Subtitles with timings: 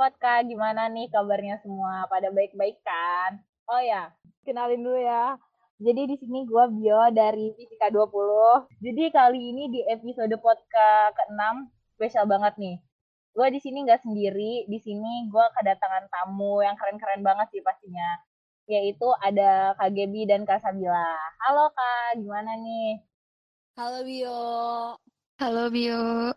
[0.00, 2.08] Vodka, gimana nih kabarnya semua?
[2.08, 3.36] Pada baik-baik kan?
[3.68, 4.08] Oh ya,
[4.48, 5.36] kenalin dulu ya.
[5.76, 8.08] Jadi di sini gue Bio dari Fisika 20.
[8.80, 11.68] Jadi kali ini di episode podcast ke-6
[12.00, 12.80] spesial banget nih.
[13.36, 18.24] Gue di sini nggak sendiri, di sini gue kedatangan tamu yang keren-keren banget sih pastinya.
[18.72, 21.12] Yaitu ada Kak Gebi dan Kak Sabila.
[21.44, 23.04] Halo Kak, gimana nih?
[23.76, 24.40] Halo Bio.
[25.36, 26.32] Halo Bio.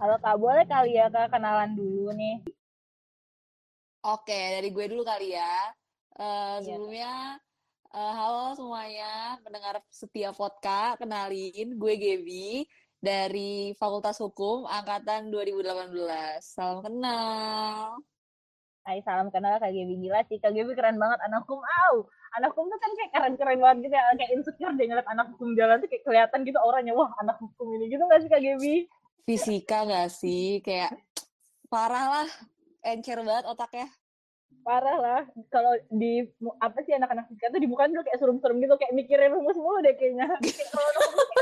[0.00, 2.40] Halo Kak, boleh kali ya Kak kenalan dulu nih?
[4.00, 5.76] Oke, dari gue dulu kali ya.
[6.16, 7.36] Uh, sebelumnya,
[7.92, 12.64] uh, halo semuanya, pendengar setia vodka, kenalin, gue Gaby
[12.96, 15.68] dari Fakultas Hukum Angkatan 2018.
[16.48, 18.00] Salam kenal.
[18.80, 20.00] Hai, salam kenal Kak Gaby.
[20.00, 21.60] Gila sih, Kak Gaby keren banget anak hukum.
[21.60, 22.08] Au,
[22.40, 24.16] anak hukum tuh kan kayak keren-keren banget gitu ya.
[24.16, 26.96] Kayak insecure deh ngeliat anak hukum jalan tuh kayak kelihatan gitu orangnya.
[26.96, 28.88] Wah, anak hukum ini gitu gak sih Kak Gaby?
[29.24, 30.60] Fisika gak sih?
[30.64, 30.96] Kayak
[31.70, 32.28] parah lah,
[32.84, 33.88] encer banget otaknya.
[34.60, 35.20] Parah lah.
[35.48, 36.26] Kalau di
[36.60, 39.80] apa sih anak-anak fisika tuh di muka dulu kayak serem-serem gitu, kayak mikirin rumus mulu
[39.80, 40.26] deh kayaknya.
[40.74, 41.36] kalau anak hukum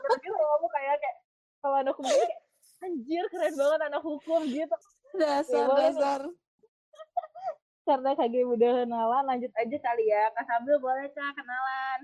[0.00, 1.16] kayak gitu kamu kayak kayak
[1.62, 2.40] kalau anak hukum kayak
[2.84, 4.76] anjir keren banget anak hukum gitu.
[5.14, 6.20] Dasar ya, dasar.
[7.84, 10.32] Karena KG udah kenalan, lanjut aja kali ya.
[10.32, 12.00] Kak Sabil boleh Kak kenalan?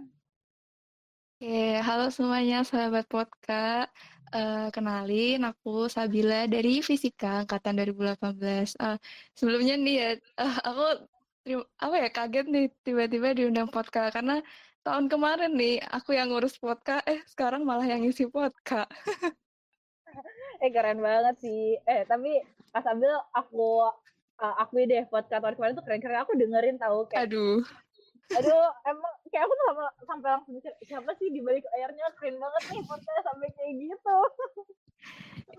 [1.40, 3.88] Oke, halo semuanya sahabat podcast.
[4.30, 8.78] Uh, kenalin, aku Sabila dari Fisika Angkatan 2018.
[8.78, 8.94] Uh,
[9.34, 10.86] sebelumnya nih ya, uh, aku
[11.82, 14.38] apa ya kaget nih tiba-tiba diundang podcast karena
[14.86, 18.86] tahun kemarin nih aku yang ngurus podcast, eh sekarang malah yang ngisi podcast.
[20.62, 21.74] eh keren banget sih.
[21.82, 22.38] Eh tapi
[22.70, 23.90] Kak Sabil aku
[24.38, 26.22] uh, akui deh podcast tahun kemarin tuh keren-keren.
[26.22, 27.26] Aku dengerin tahu kayak.
[27.26, 27.66] Aduh
[28.30, 32.36] aduh emang kayak aku tuh sama, sampai langsung mikir siapa sih di balik layarnya keren
[32.38, 34.16] banget nih fotonya sampai kayak gitu.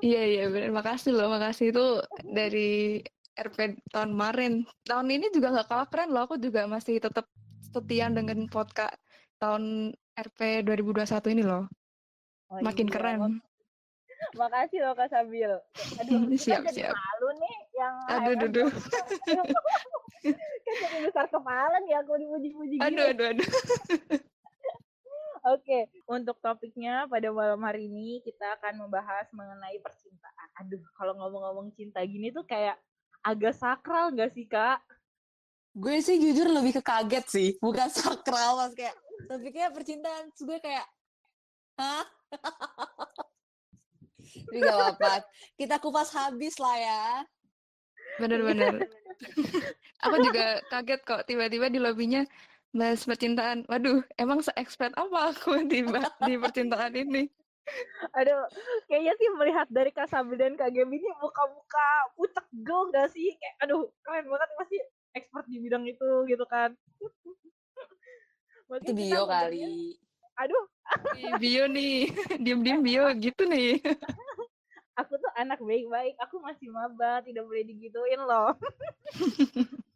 [0.02, 1.76] Iya iya benar makasih loh makasih.
[1.76, 1.86] Itu
[2.24, 3.04] dari
[3.36, 4.54] RP tahun kemarin.
[4.88, 6.24] Tahun ini juga nggak kalah keren loh.
[6.26, 7.28] Aku juga masih tetap
[7.60, 8.98] setia dengan podcast
[9.38, 11.66] tahun RP 2021 ini loh.
[12.52, 12.94] Oh, makin iya.
[12.94, 13.40] keren.
[14.38, 15.52] Makasih loh Kak Sabil.
[16.02, 16.94] Aduh, siap, jadi siap.
[16.94, 18.70] malu nih yang Aduh, aduh,
[21.22, 22.90] besar kepala nih aku dipuji-puji gitu.
[22.90, 23.46] Aduh, aduh, aduh.
[25.54, 30.50] Oke, untuk topiknya pada malam hari ini kita akan membahas mengenai percintaan.
[30.66, 32.78] Aduh, kalau ngomong-ngomong cinta gini tuh kayak
[33.22, 34.82] agak sakral gak sih, Kak?
[35.78, 38.98] Gue sih jujur lebih ke kaget sih, bukan sakral, mas kayak
[39.30, 40.90] topiknya percintaan, gue kayak,
[41.78, 42.06] hah?
[44.22, 45.26] Tapi gak apa-apa.
[45.58, 47.26] Kita kupas habis lah ya.
[48.20, 48.90] Bener-bener.
[50.02, 52.26] aku juga kaget kok tiba-tiba di lobbynya
[52.72, 53.68] bahas percintaan.
[53.68, 55.84] Waduh, emang se-expert apa aku di,
[56.26, 57.28] di percintaan ini?
[58.18, 58.42] Aduh,
[58.90, 63.32] kayaknya sih melihat dari Kak Sabi dan Kak Gaby ini muka-muka pucek go gak sih?
[63.38, 64.80] Kayak, aduh, keren banget masih
[65.16, 66.74] expert di bidang itu gitu kan.
[68.68, 69.62] Mungkin itu bio kali.
[70.42, 70.66] Aduh.
[71.38, 72.10] bio nih,
[72.44, 73.80] diem-diem bio gitu nih
[75.00, 78.56] aku tuh anak baik-baik aku masih maba tidak boleh digituin loh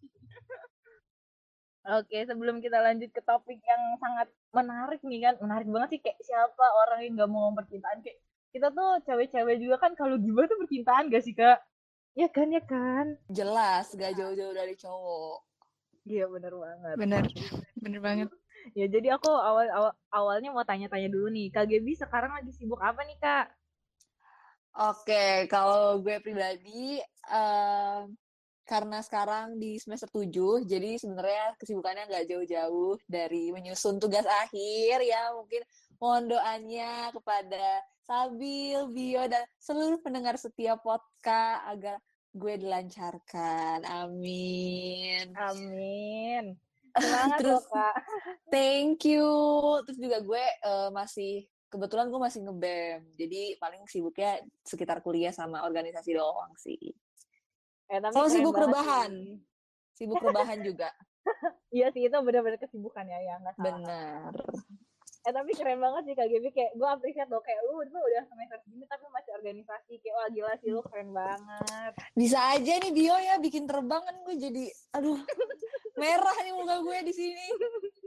[1.86, 6.18] Oke, sebelum kita lanjut ke topik yang sangat menarik nih kan, menarik banget sih kayak
[6.18, 8.18] siapa orang yang gak mau ngomong percintaan kayak
[8.50, 11.62] kita tuh cewek-cewek juga kan kalau gimana tuh percintaan gak sih kak?
[12.18, 13.22] Ya kan ya kan?
[13.30, 15.46] Jelas, gak jauh-jauh dari cowok.
[16.10, 16.96] Iya bener banget.
[16.98, 17.24] Bener,
[17.78, 18.28] bener banget.
[18.74, 22.82] ya jadi aku awal, awal awalnya mau tanya-tanya dulu nih, kak Gebi sekarang lagi sibuk
[22.82, 23.46] apa nih kak?
[24.76, 27.00] Oke, kalau gue pribadi
[27.32, 28.04] uh,
[28.68, 35.32] karena sekarang di semester 7, jadi sebenarnya kesibukannya nggak jauh-jauh dari menyusun tugas akhir ya.
[35.32, 35.64] Mungkin
[35.96, 41.96] mohon doanya kepada Sabil, Bio, dan seluruh pendengar setiap podcast agar
[42.36, 43.80] gue dilancarkan.
[43.88, 45.32] Amin.
[45.40, 46.60] Amin.
[47.00, 47.96] Semangat Terus, Kak.
[48.52, 49.24] Thank you.
[49.88, 55.68] Terus juga gue uh, masih kebetulan gue masih ngebem jadi paling sibuknya sekitar kuliah sama
[55.68, 56.80] organisasi doang sih.
[57.92, 60.00] Eh, tapi sama sibuk rebahan sih.
[60.00, 60.90] sibuk rebahan juga.
[61.76, 64.32] Iya sih itu benar-benar kesibukan ya yang nggak benar
[65.26, 66.54] eh tapi keren banget sih kak Gaby.
[66.54, 69.94] Kayak gue apresiat loh kayak lu tuh udah semester segini tapi masih organisasi.
[69.98, 71.92] Kayak wah gila sih lu keren banget.
[72.14, 75.18] Bisa aja nih bio ya bikin terbang kan gue jadi aduh
[75.98, 77.46] merah nih muka gue di sini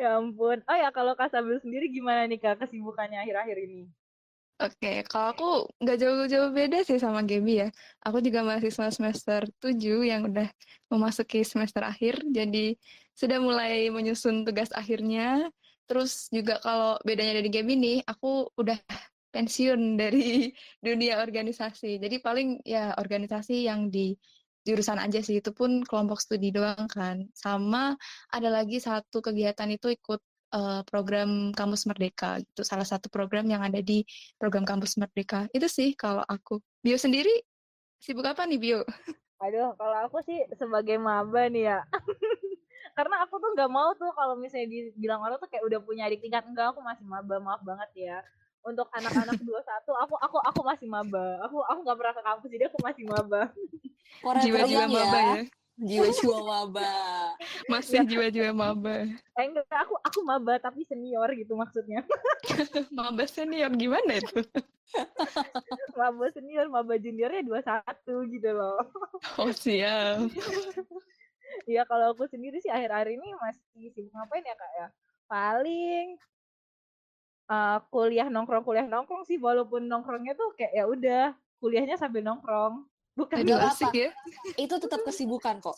[0.00, 0.58] ya ampun.
[0.64, 3.82] Oh ya kalau Kak Sabil sendiri gimana nih Kak kesibukannya akhir-akhir ini?
[4.60, 5.44] Oke, kalau aku
[5.80, 7.68] nggak jauh-jauh beda sih sama Gaby ya.
[8.04, 10.48] Aku juga masih semester 7 yang udah
[10.92, 12.76] memasuki semester akhir, jadi
[13.16, 15.48] sudah mulai menyusun tugas akhirnya.
[15.88, 18.76] Terus juga kalau bedanya dari Gaby nih, aku udah
[19.32, 20.52] pensiun dari
[20.86, 21.96] dunia organisasi.
[21.96, 24.12] Jadi paling ya organisasi yang di
[24.70, 27.26] jurusan aja sih, itu pun kelompok studi doang kan.
[27.34, 27.98] Sama
[28.30, 30.20] ada lagi satu kegiatan itu ikut
[30.54, 32.38] uh, program Kampus Merdeka.
[32.40, 34.06] Itu salah satu program yang ada di
[34.38, 35.50] program Kampus Merdeka.
[35.50, 36.62] Itu sih kalau aku.
[36.80, 37.32] Bio sendiri
[37.98, 38.80] sibuk apa nih Bio?
[39.42, 41.78] Aduh, kalau aku sih sebagai maba nih ya.
[42.96, 46.20] Karena aku tuh nggak mau tuh kalau misalnya dibilang orang tuh kayak udah punya adik
[46.20, 48.18] tingkat enggak, aku masih maba, maaf banget ya
[48.64, 51.40] untuk anak-anak 21 aku aku aku masih maba.
[51.48, 53.42] Aku aku nggak pernah ke kampus jadi aku masih maba.
[54.44, 55.42] Jiwa-jiwa maba ya.
[55.80, 56.92] Jiwa-jiwa maba.
[57.72, 59.08] Masih jiwa-jiwa maba.
[59.08, 62.04] Eh enggak, aku aku maba tapi senior gitu maksudnya.
[62.96, 64.44] maba senior gimana itu?
[65.96, 68.82] maba senior, maba juniornya 21 gitu loh.
[69.40, 70.28] Oh, siap.
[71.66, 74.86] Iya kalau aku sendiri sih akhir-akhir ini masih sibuk ngapain ya kak ya?
[75.26, 76.06] Paling
[77.50, 81.24] uh, kuliah nongkrong kuliah nongkrong sih walaupun nongkrongnya tuh kayak ya udah
[81.58, 82.86] kuliahnya sambil nongkrong.
[83.18, 84.10] Bukan Aduh, asik ya.
[84.56, 85.76] Itu tetap kesibukan kok.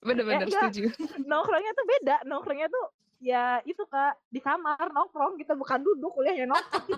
[0.00, 0.90] Bener-bener eh, setuju.
[1.30, 2.16] nongkrongnya tuh beda.
[2.26, 2.84] Nongkrongnya tuh
[3.24, 6.88] ya itu kak di kamar nongkrong kita bukan duduk kuliahnya nongkrong.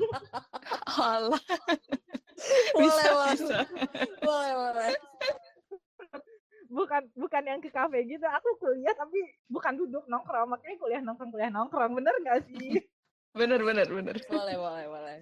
[0.97, 1.43] Allah
[2.81, 3.59] bisa boleh, bisa.
[4.23, 4.91] Boleh boleh.
[6.67, 8.27] Bukan bukan yang ke kafe gitu.
[8.27, 9.19] Aku kuliah tapi
[9.51, 10.49] bukan duduk nongkrong.
[10.57, 11.93] Makanya kuliah nongkrong kuliah nongkrong.
[11.93, 12.81] Bener gak sih
[13.37, 14.17] bener bener bener.
[14.27, 15.17] Boleh boleh boleh.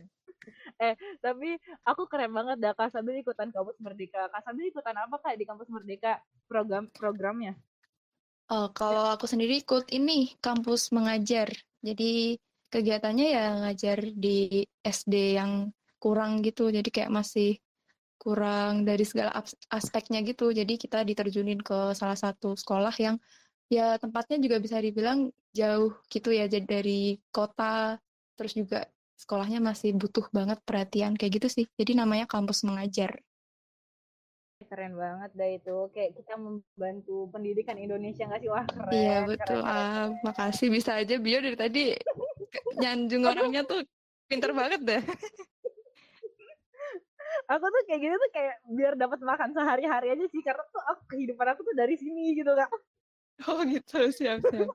[0.79, 4.31] Eh tapi aku keren banget dah kak Sabil ikutan kampus Merdeka.
[4.31, 6.23] Kak Sabil ikutan apa kak di kampus Merdeka?
[6.47, 7.59] Program programnya?
[8.53, 11.51] Oh kalau aku sendiri ikut ini kampus mengajar.
[11.85, 12.39] Jadi
[12.69, 16.69] kegiatannya ya ngajar di SD yang kurang gitu.
[16.69, 17.57] Jadi kayak masih
[18.21, 19.33] kurang dari segala
[19.73, 20.53] aspeknya gitu.
[20.53, 23.17] Jadi kita diterjunin ke salah satu sekolah yang
[23.73, 27.97] ya tempatnya juga bisa dibilang jauh gitu ya jadi dari kota
[28.35, 31.67] terus juga sekolahnya masih butuh banget perhatian kayak gitu sih.
[31.79, 33.15] Jadi namanya kampus mengajar.
[34.65, 35.77] Keren banget dah itu.
[35.95, 38.51] Kayak kita membantu pendidikan Indonesia nggak sih?
[38.51, 39.61] Wah keren iya betul.
[39.61, 40.25] keren, ah keren.
[40.25, 40.69] makasih.
[40.73, 41.83] Bisa aja bio dari tadi
[42.83, 43.87] nyanjung orangnya tuh
[44.27, 45.03] pinter banget deh.
[47.45, 51.03] Aku tuh kayak gitu tuh kayak biar dapat makan sehari-hari aja sih karena tuh aku
[51.13, 52.71] kehidupan aku tuh dari sini gitu kak.
[53.51, 53.99] Oh gitu.
[54.11, 54.71] Siap siap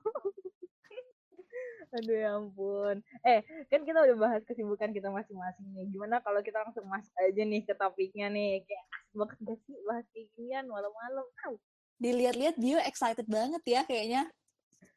[1.90, 2.96] Aduh ya ampun.
[3.26, 5.90] Eh, kan kita udah bahas kesibukan kita masing-masing nih.
[5.90, 8.62] Gimana kalau kita langsung masuk aja nih ke topiknya nih.
[8.62, 11.26] Kayak asik banget gak sih bahas kayak ginian malam-malam.
[11.98, 14.22] Dilihat-lihat dia excited banget ya kayaknya.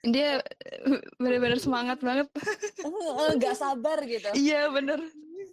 [0.06, 2.30] Dia eh, bener-bener semangat banget.
[3.42, 4.30] Gak sabar gitu.
[4.38, 5.01] Iya bener.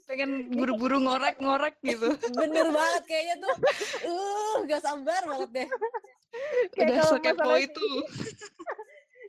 [0.05, 2.21] Pengen buru-buru ngorek-ngorek gitu.
[2.37, 3.55] Bener banget kayaknya tuh.
[4.05, 5.69] Uh, gak sabar banget deh.
[6.77, 7.89] Kayak Udah sekepo itu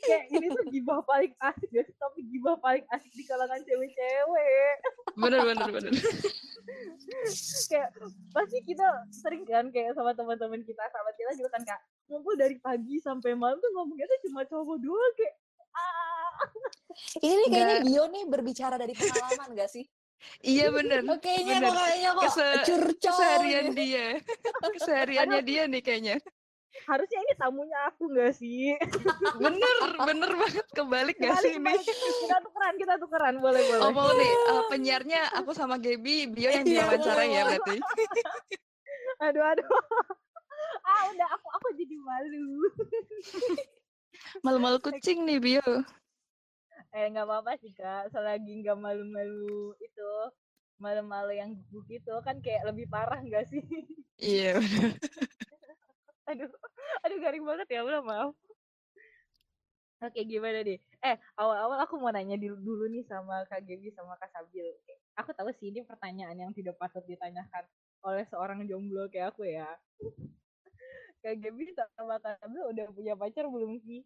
[0.02, 4.76] kayak ini tuh gibah paling asik gak sih tapi gibah paling asik di kalangan cewek-cewek
[5.18, 5.92] bener bener bener
[7.70, 7.90] kayak
[8.34, 12.58] pasti kita sering kan kayak sama teman-teman kita sahabat kita juga kan kak ngumpul dari
[12.58, 15.36] pagi sampai malam tuh ngomongnya tuh cuma cowok dua kayak
[15.78, 16.34] ah.
[17.22, 19.86] ini kayaknya Bio nih berbicara dari pengalaman gak sih
[20.46, 21.02] Iya bener.
[21.18, 23.10] Kayaknya kok kayaknya kok Kese curcol.
[23.10, 24.06] Keseharian dia.
[24.78, 26.16] Kesehariannya dia nih kayaknya
[26.88, 28.76] harusnya ini tamunya aku gak sih?
[29.38, 31.76] bener, bener banget kebalik gak sih ini?
[31.80, 33.82] Kita tukeran, kita tukeran, boleh boleh.
[33.84, 37.78] Oh mau nih, uh, penyiarnya aku sama Gaby, Bio yang iya, diwawancara ya berarti.
[39.28, 39.70] aduh aduh.
[40.82, 42.50] Ah udah aku aku jadi malu.
[44.46, 45.70] Malu-malu kucing nih Bio.
[46.92, 50.12] Eh nggak apa-apa sih kak, selagi nggak malu-malu itu
[50.82, 53.62] malu-malu yang gugup gitu kan kayak lebih parah nggak sih?
[54.18, 54.58] Iya
[56.30, 56.50] aduh
[57.06, 58.34] aduh garing banget ya udah maaf
[60.02, 60.82] Oke gimana nih?
[61.06, 64.66] Eh awal-awal aku mau nanya dulu, dulu nih sama Kak Gaby sama Kak Sabil.
[65.14, 67.70] Aku tahu sih ini pertanyaan yang tidak patut ditanyakan
[68.02, 69.70] oleh seorang jomblo kayak aku ya.
[71.22, 74.02] Kak Gaby sama Kak Sabil udah punya pacar belum sih?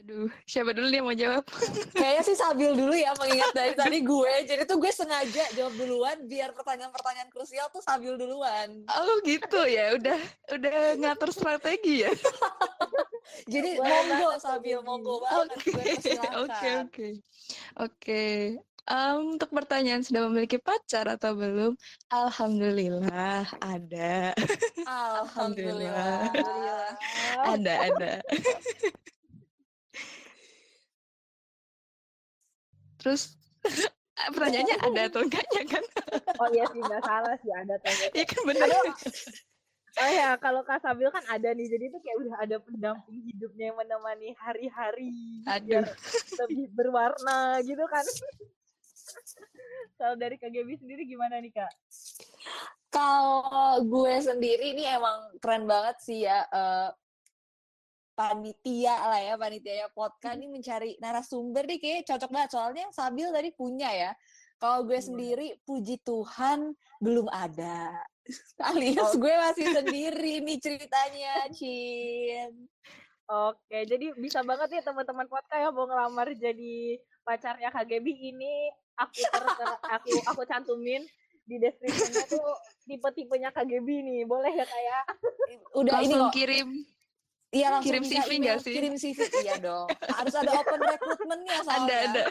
[0.00, 1.44] Aduh, siapa dulu nih yang mau jawab?
[2.00, 4.32] Kayaknya sih Sabil dulu ya mengingat dari tadi gue.
[4.48, 8.80] Jadi tuh gue sengaja jawab duluan biar pertanyaan-pertanyaan krusial tuh Sabil duluan.
[8.88, 10.16] Oh gitu ya, udah
[10.56, 12.12] udah ngatur strategi ya.
[13.52, 15.48] Jadi monggo Sabil, monggo banget.
[16.48, 17.08] Oke, oke.
[17.76, 18.24] Oke.
[19.20, 21.76] untuk pertanyaan sudah memiliki pacar atau belum?
[22.08, 24.32] Alhamdulillah ada.
[24.82, 26.32] Alhamdulillah.
[26.32, 26.88] Alhamdulillah.
[27.44, 28.12] ada, ada.
[33.00, 33.34] Terus
[34.36, 35.84] pertanyaannya ada atau enggaknya kan?
[36.38, 38.10] Oh iya sih nggak salah sih ada atau enggak.
[38.14, 38.68] Iya kan benar.
[39.98, 43.74] Oh ya kalau Kak Sabil kan ada nih jadi itu kayak udah ada pendamping hidupnya
[43.74, 45.10] yang menemani hari-hari
[45.50, 45.82] Aduh.
[46.46, 48.06] lebih berwarna gitu kan.
[49.98, 51.72] Kalau dari KGB sendiri gimana nih kak?
[52.94, 56.46] Kalau gue sendiri ini emang keren banget sih ya.
[56.54, 56.88] Uh,
[58.20, 62.50] panitia lah ya, panitia ya podcast ini mencari narasumber nih kayak cocok banget.
[62.52, 64.12] Soalnya yang Sabil tadi punya ya.
[64.60, 65.08] Kalau gue iya.
[65.08, 67.96] sendiri, puji Tuhan belum ada.
[68.68, 69.16] Alias oh.
[69.16, 72.68] gue masih sendiri nih ceritanya, Cin.
[73.30, 79.22] Oke, jadi bisa banget ya teman-teman podcast yang mau ngelamar jadi pacarnya KGB ini aku
[79.22, 81.06] ter, ter aku aku cantumin
[81.46, 82.42] di deskripsinya tuh
[82.90, 84.20] tipe-tipenya KGB nih.
[84.28, 85.02] Boleh ya kayak?
[85.08, 85.56] Ya?
[85.72, 86.68] Udah langsung ini kirim
[87.50, 88.74] Iya langsung kirim CV nggak sih?
[88.78, 89.90] Kirim CV iya dong.
[90.06, 91.82] Harus ada open recruitmentnya soalnya.
[91.82, 92.22] Ada ada.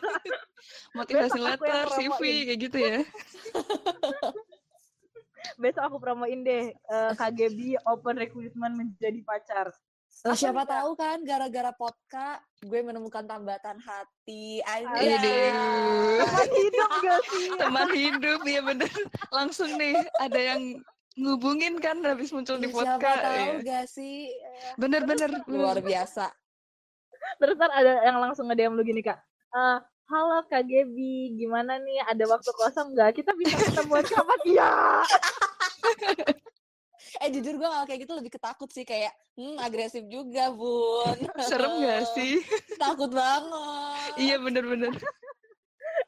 [0.96, 2.98] Motivasi letter, CV kayak gitu ya.
[5.62, 9.76] Besok aku promoin deh uh, eh, KGB open recruitment menjadi pacar.
[10.28, 10.72] Oh, siapa bisa?
[10.76, 14.60] tahu kan gara-gara podcast gue menemukan tambatan hati.
[14.64, 16.24] Aduh.
[16.24, 17.48] Teman hidup gak sih?
[17.56, 18.92] Teman hidup ya bener.
[19.32, 20.80] Langsung nih ada yang
[21.20, 23.04] ngubungin kan habis muncul di podcast.
[23.04, 23.68] Siapa tahu ya.
[23.68, 24.32] gak sih?
[24.80, 26.32] Bener-bener luar biasa.
[27.38, 29.20] Terus kan ada yang langsung nge-DM lu gini kak.
[29.52, 32.02] Uh, Halo Kak Gebi, gimana nih?
[32.10, 33.22] Ada waktu kosong nggak?
[33.22, 34.74] Kita bisa ketemu sama Iya.
[37.20, 41.18] eh jujur gue kalau kayak gitu lebih ketakut sih kayak hmm agresif juga bun
[41.50, 42.40] serem gak sih
[42.78, 44.94] takut banget iya bener-bener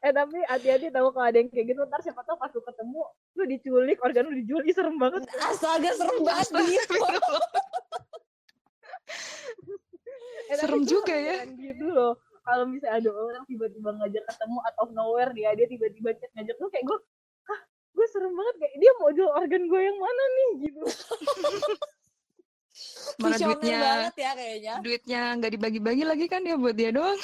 [0.01, 3.01] eh tapi hati-hati tahu kalau ada yang kayak gitu ntar siapa tahu pas lu ketemu
[3.37, 5.23] lu diculik organ lu dijual serem banget.
[5.39, 6.95] Astaga serem banget gitu
[10.51, 11.47] eh, serem juga ya.
[11.47, 12.13] gitu loh.
[12.41, 16.85] Kalau misalnya ada orang tiba-tiba ngajak ketemu atau nowhere dia dia tiba-tiba ngajak lu kayak
[16.89, 16.99] gue
[17.91, 20.49] gue serem banget kayak dia mau jual organ gue yang mana nih?
[20.67, 20.81] Gitu.
[23.21, 23.77] Mana duitnya?
[23.77, 24.73] banget ya kayaknya.
[24.81, 27.19] Duitnya nggak dibagi-bagi lagi kan ya buat dia doang?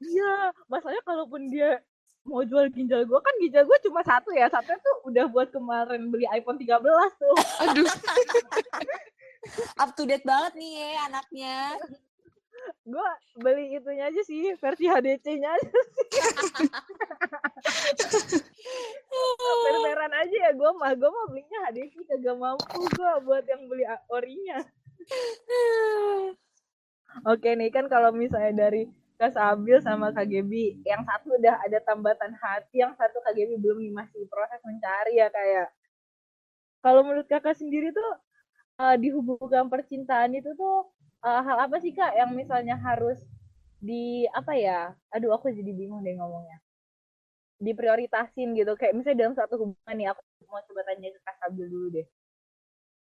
[0.00, 1.82] Iya masalahnya kalaupun dia
[2.26, 4.50] mau jual ginjal gue kan ginjal gue cuma satu ya.
[4.50, 6.82] Satu tuh udah buat kemarin beli iPhone 13
[7.16, 7.36] tuh.
[7.64, 7.86] Aduh.
[9.82, 11.78] Up to date banget nih ya anaknya.
[12.82, 16.06] Gue beli itunya aja sih versi HDC-nya aja sih.
[19.66, 23.84] Permeran aja ya gue mah gue mah belinya HDC kagak mampu gue buat yang beli
[24.10, 24.58] orinya.
[27.32, 32.36] Oke nih kan kalau misalnya dari Kak Sabil sama KGB yang satu udah ada tambatan
[32.36, 35.74] hati yang satu KGB belum masih proses mencari ya kayak ya.
[36.84, 38.12] kalau menurut kakak sendiri tuh
[38.76, 40.92] uh, di hubungan percintaan itu tuh
[41.24, 43.16] uh, hal apa sih kak yang misalnya harus
[43.80, 46.60] di apa ya aduh aku jadi bingung deh ngomongnya
[47.56, 51.66] diprioritasin gitu kayak misalnya dalam satu hubungan nih aku mau coba tanya ke kak Sabil
[51.72, 52.06] dulu deh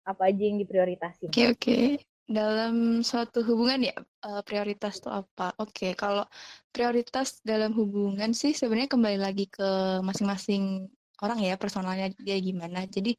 [0.04, 2.11] apa aja yang diprioritasin oke okay, oke okay.
[2.32, 3.96] Dalam suatu hubungan ya
[4.26, 5.52] uh, prioritas tuh apa?
[5.60, 6.24] Oke okay, kalau
[6.72, 10.88] prioritas dalam hubungan sih sebenarnya kembali lagi ke masing-masing
[11.22, 12.88] orang ya personalnya dia gimana.
[12.88, 13.14] Jadi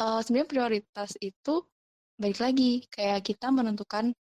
[0.00, 1.62] uh, sebenarnya prioritas itu
[2.18, 4.16] balik lagi kayak kita menentukan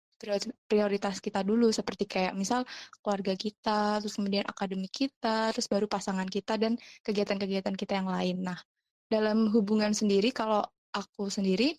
[0.67, 1.72] prioritas kita dulu.
[1.72, 2.67] Seperti kayak misal
[3.00, 8.43] keluarga kita, terus kemudian akademik kita, terus baru pasangan kita dan kegiatan-kegiatan kita yang lain.
[8.43, 8.60] Nah,
[9.07, 11.77] dalam hubungan sendiri kalau aku sendiri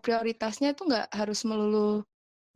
[0.00, 2.02] prioritasnya tuh nggak harus melulu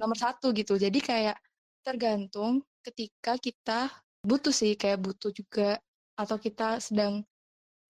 [0.00, 0.74] nomor satu gitu.
[0.80, 1.36] Jadi kayak
[1.84, 3.80] tergantung ketika kita
[4.24, 5.78] butuh sih kayak butuh juga
[6.16, 7.22] atau kita sedang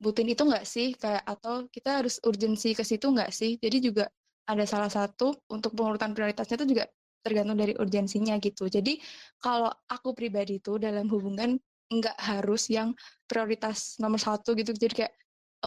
[0.02, 3.56] butuhin itu nggak sih kayak atau kita harus urgensi ke situ nggak sih.
[3.62, 4.04] Jadi juga
[4.44, 6.84] ada salah satu untuk pengurutan prioritasnya itu juga
[7.24, 8.68] tergantung dari urgensinya gitu.
[8.68, 9.00] Jadi
[9.40, 11.56] kalau aku pribadi itu dalam hubungan
[11.88, 12.92] nggak harus yang
[13.24, 14.76] prioritas nomor satu gitu.
[14.76, 15.14] Jadi kayak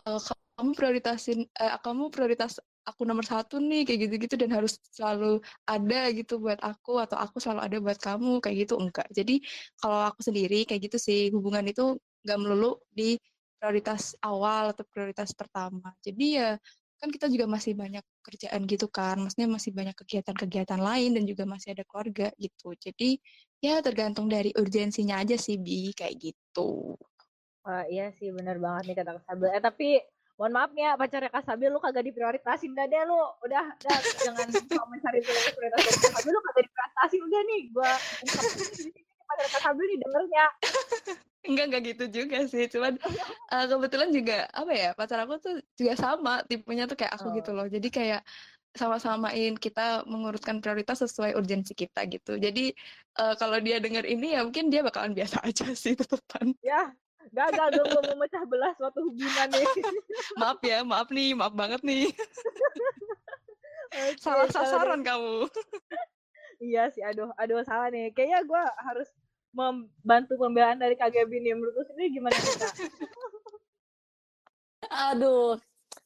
[0.06, 0.22] uh,
[0.58, 6.08] kamu prioritasin, uh, kamu prioritas aku nomor satu nih kayak gitu-gitu dan harus selalu ada
[6.16, 9.08] gitu buat aku atau aku selalu ada buat kamu kayak gitu enggak.
[9.12, 9.44] Jadi
[9.76, 13.20] kalau aku sendiri kayak gitu sih hubungan itu nggak melulu di
[13.60, 15.92] prioritas awal atau prioritas pertama.
[16.00, 16.56] Jadi ya
[16.98, 21.46] kan kita juga masih banyak kerjaan gitu kan, maksudnya masih banyak kegiatan-kegiatan lain dan juga
[21.46, 22.74] masih ada keluarga gitu.
[22.74, 23.22] Jadi
[23.62, 26.98] ya tergantung dari urgensinya aja sih Bi kayak gitu.
[27.68, 29.50] Wah, iya sih benar banget nih kata Kasabil.
[29.54, 29.88] Eh tapi
[30.38, 33.22] mohon maaf nih ya pacarnya Kasabil lu kagak diprioritasin dah deh lu.
[33.44, 37.92] Udah, udah jangan mau mencari prioritas Kasabil lu kagak diprioritasin udah nih gua
[39.28, 40.46] pacarnya Kasabil nih dengernya.
[41.48, 42.64] Enggak, enggak gitu juga sih.
[42.68, 42.94] Cuman
[43.56, 47.32] uh, kebetulan juga apa ya, pacar aku tuh juga sama tipenya tuh kayak aku gitu
[47.32, 47.36] oh.
[47.40, 47.68] gitu loh.
[47.72, 48.22] Jadi kayak
[48.78, 52.38] sama-samain kita mengurutkan prioritas sesuai urgensi kita gitu.
[52.38, 52.76] Jadi
[53.18, 56.54] uh, kalau dia dengar ini ya mungkin dia bakalan biasa aja sih tetepan.
[56.62, 56.94] Ya,
[57.32, 59.66] gagal dong gue mau memecah belah suatu hubungan nih.
[60.42, 62.08] maaf ya, maaf nih, maaf banget nih.
[63.92, 65.48] okay, Salah sasaran kamu.
[66.70, 68.12] iya sih, aduh, aduh salah nih.
[68.14, 69.10] Kayaknya gue harus
[69.56, 72.70] membantu pembelaan dari KGB ini menurut sendiri gimana kita?
[75.12, 75.58] Aduh,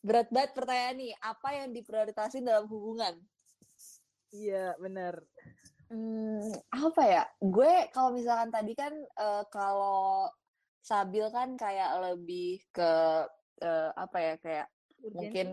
[0.02, 1.14] berat banget pertanyaan nih.
[1.20, 3.20] Apa yang diprioritaskan dalam hubungan?
[4.32, 5.20] Iya, benar.
[5.92, 7.24] Hmm, apa ya?
[7.44, 10.32] Gue kalau misalkan tadi kan uh, kalau
[10.82, 12.92] Sabil kan kayak lebih ke
[13.62, 14.68] uh, apa ya kayak
[15.02, 15.18] Urgensinya.
[15.18, 15.48] mungkin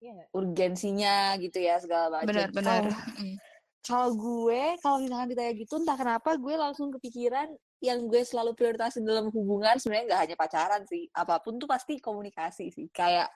[0.00, 0.28] Iya nggak?
[0.32, 2.28] urgensinya gitu ya segala macam.
[2.32, 2.82] Benar-benar.
[2.88, 2.96] Kalau
[3.86, 7.48] kalau gue kalau misalkan ditanya gitu entah kenapa gue langsung kepikiran
[7.80, 11.96] yang gue selalu prioritasin dalam hubungan sebenarnya nggak hanya pacaran sih apa pun tuh pasti
[11.96, 13.32] komunikasi sih kayak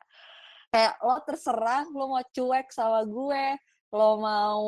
[0.68, 3.56] kayak lo terserah lo mau cuek sama gue
[3.97, 4.64] lo mau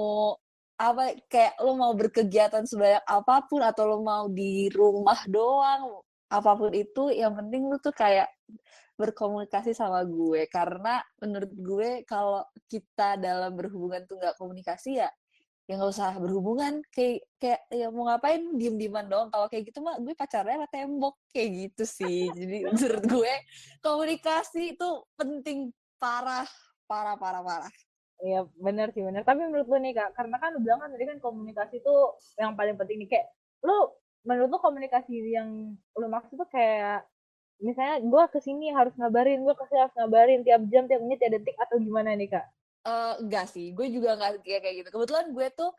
[0.80, 6.50] apa kayak lo mau berkegiatan sebanyak apa pun atau lo mau di rumah doang apa
[6.58, 8.26] pun itu yang penting lo tuh kayak
[8.96, 10.48] berkomunikasi sama gue.
[10.50, 15.10] Karena menurut gue kalau kita dalam berhubungan tuh nggak komunikasi ya
[15.66, 16.82] ya nggak usah berhubungan.
[16.90, 19.28] Kayak kayak ya mau ngapain diem dieman doang.
[19.30, 21.14] Kalau kayak gitu mah gue pacarnya sama tembok.
[21.30, 22.30] Kayak gitu sih.
[22.32, 23.32] Jadi menurut gue
[23.84, 25.70] komunikasi itu penting.
[25.96, 26.48] Parah
[26.86, 27.72] parah parah parah.
[28.22, 29.22] Iya benar sih benar.
[29.28, 31.94] Tapi menurut lu nih kak, karena kan lu bilang kan tadi kan komunikasi itu
[32.40, 33.08] yang paling penting nih.
[33.12, 33.26] Kayak
[33.60, 33.92] lu
[34.26, 37.06] menurut lu komunikasi yang lu maksud tuh kayak
[37.62, 41.18] misalnya gue ke sini harus ngabarin, gue ke sini harus ngabarin tiap jam, tiap menit,
[41.22, 42.46] tiap detik atau gimana nih kak?
[42.84, 43.72] Eh enggak sih.
[43.72, 44.88] Gue juga nggak kayak kayak gitu.
[44.92, 45.70] Kebetulan gue tuh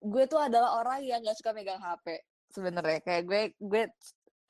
[0.00, 2.98] gue tuh adalah orang yang nggak suka megang HP sebenarnya.
[3.04, 3.82] Kayak gue gue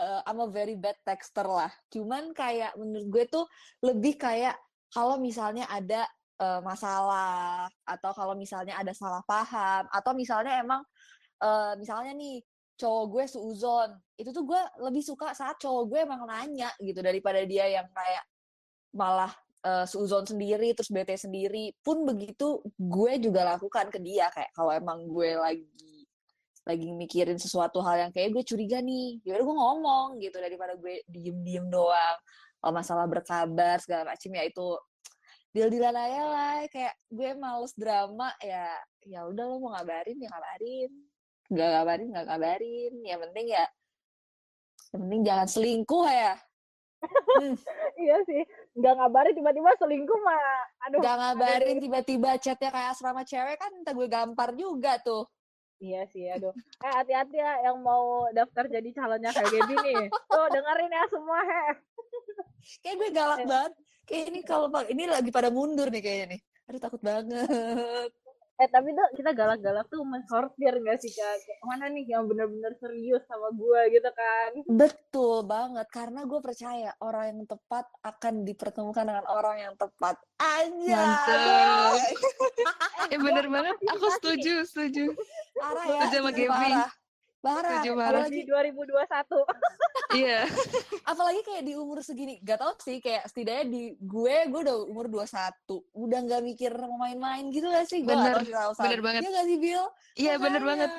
[0.00, 1.72] uh, I'm a very bad texter lah.
[1.90, 3.44] Cuman kayak menurut gue tuh
[3.82, 4.54] lebih kayak
[4.90, 6.06] kalau misalnya ada
[6.40, 10.82] uh, masalah atau kalau misalnya ada salah paham atau misalnya emang
[11.44, 12.42] uh, misalnya nih
[12.80, 17.44] cowok gue seuzon itu tuh gue lebih suka saat cowok gue emang nanya gitu daripada
[17.44, 18.24] dia yang kayak
[18.96, 19.32] malah
[19.64, 19.86] uh,
[20.24, 21.72] sendiri terus bete sendiri.
[21.84, 25.68] Pun begitu gue juga lakukan ke dia kayak kalau emang gue lagi
[26.68, 31.04] lagi mikirin sesuatu hal yang kayak gue curiga nih ya gue ngomong gitu daripada gue
[31.08, 32.18] diem diem doang.
[32.60, 34.68] Kalau masalah berkabar segala macam ya itu
[35.50, 36.56] deal dealan aja lah.
[36.68, 41.09] Kayak gue males drama ya ya udah lo mau ngabarin ya ngabarin
[41.50, 43.66] nggak ngabarin nggak ngabarin yang penting ya
[44.94, 46.34] yang penting jangan selingkuh ya
[47.02, 47.54] hmm.
[48.06, 48.42] iya sih
[48.78, 53.94] nggak ngabarin tiba-tiba selingkuh mah aduh nggak ngabarin tiba-tiba chatnya kayak asrama cewek kan entah
[53.94, 55.26] gue gampar juga tuh
[55.80, 56.52] Iya sih, aduh.
[56.84, 60.12] Eh hati-hati ya yang mau daftar jadi calonnya kayak Gaby nih.
[60.12, 61.62] Tuh dengerin ya semua he.
[62.84, 63.72] Kayak gue galak banget.
[64.04, 66.40] Kayak ini kalau ini lagi pada mundur nih kayaknya nih.
[66.68, 68.12] Aduh takut banget.
[68.60, 71.32] Eh tapi tuh kita galak-galak tuh mensortir gak sih kak?
[71.48, 74.50] Kayak mana nih yang bener-bener serius sama gue gitu kan?
[74.68, 80.20] Betul banget karena gue percaya orang yang tepat akan dipertemukan dengan orang yang tepat.
[80.36, 81.04] Aja.
[83.16, 83.80] eh bener banget.
[83.96, 85.16] Aku setuju, setuju.
[85.56, 86.00] Parah ya.
[86.04, 86.52] Setuju sama Gaby.
[86.52, 86.99] Parah.
[87.40, 88.28] Setuju parah.
[88.28, 89.44] Apalagi 2021.
[90.10, 90.42] Iya.
[91.06, 92.42] Apalagi kayak di umur segini.
[92.42, 95.54] Gak tau sih kayak setidaknya di gue, gue udah umur 21.
[95.94, 98.02] Udah gak mikir mau main-main gitu gak sih?
[98.02, 99.20] Gue bener, gak bener banget.
[99.22, 99.86] Iya gak sih, Bill?
[100.18, 100.90] Iya bener banget.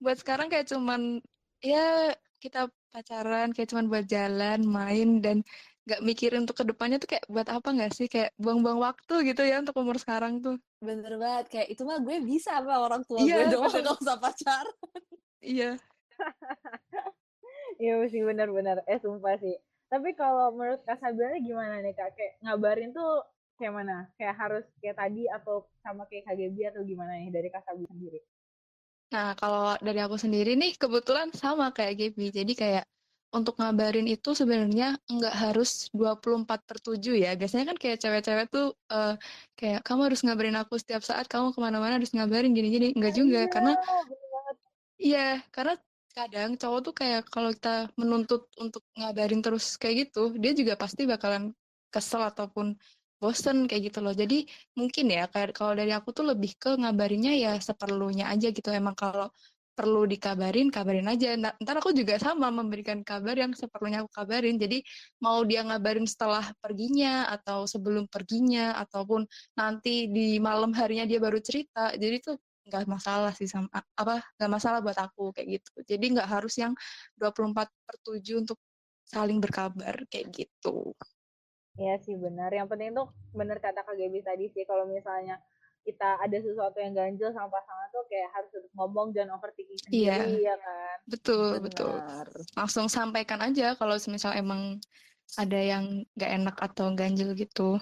[0.00, 1.20] Buat sekarang kayak cuman,
[1.60, 5.44] ya kita pacaran kayak cuman buat jalan, main, dan
[5.84, 8.08] gak mikirin untuk ke depannya tuh kayak buat apa gak sih?
[8.08, 10.56] Kayak buang-buang waktu gitu ya untuk umur sekarang tuh.
[10.80, 11.52] Bener banget.
[11.52, 13.84] Kayak itu mah gue bisa sama orang tua Iya, gue doang.
[13.84, 14.72] Gak usah pacaran.
[15.46, 15.78] Iya.
[17.82, 18.76] Iya sih benar-benar.
[18.90, 19.56] Eh sumpah sih.
[19.92, 22.10] Tapi kalau menurut Kak Sabila gimana nih Kak?
[22.16, 23.22] Kayak ngabarin tuh
[23.60, 23.96] kayak mana?
[24.18, 25.54] Kayak harus kayak tadi atau
[25.84, 28.20] sama kayak KGB atau gimana nih dari Kak Sabila sendiri?
[29.14, 32.26] Nah, kalau dari aku sendiri nih kebetulan sama kayak Gaby.
[32.34, 32.84] Jadi kayak
[33.30, 37.36] untuk ngabarin itu sebenarnya nggak harus 24 per 7 ya.
[37.38, 39.14] Biasanya kan kayak cewek-cewek tuh eh,
[39.58, 42.96] kayak kamu harus ngabarin aku setiap saat, kamu ke mana-mana harus ngabarin gini-gini.
[42.98, 43.72] Nggak juga, Iya, karena.
[45.00, 45.74] Iya, karena
[46.16, 51.04] kadang cowok tuh kayak kalau kita menuntut untuk ngabarin terus kayak gitu, dia juga pasti
[51.04, 51.52] bakalan
[51.92, 52.76] kesel ataupun
[53.20, 54.14] bosen kayak gitu loh.
[54.16, 58.68] Jadi mungkin ya kayak kalau dari aku tuh lebih ke ngabarinnya ya seperlunya aja gitu.
[58.72, 59.28] Emang kalau
[59.76, 61.36] perlu dikabarin, kabarin aja.
[61.36, 64.56] Nah, ntar aku juga sama memberikan kabar yang seperlunya aku kabarin.
[64.56, 64.80] Jadi
[65.20, 71.36] mau dia ngabarin setelah perginya atau sebelum perginya ataupun nanti di malam harinya dia baru
[71.44, 71.92] cerita.
[71.92, 75.72] Jadi tuh nggak masalah sih sama apa nggak masalah buat aku kayak gitu.
[75.86, 76.74] Jadi nggak harus yang
[77.14, 78.58] 24 per 7 untuk
[79.06, 80.90] saling berkabar kayak gitu.
[81.78, 82.50] Iya sih benar.
[82.50, 85.38] Yang penting tuh benar kata Kak Gaby tadi sih kalau misalnya
[85.86, 90.26] kita ada sesuatu yang ganjil sama pasangan tuh kayak harus ngomong dan overthinking Iya.
[90.26, 90.96] sendiri ya kan.
[91.06, 92.02] Betul, betul.
[92.02, 92.26] Benar.
[92.58, 94.82] Langsung sampaikan aja kalau misal emang
[95.38, 97.78] ada yang nggak enak atau ganjil gitu.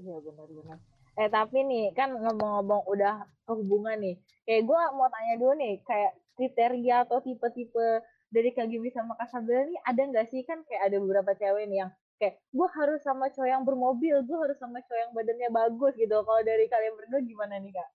[0.00, 0.80] Iya benar-benar.
[1.20, 4.16] Eh tapi nih kan ngomong-ngomong udah hubungan nih.
[4.48, 8.00] Kayak gue mau tanya dulu nih, kayak kriteria atau tipe-tipe
[8.32, 11.92] dari Kak sama Kak nih ada nggak sih kan kayak ada beberapa cewek nih yang
[12.16, 16.16] kayak gue harus sama cowok yang bermobil, gue harus sama cowok yang badannya bagus gitu.
[16.24, 17.88] Kalau dari kalian berdua gimana nih kak?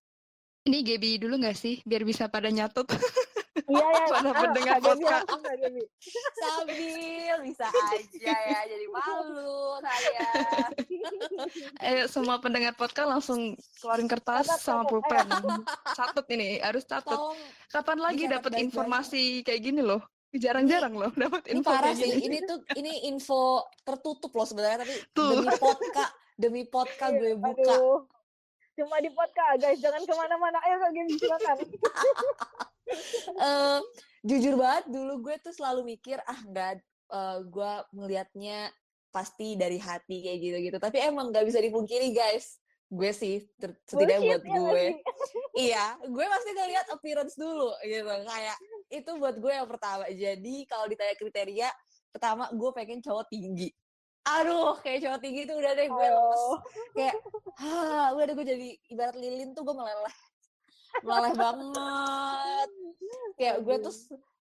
[0.65, 2.85] Ini Gaby dulu nggak sih biar bisa pada nyatet.
[3.55, 4.05] Iya ya.
[4.11, 5.27] Pada ah, pendengar podcast.
[6.35, 10.29] Sambil bisa aja ya jadi malu saya.
[11.85, 15.27] Eh, semua pendengar podcast langsung keluarin kertas Catat, sama pulpen.
[15.93, 17.15] Catat ini, harus catat.
[17.69, 20.01] Kapan lagi dapat informasi kayak gini loh?
[20.35, 22.09] Jarang-jarang loh dapat ini info parah kayak sih.
[22.19, 22.25] gini.
[22.27, 25.31] Ini tuh ini info tertutup loh sebenarnya tapi Tuh.
[25.31, 27.71] demi podcast demi podcast gue buka.
[27.71, 27.99] Aduh.
[28.75, 30.59] Cuma di podcast guys, jangan ke mana-mana.
[30.67, 31.57] Ayo Kak Gaby silakan.
[33.35, 33.79] Eh,
[34.25, 36.81] jujur banget dulu gue tuh selalu mikir ah nggak
[37.13, 38.69] eh, gue ngelihatnya
[39.09, 40.77] pasti dari hati kayak gitu-gitu.
[40.77, 42.59] Tapi emang nggak bisa dipungkiri guys.
[42.91, 43.41] Gue sih
[43.87, 44.85] setidaknya buat ya gue.
[45.71, 48.11] iya gue pasti ngeliat appearance dulu gitu.
[48.27, 48.57] Kayak
[48.91, 50.03] itu buat gue yang pertama.
[50.11, 51.69] Jadi kalau ditanya kriteria
[52.11, 53.71] pertama gue pengen cowok tinggi.
[54.25, 56.43] Aduh kayak cowok tinggi itu udah deh gue lemes.
[56.49, 56.57] Oh.
[56.97, 57.15] kayak
[57.61, 60.15] ah udah deh gue jadi ibarat lilin tuh gue meleleh
[61.03, 62.69] meleleh banget.
[63.35, 63.95] Kayak gue tuh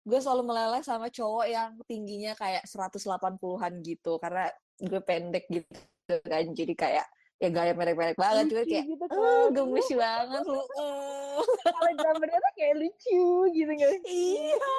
[0.03, 4.51] gue selalu meleleh sama cowok yang tingginya kayak 180-an gitu karena
[4.83, 5.71] gue pendek gitu
[6.27, 7.07] kan jadi kayak
[7.39, 12.55] ya gaya pendek-pendek banget juga kayak gitu oh gemes banget lu eh." Kalau drummernya tuh
[12.59, 14.03] kayak lucu gitu guys.
[14.07, 14.75] iya.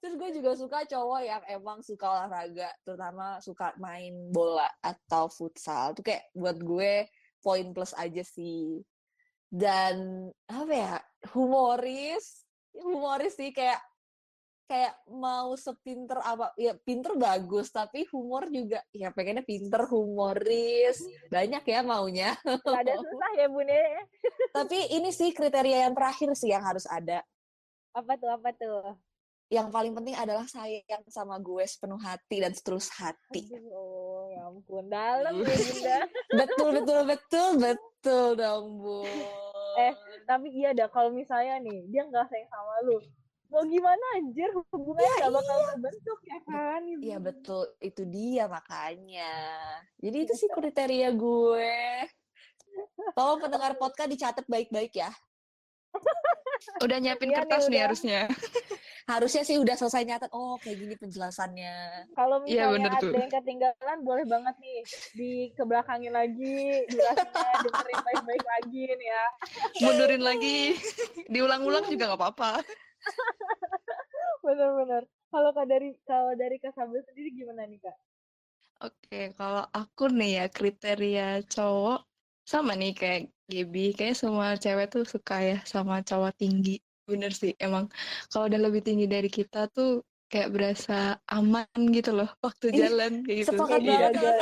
[0.00, 5.92] Terus gue juga suka cowok yang emang suka olahraga terutama suka main bola atau futsal
[5.92, 7.04] tuh kayak buat gue
[7.42, 8.80] poin plus aja sih
[9.50, 10.94] dan apa ya
[11.34, 13.82] humoris humoris sih kayak
[14.70, 21.66] kayak mau sepinter apa ya pinter bagus tapi humor juga ya pengennya pinter humoris banyak
[21.66, 23.82] ya maunya Ada susah ya bun ya.
[24.54, 27.26] tapi ini sih kriteria yang terakhir sih yang harus ada
[27.90, 28.94] Apa tuh apa tuh?
[29.50, 33.50] Yang paling penting adalah sayang sama gue sepenuh hati dan setulus hati.
[33.50, 35.98] Aduh, oh ya ampun dalam ya bunda.
[36.38, 39.02] Betul betul betul betul dong bu.
[39.76, 43.02] Eh, Tapi iya dah kalau misalnya nih dia nggak sayang sama lu,
[43.50, 46.80] mau gimana anjir hubungannya nggak bakal terbentuk ya kan?
[47.02, 49.34] Iya betul itu dia makanya.
[49.98, 51.74] Jadi itu sih kriteria gue.
[53.18, 55.10] Tolong pendengar podcast dicatat baik-baik ya.
[56.78, 57.82] Udah nyiapin Iya nih, kertas nih udah.
[57.90, 58.20] harusnya.
[59.06, 60.30] Harusnya sih udah selesai nyatat.
[60.32, 62.08] Oh kayak gini penjelasannya.
[62.12, 63.12] Kalau Iya, misalnya bener ada tuh.
[63.16, 64.78] yang ketinggalan boleh banget nih
[65.14, 66.58] di kebelakangin lagi
[66.88, 69.24] durasinya dengerin baik-baik lagi nih ya.
[69.80, 70.58] Mundurin lagi.
[71.28, 72.50] Diulang-ulang juga nggak apa-apa.
[74.44, 75.02] Bener-bener.
[75.30, 77.96] Kalau kak dari kalau dari kak Sabel sendiri gimana nih kak?
[78.80, 82.08] Oke, kalau aku nih ya kriteria cowok
[82.42, 86.80] sama nih kayak Gaby, kayak semua cewek tuh suka ya sama cowok tinggi.
[87.10, 87.90] Bener sih, emang
[88.30, 93.26] kalau udah lebih tinggi dari kita tuh kayak berasa aman gitu loh waktu Ih, jalan
[93.26, 93.50] kayak gitu.
[93.58, 94.32] Sepakat Iya, banget iya.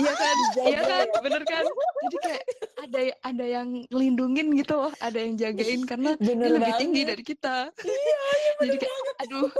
[0.00, 1.64] Iya kan, iya kan, bener kan.
[2.08, 2.42] Jadi kayak
[2.80, 7.10] ada ada yang ngelindungin gitu loh, ada yang jagain karena dia lebih tinggi banget.
[7.12, 7.56] dari kita.
[8.64, 8.96] Jadi kayak,
[9.28, 9.52] aduh,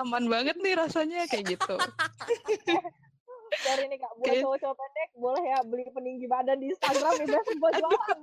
[0.00, 1.76] aman banget nih rasanya kayak gitu.
[3.52, 7.50] Dari nih kak, buat cowok-cowok pendek boleh ya beli peninggi badan di Instagram ya biasa
[7.60, 8.18] buat jualan.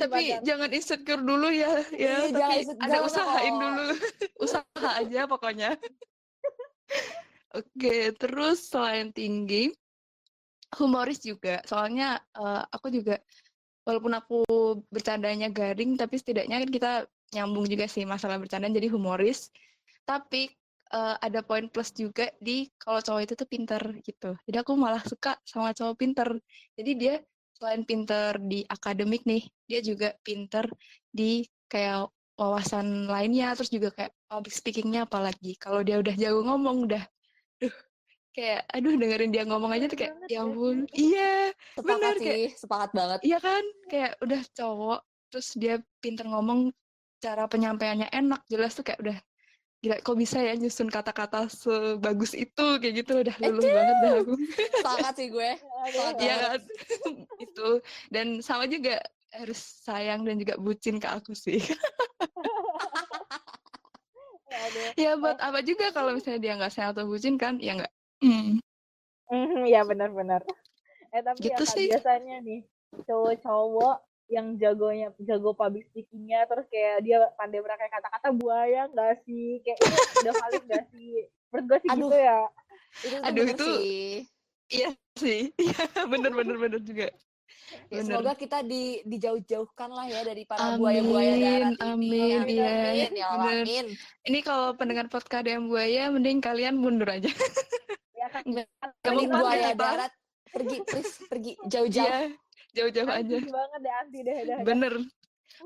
[0.00, 0.40] Tapi badan.
[0.44, 2.28] jangan insecure dulu ya, ya.
[2.28, 3.60] Iya, Tapi ada jangan usahain kok.
[3.60, 3.86] dulu,
[4.40, 5.70] usaha aja pokoknya.
[7.56, 9.72] Oke, terus selain tinggi,
[10.80, 11.60] humoris juga.
[11.64, 13.20] Soalnya eh, aku juga,
[13.84, 14.40] walaupun aku
[14.88, 16.92] bercandanya garing, tapi setidaknya kan kita
[17.36, 19.52] nyambung juga sih masalah bercandaan jadi humoris.
[20.08, 20.48] Tapi
[20.92, 24.30] eh, ada poin plus juga di kalau cowok itu tuh pinter gitu.
[24.48, 26.28] Jadi aku malah suka sama cowok pinter.
[26.78, 27.14] Jadi dia
[27.58, 30.70] selain pinter di akademik nih, dia juga pinter
[31.10, 32.06] di kayak
[32.38, 35.58] wawasan lainnya, terus juga kayak public speakingnya apalagi.
[35.58, 37.02] Kalau dia udah jago ngomong, udah,
[37.58, 37.74] duh,
[38.30, 40.46] kayak, aduh dengerin dia ngomong aja tuh kayak, ya ya.
[40.46, 43.20] ampun, iya, Sepakat bener kayak, sih, sepakat banget.
[43.26, 45.00] iya kan, kayak udah cowok,
[45.34, 46.70] terus dia pinter ngomong,
[47.18, 49.18] cara penyampaiannya enak, jelas tuh kayak udah,
[49.78, 54.34] gila kok bisa ya nyusun kata-kata sebagus itu, kayak gitu, udah luluh banget dah aku.
[54.82, 55.50] Sepakat sih gue.
[56.22, 56.60] Iya kan,
[57.44, 57.68] itu,
[58.10, 58.98] dan sama juga
[59.30, 61.62] harus sayang dan juga bucin ke aku sih.
[64.50, 64.90] aduh.
[64.98, 67.92] Ya buat apa juga kalau misalnya dia nggak sayang atau bucin kan, ya nggak.
[68.18, 68.58] Hmm.
[69.30, 70.42] Mhm, ya benar-benar.
[71.14, 71.86] Eh tapi Gitu ya Kak, sih.
[71.86, 72.60] biasanya nih
[73.06, 73.96] cowok-cowok
[74.28, 79.60] yang jagonya jago public speakingnya terus kayak dia pandai merangkai kata-kata buaya nggak sih?
[79.64, 81.12] Kayak ini udah valid nggak sih?
[81.48, 82.00] Menurut gue sih Aduh.
[82.08, 82.40] gitu ya.
[83.00, 84.08] Itu Aduh, itu- sih.
[84.68, 85.40] Iya sih.
[85.64, 87.08] Iya, bener bener bener juga.
[87.88, 88.04] Ya, Bener.
[88.04, 91.84] semoga kita di dijauh-jauhkan lah ya dari para Amin, buaya-buaya darat ini.
[91.84, 93.86] amin, iya, amin, ya amin.
[94.24, 97.28] Ini kalau pendengar podcast ada yang buaya, mending kalian mundur aja.
[98.16, 98.42] Ya kan?
[98.44, 100.12] Nggak apa-apa, buaya darat
[100.48, 102.32] pergi, please pergi jauh-jauh.
[102.78, 103.36] Iya, jauh-jauh aja.
[103.42, 104.58] banget deh anti deh dah.
[104.62, 104.94] Bener.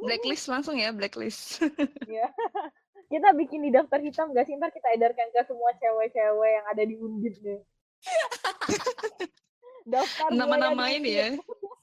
[0.01, 1.61] Blacklist langsung ya, blacklist.
[2.09, 2.33] Ya.
[3.13, 4.57] Kita bikin di daftar hitam gak sih?
[4.57, 7.61] Ntar kita edarkan ke semua cewek-cewek yang ada di Undip deh.
[9.93, 11.29] daftar Nama-nama ini ya.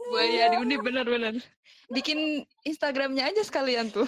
[0.09, 1.37] Buaya di Undip bener-bener.
[1.89, 4.05] Bikin Instagramnya aja sekalian tuh.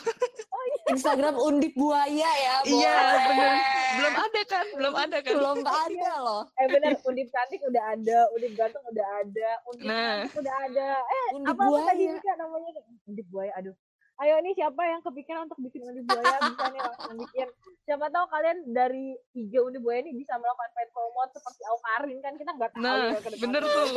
[0.92, 2.56] Instagram undip buaya ya.
[2.68, 2.98] Iya,
[3.32, 3.54] bener.
[3.96, 4.66] Belum ada kan?
[4.76, 5.34] Belum ada kan?
[5.40, 6.44] Belum ada loh.
[6.60, 10.20] Eh bener, Undip cantik udah ada, Undip ganteng udah ada, Undip Nah.
[10.36, 10.90] udah ada.
[11.00, 12.14] Eh, Undip apa tadi buaya.
[12.20, 12.70] Mika namanya?
[13.08, 13.76] Undip buaya, aduh.
[14.18, 17.48] Ayo nih siapa yang kepikiran untuk bikin undip buaya bisa nih langsung bikin.
[17.84, 22.34] Siapa tahu kalian dari IG undip buaya ini bisa melakukan paid promote seperti Aukarin kan
[22.36, 23.44] kita nggak tahu Nah, ya ke depannya.
[23.48, 23.88] bener tuh.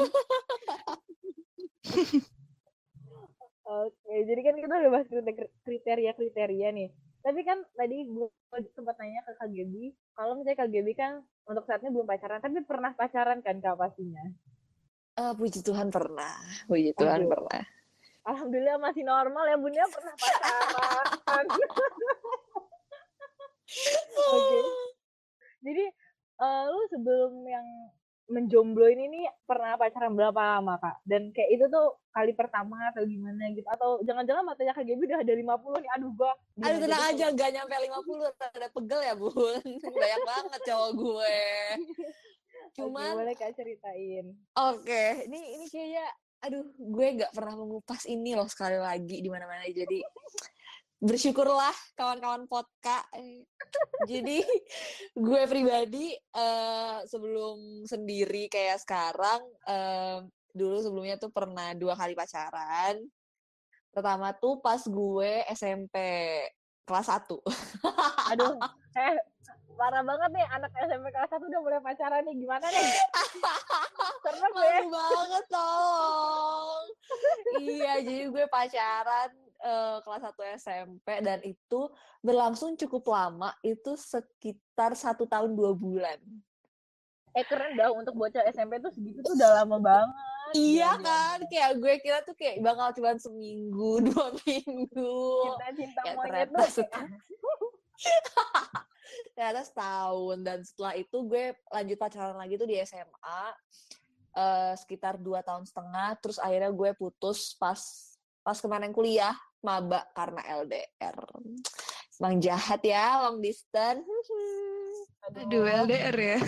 [3.64, 5.08] Oke, jadi kan kita udah bahas
[5.64, 6.88] kriteria-kriteria nih.
[7.24, 8.28] Tapi kan tadi gue
[8.76, 12.60] sempat nanya ke Kak Gebi, kalau misalnya Kak Gebi kan untuk saatnya belum pacaran, tapi
[12.60, 14.20] pernah pacaran kan Kak pastinya.
[15.16, 16.36] Eh, puji Tuhan pernah.
[16.68, 17.30] Puji Tuhan Aduh.
[17.32, 17.62] pernah.
[18.24, 21.46] Alhamdulillah masih normal ya bunda pernah pacaran.
[24.32, 24.58] Oke.
[25.64, 25.84] Jadi
[26.40, 27.66] eh, lu sebelum yang
[28.24, 31.04] menjomblo ini nih pernah pacaran berapa lama kak?
[31.04, 33.68] Dan kayak itu tuh kali pertama atau gimana gitu?
[33.68, 35.90] Atau jangan-jangan matanya Gebi udah ada 50 nih?
[36.00, 36.32] Aduh gua.
[36.64, 37.20] Aduh tenang gitu?
[37.20, 39.64] aja, gak nyampe 50, ada pegel ya bun.
[40.00, 41.36] Banyak banget cowok gue.
[42.64, 44.34] Oke, Cuman, boleh kak ceritain.
[44.58, 46.10] oke, ini ini kayaknya,
[46.44, 49.64] aduh, gue gak pernah mengupas ini loh sekali lagi di mana-mana.
[49.64, 50.04] Jadi
[51.00, 53.04] bersyukurlah kawan-kawan podka.
[53.16, 53.44] Eh,
[54.10, 54.44] Jadi
[55.16, 60.18] gue pribadi eh, sebelum sendiri kayak sekarang, eh,
[60.52, 63.00] dulu sebelumnya tuh pernah dua kali pacaran.
[63.90, 65.96] Pertama tuh pas gue SMP
[66.84, 67.40] kelas 1.
[68.36, 68.54] Aduh,
[69.00, 69.16] eh
[69.74, 72.88] parah banget nih anak SMP kelas 1 udah mulai pacaran nih gimana nih?
[74.24, 74.80] Serem ya.
[74.88, 76.86] Banget tolong.
[77.60, 81.80] iya, jadi gue pacaran eh, kelas 1 SMP dan itu
[82.22, 86.18] berlangsung cukup lama, itu sekitar satu tahun dua bulan.
[87.34, 90.14] Eh keren dah untuk bocah SMP tuh segitu tuh udah lama banget.
[90.54, 95.18] Iya Gila, kan, kayak gue kira tuh kayak bakal cuma seminggu, dua minggu.
[95.50, 96.84] Cinta-cinta Kayak monyet tuh.
[99.36, 100.38] ternyata setahun.
[100.42, 103.42] Dan setelah itu gue lanjut pacaran lagi tuh di SMA
[104.34, 106.18] eh, sekitar dua tahun setengah.
[106.20, 107.80] Terus akhirnya gue putus pas
[108.44, 109.32] pas kemarin kuliah
[109.64, 111.16] maba karena LDR
[112.20, 114.06] emang jahat ya long distance.
[115.24, 116.38] Aduh, LDR ya.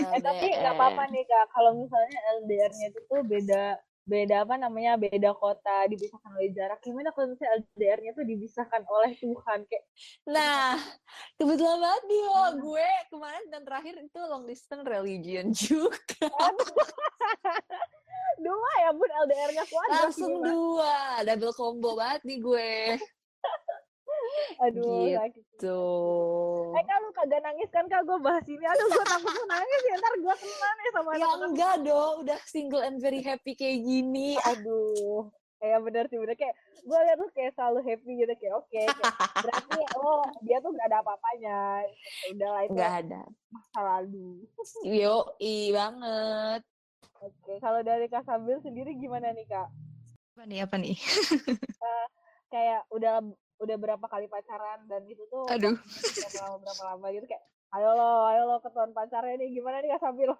[0.00, 5.00] Eh tapi nggak apa-apa nih kak, kalau misalnya LDR-nya itu tuh beda beda apa namanya
[5.00, 6.76] beda kota dipisahkan oleh jarak.
[6.84, 9.84] Gimana kalau misalnya LDR-nya tuh dipisahkan oleh Tuhan kayak
[10.28, 10.76] Nah,
[11.40, 15.96] kebetulan banget nih lo, gue kemarin dan terakhir itu long distance religion juga.
[18.44, 23.00] dua ya bun LDR-nya kuat Langsung dua, double combo banget nih gue.
[24.60, 25.14] Aduh Gitu.
[25.14, 26.72] sakit Tuh.
[26.72, 29.80] eh kak lu kagak nangis kan kak gue bahas ini aduh gue takut lu nangis
[29.82, 31.46] ya ntar gue kena nih sama Ya anak-anak.
[31.46, 34.34] enggak dong, udah single and very happy kayak gini.
[34.40, 38.68] aduh kayak bener sih bener kayak gue liat tuh kayak selalu happy gitu kayak oke
[38.68, 38.94] kayak,
[39.34, 41.58] berarti oh dia tuh gak ada apa-apanya
[42.30, 43.20] udah lah itu Enggak ada.
[43.48, 44.44] masa lalu
[44.82, 46.60] Yo, i banget.
[47.16, 49.68] oke kalau dari kak Sabil sendiri gimana nih kak
[50.34, 50.98] Apa nih, apa nih?
[52.48, 53.22] kayak udah
[53.58, 55.74] udah berapa kali pacaran dan itu tuh Aduh.
[55.78, 57.42] berapa lama berapa lama gitu kayak
[57.74, 60.30] ayo lo ayo lo ketahuan pacarnya nih gimana nih kak Sabil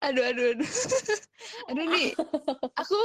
[0.00, 0.64] Aduh, aduh, aduh.
[1.68, 2.16] Aduh nih,
[2.72, 2.98] aku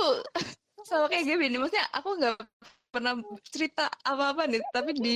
[0.88, 1.60] sama kayak gini nih.
[1.60, 2.40] Maksudnya aku nggak
[2.88, 3.20] pernah
[3.52, 4.64] cerita apa-apa nih.
[4.72, 5.16] Tapi di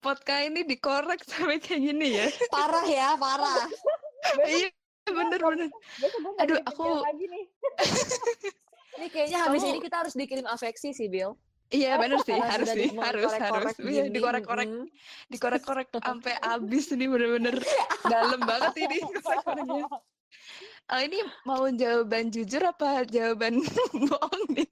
[0.00, 2.26] podcast ini dikorek sampai kayak gini ya.
[2.56, 3.68] Parah ya, parah.
[4.40, 4.72] Iya,
[5.04, 5.68] bener-bener.
[6.00, 7.44] besok gue Aduh, aku- kecil lagi nih
[8.92, 11.36] Ini kayaknya habis ini kita harus dikirim afeksi sih, Bill.
[11.72, 12.36] Iya, bener sih.
[12.36, 12.88] Karena Harus sih.
[12.92, 13.74] Harus, harus.
[13.80, 14.68] Iya, gini, dikorek-korek.
[14.68, 14.84] mm.
[15.32, 17.56] Dikorek-korek sampai habis ini bener-bener
[18.12, 18.98] dalam banget ini.
[20.90, 23.62] Oh, ini mau jawaban jujur apa jawaban
[23.94, 24.68] bohong nih?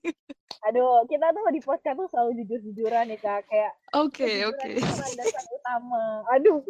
[0.61, 4.77] aduh kita tuh di podcast tuh selalu jujur jujuran nih kak kayak Oke, oke.
[4.77, 6.61] landasan utama aduh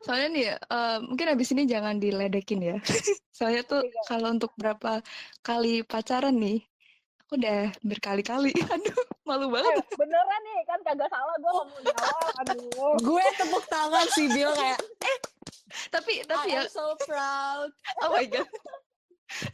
[0.00, 2.76] Soalnya nih, eh, mungkin abis ini jangan diledekin ya.
[3.30, 4.00] Soalnya tuh Iya.
[4.08, 5.00] kalau untuk berapa
[5.40, 6.64] kali pacaran nih,
[7.26, 8.54] aku udah berkali-kali.
[8.74, 9.82] Aduh, malu banget.
[9.82, 14.30] eh, beneran nih kan kagak salah gue ngomong di awal aduh Gue tepuk tangan sih,
[14.30, 14.78] Bill kayak
[15.90, 17.68] Tapi, tapi I ya, am so proud.
[18.00, 18.46] oh my god.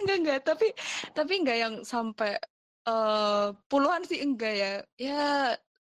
[0.04, 0.68] enggak enggak tapi
[1.16, 2.36] tapi enggak yang sampai
[2.84, 5.22] uh, puluhan sih enggak ya ya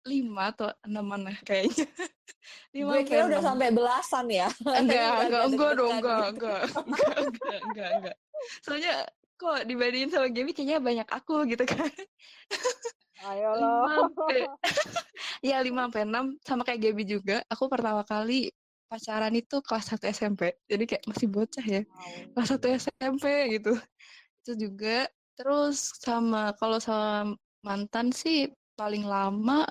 [0.06, 1.84] lima atau enaman lah kayaknya
[2.78, 4.46] lima gue kira udah sampai belasan ya
[4.80, 6.30] enggak enggak enggak dong enggak gitu.
[6.30, 8.16] enggak enggak enggak enggak enggak
[8.62, 8.94] soalnya
[9.42, 11.90] kok dibandingin sama Gaby kayaknya banyak aku gitu kan
[13.22, 14.10] Ayo lo.
[15.46, 17.36] ya lima sampai enam sama kayak Gaby juga.
[17.46, 18.50] Aku pertama kali
[18.90, 20.52] pacaran itu kelas 1 SMP.
[20.66, 21.82] Jadi kayak masih bocah ya.
[22.34, 23.24] Kelas 1 SMP
[23.58, 23.78] gitu.
[24.42, 25.06] Itu juga
[25.38, 29.64] terus sama kalau sama mantan sih paling lama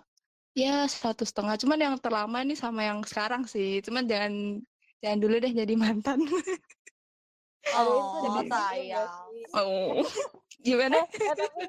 [0.56, 1.60] ya satu setengah.
[1.60, 3.84] Cuman yang terlama ini sama yang sekarang sih.
[3.84, 4.64] Cuman jangan
[5.04, 6.24] jangan dulu deh jadi mantan.
[7.78, 9.10] Oh, sayang.
[9.54, 10.02] Oh.
[10.66, 11.06] Gimana?
[11.06, 11.62] Eh, tapi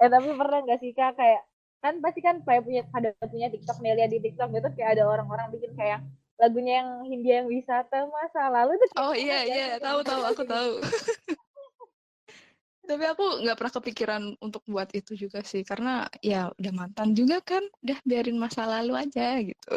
[0.00, 1.42] eh tapi pernah gak sih kak kayak
[1.80, 5.48] kan pasti kan kayak punya ada punya TikTok Nelia di TikTok gitu kayak ada orang-orang
[5.48, 6.04] bikin kayak
[6.36, 10.72] lagunya yang Hindia yang wisata masa lalu tuh oh iya iya tahu tahu aku tahu
[12.90, 17.40] tapi aku nggak pernah kepikiran untuk buat itu juga sih karena ya udah mantan juga
[17.40, 19.74] kan udah biarin masa lalu aja gitu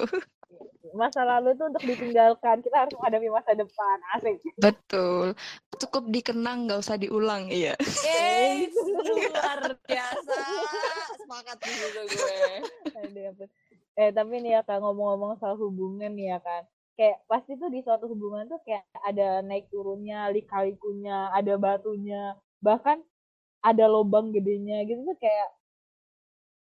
[0.94, 4.38] masa lalu itu untuk ditinggalkan kita harus menghadapi masa depan asik.
[4.60, 5.34] Betul.
[5.80, 7.74] Cukup dikenang nggak usah diulang iya.
[7.82, 8.76] Yes,
[9.08, 10.40] luar biasa.
[11.18, 12.42] Semangat juga gue.
[12.94, 13.48] Aduh,
[13.94, 17.82] eh tapi nih ya kak ngomong-ngomong soal hubungan nih ya kan kayak pasti tuh di
[17.82, 23.02] suatu hubungan tuh kayak ada naik turunnya lika-likunya ada batunya bahkan
[23.66, 25.50] ada lubang gedenya gitu tuh kayak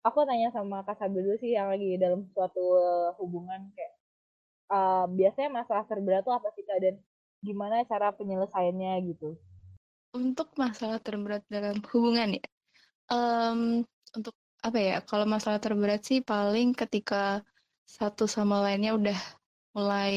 [0.03, 2.63] aku tanya sama Kak Sabi dulu sih yang lagi dalam suatu
[3.17, 3.93] hubungan kayak
[4.73, 6.95] uh, biasanya masalah terberat tuh apa sih kak dan
[7.43, 9.35] gimana cara penyelesaiannya gitu?
[10.13, 12.45] Untuk masalah terberat dalam hubungan ya,
[13.09, 13.81] um,
[14.13, 14.95] untuk apa ya?
[15.03, 17.41] Kalau masalah terberat sih paling ketika
[17.83, 19.19] satu sama lainnya udah
[19.73, 20.15] mulai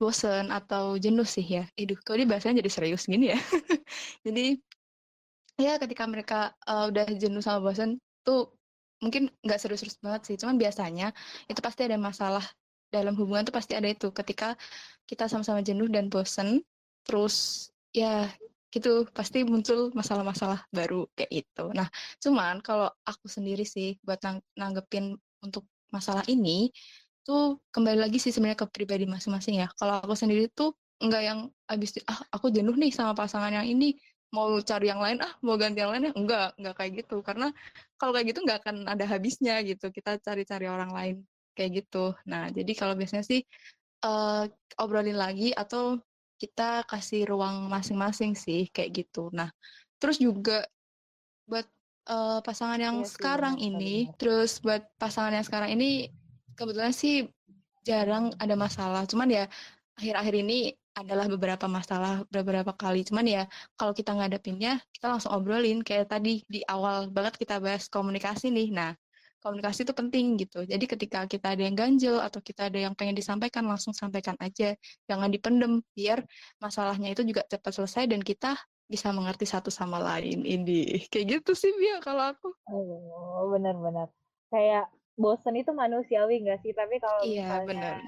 [0.00, 1.68] bosen atau jenuh sih ya.
[1.78, 3.38] Iduh, kok ini bahasanya jadi serius gini ya.
[4.26, 4.56] jadi
[5.60, 8.50] ya ketika mereka uh, udah jenuh sama bosen tuh
[9.02, 10.36] mungkin nggak serius-serius banget sih.
[10.38, 11.10] Cuman biasanya
[11.50, 12.44] itu pasti ada masalah
[12.92, 14.54] dalam hubungan tuh pasti ada itu ketika
[15.08, 16.62] kita sama-sama jenuh dan bosen
[17.02, 18.30] terus ya
[18.72, 21.64] gitu pasti muncul masalah-masalah baru kayak itu.
[21.76, 21.88] Nah,
[22.22, 25.12] cuman kalau aku sendiri sih buat nang nanggepin
[25.44, 26.72] untuk masalah ini
[27.26, 29.68] tuh kembali lagi sih sebenarnya ke pribadi masing-masing ya.
[29.76, 31.38] Kalau aku sendiri tuh enggak yang
[31.68, 33.98] abis ah aku jenuh nih sama pasangan yang ini
[34.32, 37.52] mau cari yang lain ah mau ganti yang lain ya enggak enggak kayak gitu karena
[38.00, 41.16] kalau kayak gitu enggak akan ada habisnya gitu kita cari-cari orang lain
[41.52, 42.16] kayak gitu.
[42.28, 43.44] Nah, jadi kalau biasanya sih
[44.04, 44.48] uh,
[44.80, 46.00] obrolin lagi atau
[46.40, 49.30] kita kasih ruang masing-masing sih kayak gitu.
[49.30, 49.52] Nah,
[50.02, 50.66] terus juga
[51.46, 51.68] buat
[52.10, 54.18] uh, pasangan yang iya sekarang sih, ini, benar.
[54.18, 56.10] terus buat pasangan yang sekarang ini
[56.58, 57.28] kebetulan sih
[57.86, 59.06] jarang ada masalah.
[59.06, 59.44] Cuman ya
[59.94, 63.04] akhir-akhir ini adalah beberapa masalah beberapa kali.
[63.08, 63.42] Cuman ya
[63.76, 68.68] kalau kita ngadepinnya, kita langsung obrolin kayak tadi di awal banget kita bahas komunikasi nih.
[68.72, 68.92] Nah,
[69.42, 70.62] komunikasi itu penting gitu.
[70.62, 74.78] Jadi ketika kita ada yang ganjel atau kita ada yang pengen disampaikan, langsung sampaikan aja.
[75.10, 76.22] Jangan dipendem, biar
[76.62, 78.54] masalahnya itu juga cepat selesai dan kita
[78.86, 80.46] bisa mengerti satu sama lain.
[80.46, 82.54] Ini kayak gitu sih, Bia, kalau aku.
[82.70, 84.12] Oh, benar-benar.
[84.52, 86.72] Kayak bosan itu manusiawi nggak sih?
[86.76, 88.04] Tapi kalau iya, benar.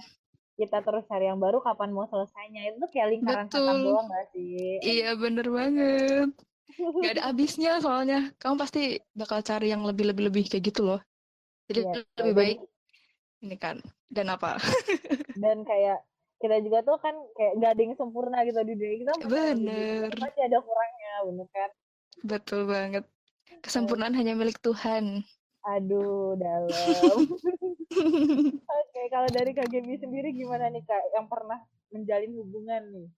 [0.55, 2.75] Kita terus cari yang baru, kapan mau selesainya?
[2.75, 4.79] Itu kayak lingkaran setan doang nggak sih?
[4.83, 6.31] Iya, bener banget.
[6.75, 8.31] Gak ada habisnya soalnya.
[8.39, 11.01] Kamu pasti bakal cari yang lebih-lebih-lebih kayak gitu loh.
[11.71, 12.59] Jadi ya, lebih baik
[13.45, 13.77] ini kan
[14.09, 14.57] dan apa?
[15.43, 16.01] dan kayak
[16.41, 19.13] kita juga tuh kan kayak gak ada yang sempurna gitu di dunia kita.
[19.27, 20.11] Bener.
[20.19, 21.71] Pasti ada kurangnya, bener kan?
[22.25, 23.05] Betul banget.
[23.65, 25.25] Kesempurnaan hanya milik Tuhan.
[25.65, 27.19] Aduh, dalam.
[27.25, 31.57] Oke, okay, kalau dari Kak Gaby sendiri gimana nih Kak yang pernah
[31.89, 33.09] menjalin hubungan nih?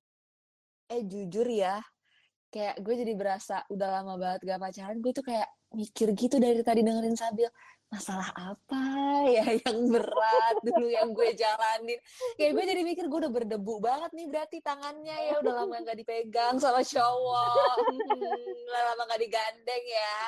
[0.95, 1.83] Eh jujur ya,
[2.55, 6.63] kayak gue jadi berasa udah lama banget gak pacaran, gue tuh kayak mikir gitu dari
[6.63, 7.51] tadi dengerin Sabil
[7.87, 8.83] masalah apa
[9.31, 11.99] ya yang berat dulu yang gue jalanin?
[12.35, 15.99] Kayak gue jadi mikir gue udah berdebu banget nih berarti tangannya ya udah lama nggak
[16.03, 17.77] dipegang sama cowok.
[17.79, 20.19] Hmm, udah lama nggak digandeng ya.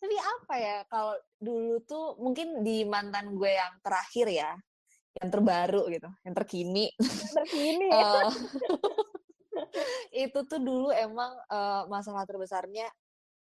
[0.00, 4.50] Tapi apa ya kalau dulu tuh mungkin di mantan gue yang terakhir ya
[5.18, 6.86] yang terbaru gitu yang terkini.
[7.34, 7.88] Terkini.
[7.90, 8.30] Uh,
[10.24, 12.86] itu tuh dulu emang uh, masalah terbesarnya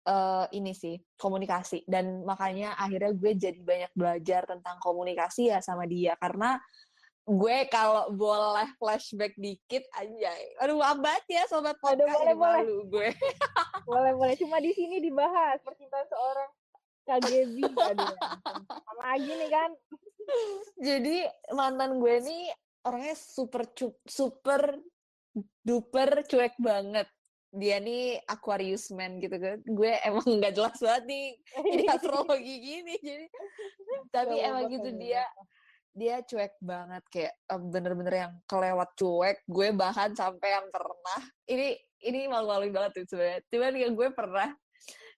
[0.06, 1.84] uh, ini sih komunikasi.
[1.88, 6.16] Dan makanya akhirnya gue jadi banyak belajar tentang komunikasi ya sama dia.
[6.20, 6.56] Karena
[7.24, 10.28] gue kalau boleh flashback dikit aja
[10.60, 12.36] aduh abad ya sobat Aduh, boleh, boleh.
[12.36, 13.08] malu gue.
[13.88, 14.32] Boleh boleh.
[14.40, 16.50] Cuma di sini dibahas percintaan seorang
[17.04, 18.16] KGB aduh
[18.80, 19.70] sama lagi nih kan?
[20.80, 21.16] Jadi
[21.52, 22.48] mantan gue nih
[22.84, 23.68] orangnya super
[24.08, 24.80] super
[25.64, 27.08] duper cuek banget
[27.54, 29.62] dia nih Aquarius man gitu kan.
[29.62, 31.26] Gue emang nggak jelas banget nih
[31.62, 33.26] ini astrologi gini jadi
[34.14, 35.24] tapi Gak emang gitu dia
[35.94, 41.20] dia cuek banget kayak em, bener-bener yang kelewat cuek gue bahkan sampai yang pernah.
[41.46, 41.68] Ini
[42.04, 43.40] ini malu-maluin banget tuh sebenarnya.
[43.46, 44.48] Cuman ya gue pernah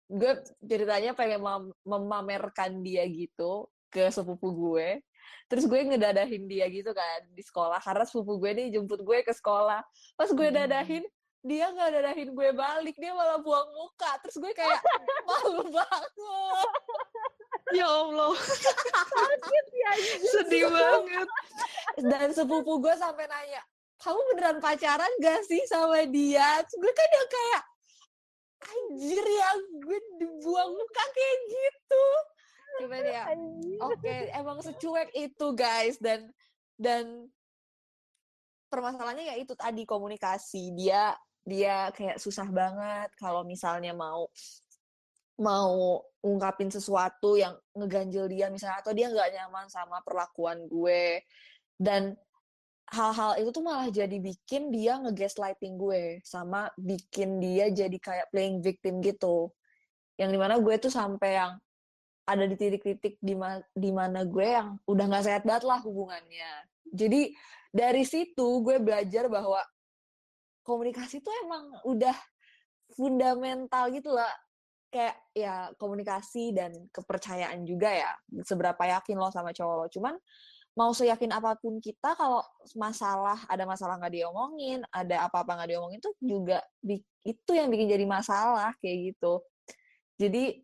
[0.06, 0.32] gue
[0.62, 5.00] ceritanya pengen mem- memamerkan dia gitu ke sepupu gue.
[5.48, 9.32] Terus gue ngedadahin dia gitu kan di sekolah karena sepupu gue nih jemput gue ke
[9.32, 9.80] sekolah.
[10.14, 11.08] Pas gue Hmm.
[11.46, 14.18] Dia nggak dadahin gue balik dia malah buang muka.
[14.26, 14.82] Terus gue kayak
[15.28, 16.12] malu banget.
[17.74, 19.90] Ya Allah, sakit ya
[20.30, 21.28] sedih banget.
[21.98, 23.58] dan sepupu gue sampai nanya
[24.06, 26.62] kamu beneran pacaran gak sih sama dia?
[26.62, 27.62] Terus gue kan yang kayak
[28.66, 29.50] anjir ya
[29.82, 32.06] gue dibuang muka kayak gitu.
[32.76, 33.24] Cuman ya
[33.82, 35.96] oke emang secuek itu guys.
[35.98, 36.28] Dan
[36.76, 37.26] dan
[38.68, 40.76] permasalahannya ya itu tadi komunikasi.
[40.76, 41.16] Dia
[41.46, 44.26] dia kayak susah banget kalau misalnya mau
[45.38, 51.22] mau ungkapin sesuatu yang ngeganjel dia misalnya atau dia nggak nyaman sama perlakuan gue.
[51.76, 52.16] Dan
[52.90, 58.58] hal-hal itu tuh malah jadi bikin dia nge-gaslighting gue sama bikin dia jadi kayak playing
[58.64, 59.54] victim gitu.
[60.18, 61.52] Yang di mana gue tuh sampai yang
[62.26, 63.38] ada di titik-titik di
[63.76, 66.66] di mana gue yang udah nggak sehat banget lah hubungannya.
[66.90, 67.30] Jadi
[67.70, 69.60] dari situ gue belajar bahwa
[70.66, 72.16] komunikasi tuh emang udah
[72.98, 74.28] fundamental gitu lah
[74.90, 78.10] kayak ya komunikasi dan kepercayaan juga ya
[78.42, 79.86] seberapa yakin lo sama cowok lo.
[79.90, 80.14] Cuman
[80.76, 82.44] mau seyakin apa pun kita kalau
[82.76, 86.60] masalah ada masalah nggak diomongin ada apa-apa nggak diomongin tuh juga
[87.24, 89.40] itu yang bikin jadi masalah kayak gitu.
[90.20, 90.60] Jadi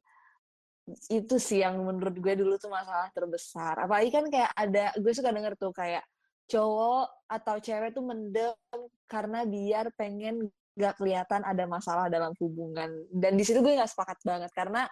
[1.09, 3.79] itu sih yang menurut gue dulu tuh masalah terbesar.
[3.87, 6.05] Apalagi kan kayak ada gue suka denger tuh kayak
[6.51, 8.55] cowok atau cewek tuh mendem
[9.07, 14.19] karena biar pengen gak kelihatan ada masalah dalam hubungan dan di situ gue nggak sepakat
[14.25, 14.89] banget karena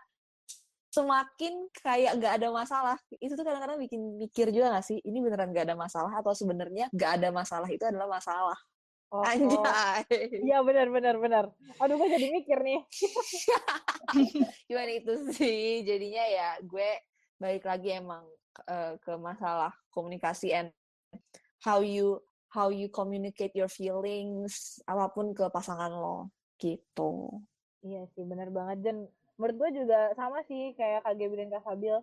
[0.91, 5.55] semakin kayak gak ada masalah itu tuh kadang-kadang bikin mikir juga gak sih ini beneran
[5.55, 8.59] gak ada masalah atau sebenarnya gak ada masalah itu adalah masalah
[9.11, 9.27] Oh, oh.
[9.27, 10.07] anjay
[10.47, 11.45] Iya benar benar benar.
[11.83, 12.79] Aduh gue jadi mikir nih.
[14.71, 16.91] gimana itu sih jadinya ya gue
[17.43, 18.23] balik lagi emang
[18.71, 20.71] eh, ke masalah komunikasi and
[21.65, 22.19] how you
[22.51, 27.31] how you communicate your feelings apa pun ke pasangan lo gitu.
[27.81, 28.85] Iya sih benar banget.
[28.85, 28.97] Dan
[29.41, 31.97] menurut gue juga sama sih kayak Kak dan Kak Sabil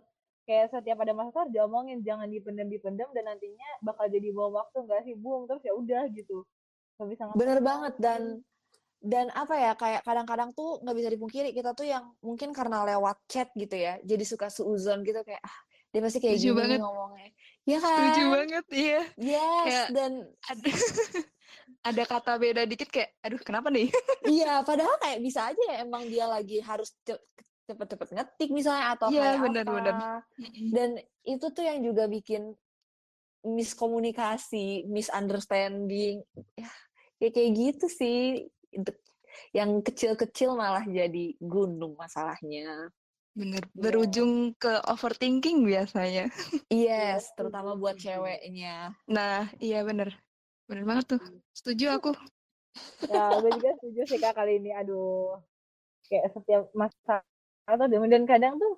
[0.48, 2.02] kayak setiap ada masalah diomongin.
[2.02, 5.14] Jangan dipendam dipendam dan nantinya bakal jadi bom waktu nggak sih?
[5.20, 6.48] Buang terus ya udah gitu.
[6.98, 7.94] Nggak bisa bener banget.
[8.02, 8.42] Dan
[8.98, 13.22] dan apa ya kayak kadang-kadang tuh nggak bisa dipungkiri kita tuh yang mungkin karena lewat
[13.30, 15.58] chat gitu ya jadi suka seuzon gitu kayak ah
[15.94, 16.80] dia pasti kayak Setuju gini banget.
[16.82, 17.30] ngomongnya
[17.68, 19.02] ya kan Setuju banget, iya.
[19.20, 20.12] yes Kayak- dan
[20.42, 20.70] Ada,
[21.94, 23.92] ada kata beda dikit kayak, aduh kenapa nih?
[24.28, 27.24] Iya, padahal kayak bisa aja ya emang dia lagi harus ce-
[27.64, 29.74] cepet-cepet ngetik misalnya atau Iya, kayak bener, apa.
[29.74, 29.96] bener.
[30.72, 30.90] Dan
[31.22, 32.56] itu tuh yang juga bikin
[33.48, 36.24] miskomunikasi, misunderstanding.
[36.56, 36.72] Ya,
[37.20, 38.48] kayak kayak gitu sih.
[39.52, 42.92] Yang kecil-kecil malah jadi gunung masalahnya.
[43.38, 43.78] Bener, Iya.
[43.78, 46.26] berujung ke overthinking biasanya.
[46.74, 48.98] Yes, setuju, terutama buat ceweknya.
[49.06, 50.10] Nah, iya bener.
[50.66, 51.22] Bener banget tuh.
[51.54, 52.12] Setuju aku.
[53.08, 55.40] ya gue juga setuju sih kak kali ini aduh
[56.12, 57.24] kayak setiap masalah
[57.80, 58.74] tuh dan dan kadang tuh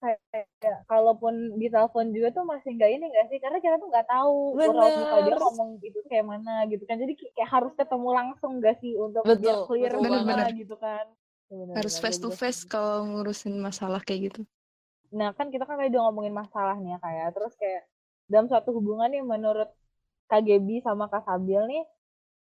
[0.00, 3.88] kayak, kayak kalaupun di telepon juga tuh masih nggak ini nggak sih karena kita tuh
[3.92, 5.40] nggak tahu raut muka dia Bener.
[5.42, 9.36] ngomong gitu kayak mana gitu kan jadi kayak harus ketemu langsung nggak sih untuk biar
[9.36, 10.54] Betul, clear betul gimana banget.
[10.64, 11.04] gitu kan
[11.50, 14.40] bener, Harus bener, face to face kalau ngurusin masalah kayak gitu.
[15.18, 17.82] Nah kan kita kan tadi udah ngomongin masalah nih ya kayak terus kayak
[18.30, 19.70] dalam suatu hubungan nih menurut
[20.30, 21.82] Gaby sama Kak Sabil nih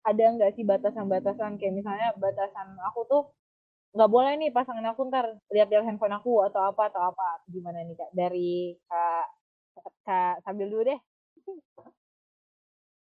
[0.09, 1.51] ada nggak sih batasan-batasan?
[1.59, 3.21] Kayak misalnya batasan aku tuh
[3.95, 7.27] nggak boleh nih pasangan aku ntar lihat-lihat handphone aku atau apa atau apa.
[7.53, 8.09] Gimana nih kak?
[8.17, 9.25] Dari kak
[10.07, 10.99] kak Sabil dulu deh.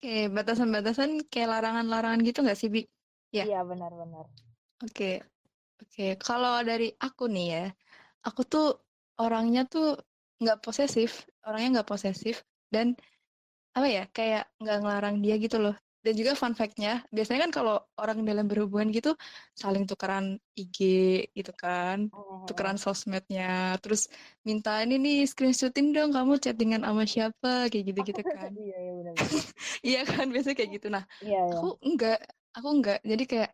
[0.02, 2.82] Oke, batasan-batasan kayak larangan-larangan gitu nggak sih, Bi?
[3.38, 3.46] Ya.
[3.46, 4.26] iya benar-benar.
[4.84, 5.22] Oke,
[5.82, 6.04] oke.
[6.26, 7.64] Kalau dari aku nih ya,
[8.28, 8.66] aku tuh
[9.22, 9.86] orangnya tuh
[10.42, 11.12] nggak posesif,
[11.46, 12.36] orangnya nggak posesif
[12.74, 12.88] dan
[13.78, 15.76] apa ya, kayak nggak ngelarang dia gitu loh.
[16.06, 19.12] Dan juga fun fact-nya, biasanya kan kalau orang dalam berhubungan gitu
[19.62, 20.26] saling tukeran
[20.58, 20.78] IG
[21.38, 22.10] gitu kan,
[22.48, 24.10] tukeran sosmednya, terus
[24.48, 28.52] minta ini nih screenshotin dong kamu chattingan sama siapa kayak gitu-gitu kan.
[28.58, 29.12] iya iya
[29.88, 30.88] Iya kan, biasanya kayak gitu.
[30.96, 32.18] Nah, iya iya aku enggak
[32.58, 33.50] aku enggak jadi kayak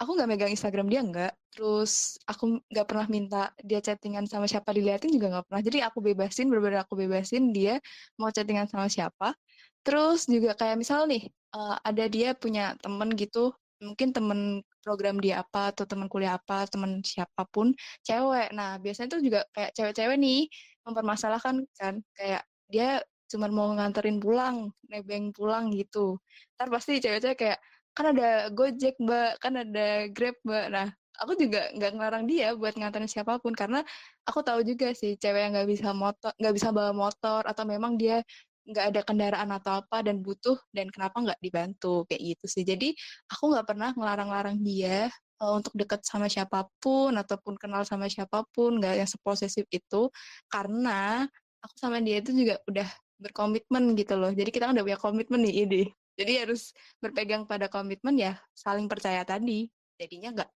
[0.00, 4.72] aku nggak megang Instagram dia enggak terus aku nggak pernah minta dia chattingan sama siapa
[4.72, 5.62] diliatin juga nggak pernah.
[5.66, 7.76] Jadi aku bebasin bener-bener aku bebasin dia
[8.16, 9.36] mau chattingan sama siapa.
[9.84, 14.40] Terus juga kayak misal nih eh, ada dia punya temen gitu mungkin temen
[14.84, 17.76] program dia apa atau teman kuliah apa teman siapa pun
[18.06, 18.52] cewek.
[18.56, 20.48] Nah biasanya tuh juga kayak cewek-cewek nih
[20.86, 22.42] mempermasalahkan kan kayak
[22.72, 26.16] dia cuma mau nganterin pulang nebeng pulang gitu.
[26.56, 27.58] Ntar pasti cewek-cewek kayak
[27.96, 29.40] kan ada gojek mbak.
[29.42, 30.66] Kan ada grab mbak.
[30.72, 30.88] Nah
[31.20, 33.84] aku juga nggak ngelarang dia buat nganterin siapa pun karena
[34.24, 38.00] aku tahu juga sih cewek yang nggak bisa motor nggak bisa bawa motor atau memang
[38.00, 38.24] dia
[38.64, 42.64] nggak ada kendaraan atau apa dan butuh dan kenapa nggak dibantu kayak gitu sih.
[42.64, 42.94] Jadi
[43.28, 45.10] aku nggak pernah ngelarang-larang dia
[45.42, 50.08] uh, untuk deket sama siapa pun ataupun kenal sama siapa pun nggak yang seposesif itu
[50.52, 51.26] karena
[51.60, 52.88] aku sama dia itu juga udah
[53.20, 54.32] berkomitmen gitu loh.
[54.32, 55.82] Jadi kita kan udah punya komitmen nih ini
[56.20, 59.72] jadi harus berpegang pada komitmen ya saling percaya tadi.
[59.96, 60.50] Jadinya nggak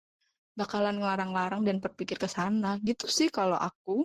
[0.60, 2.76] bakalan ngelarang-larang dan berpikir ke sana.
[2.84, 4.04] Gitu sih kalau aku.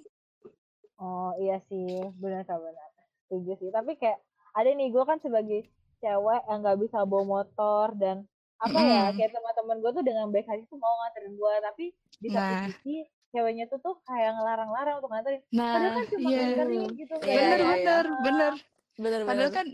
[1.03, 1.99] Oh iya sih.
[2.15, 2.89] Benar benar.
[3.27, 3.71] Setuju sih.
[3.75, 4.23] Tapi kayak
[4.55, 5.67] ada nih gue kan sebagai
[5.99, 8.23] cewek yang nggak bisa bawa motor dan
[8.59, 11.85] apa ya kayak teman-teman gue tuh dengan baik hati tuh mau nganterin gue tapi
[12.19, 12.67] di satu nah.
[12.67, 15.43] sisi ceweknya tuh tuh kayak ngelarang-larang untuk nganterin.
[15.55, 16.39] Nah, padahal kan cuma iya.
[16.43, 18.23] nganterin gitu iya, bener, iya, bener, iya.
[18.23, 18.53] bener
[18.99, 19.67] bener padahal kan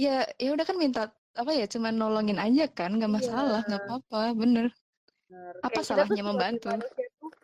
[0.00, 3.16] ya ya udah kan minta apa ya cuma nolongin aja kan nggak iya.
[3.20, 3.88] masalah nggak iya.
[3.88, 4.66] apa-apa bener
[5.32, 5.56] Bener.
[5.64, 6.68] Apa kayak salahnya membantu?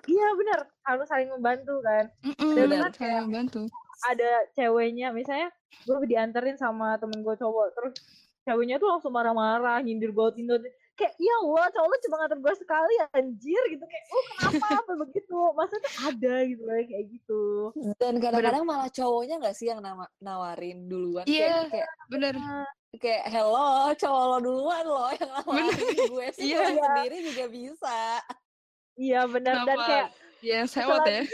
[0.05, 2.12] Iya benar, harus saling membantu kan.
[2.20, 3.64] Mm -mm, Dan benar, kayak membantu
[4.07, 5.51] ada ceweknya misalnya
[5.82, 7.95] gue dianterin sama temen gue cowok terus
[8.47, 10.62] ceweknya tuh langsung marah-marah nyindir gue tinder
[10.95, 14.93] kayak ya Allah cowok lu cuma nganter gue sekali anjir gitu kayak oh kenapa apa
[15.07, 17.43] begitu maksudnya tuh ada gitu loh kayak gitu
[17.99, 22.66] dan kadang-kadang malah cowoknya nggak sih yang nama nawarin duluan iya yeah, kayak bener kayak
[22.97, 26.72] hello cowok lo duluan lo yang nawarin gue sih yeah.
[26.72, 27.99] sendiri juga bisa
[28.97, 30.09] iya benar dan kayak
[30.39, 31.26] Iya, sewot ya.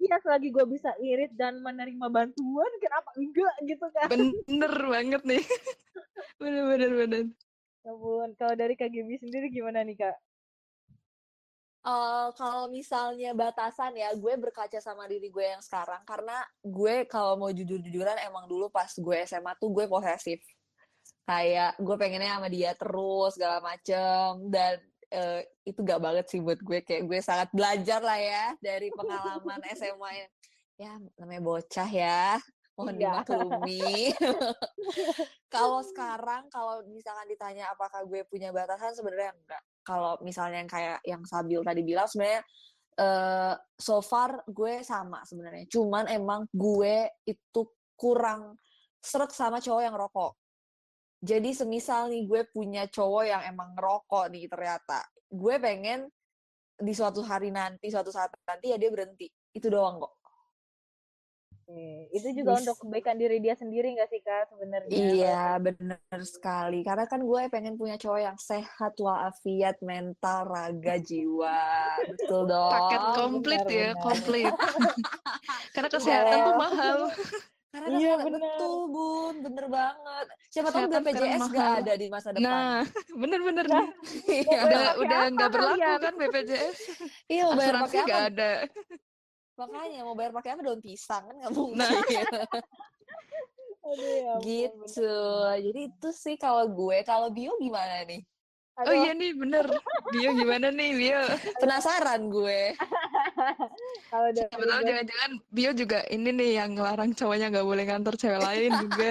[0.00, 4.08] Iya, selagi gue bisa irit dan menerima bantuan, kenapa enggak gitu kan?
[4.08, 5.44] Bener banget nih.
[6.40, 7.24] bener, bener, bener.
[7.84, 10.16] Ya ampun, kalau dari KGB sendiri gimana nih, Kak?
[11.84, 16.00] Uh, kalau misalnya batasan ya, gue berkaca sama diri gue yang sekarang.
[16.08, 20.40] Karena gue kalau mau jujur-jujuran, emang dulu pas gue SMA tuh gue posesif.
[21.28, 24.48] Kayak gue pengennya sama dia terus, segala macem.
[24.48, 24.80] Dan
[25.12, 26.80] uh, itu gak banget sih buat gue.
[26.80, 30.10] Kayak gue sangat belajar lah ya dari pengalaman SMA
[30.78, 32.38] ya namanya bocah ya
[32.78, 33.10] mohon iya.
[33.26, 34.14] dimaklumi.
[35.54, 39.62] Kalau sekarang kalau misalkan ditanya apakah gue punya batasan sebenarnya enggak.
[39.82, 42.44] Kalau misalnya yang kayak yang Sabil tadi bilang sebenarnya
[43.00, 45.66] uh, so far gue sama sebenarnya.
[45.72, 47.62] Cuman emang gue itu
[47.98, 48.60] kurang
[49.00, 50.36] seret sama cowok yang rokok
[51.18, 56.06] jadi semisal nih gue punya cowok yang emang ngerokok nih ternyata, gue pengen
[56.78, 59.26] di suatu hari nanti, suatu saat nanti ya dia berhenti.
[59.50, 60.14] Itu doang kok.
[61.68, 62.08] Oke.
[62.16, 62.64] Itu juga Bis.
[62.64, 64.88] untuk kebaikan diri dia sendiri gak sih kak sebenarnya?
[64.88, 66.80] Iya benar sekali.
[66.80, 71.60] Karena kan gue pengen punya cowok yang sehat walafiat mental, raga, jiwa.
[72.08, 72.72] Betul dong.
[72.72, 74.54] Paket komplit benar, ya, komplit.
[75.76, 76.98] Karena kesehatan tuh mahal.
[77.68, 78.40] Karena kan iya, bener.
[78.40, 79.34] betul, Bun.
[79.44, 80.26] Bener banget.
[80.48, 82.44] Siapa tahu BPJS gak ada di masa depan.
[82.48, 82.80] Nah,
[83.12, 83.66] bener-bener.
[83.72, 83.86] Nah,
[84.24, 84.60] iya.
[84.64, 85.94] udah udah nggak berlaku ya?
[86.00, 86.78] kan BPJS.
[87.32, 88.18] Iya, mau bayar pakai apa?
[88.32, 88.52] Ada.
[89.58, 91.76] Makanya mau bayar pakai apa daun pisang kan nggak mungkin.
[91.76, 91.92] Nah.
[93.88, 95.16] Aduh, ya gitu.
[95.68, 98.24] Jadi itu sih kalau gue, kalau bio gimana nih?
[98.78, 98.94] Aduh.
[98.94, 99.66] Oh iya nih bener.
[100.14, 101.22] Bio gimana nih Bio?
[101.58, 102.78] Penasaran gue.
[104.14, 108.38] Kalau Siapa tahu jangan-jangan Bio juga ini nih yang ngelarang cowoknya nggak boleh ngantor cewek
[108.38, 109.10] lain juga.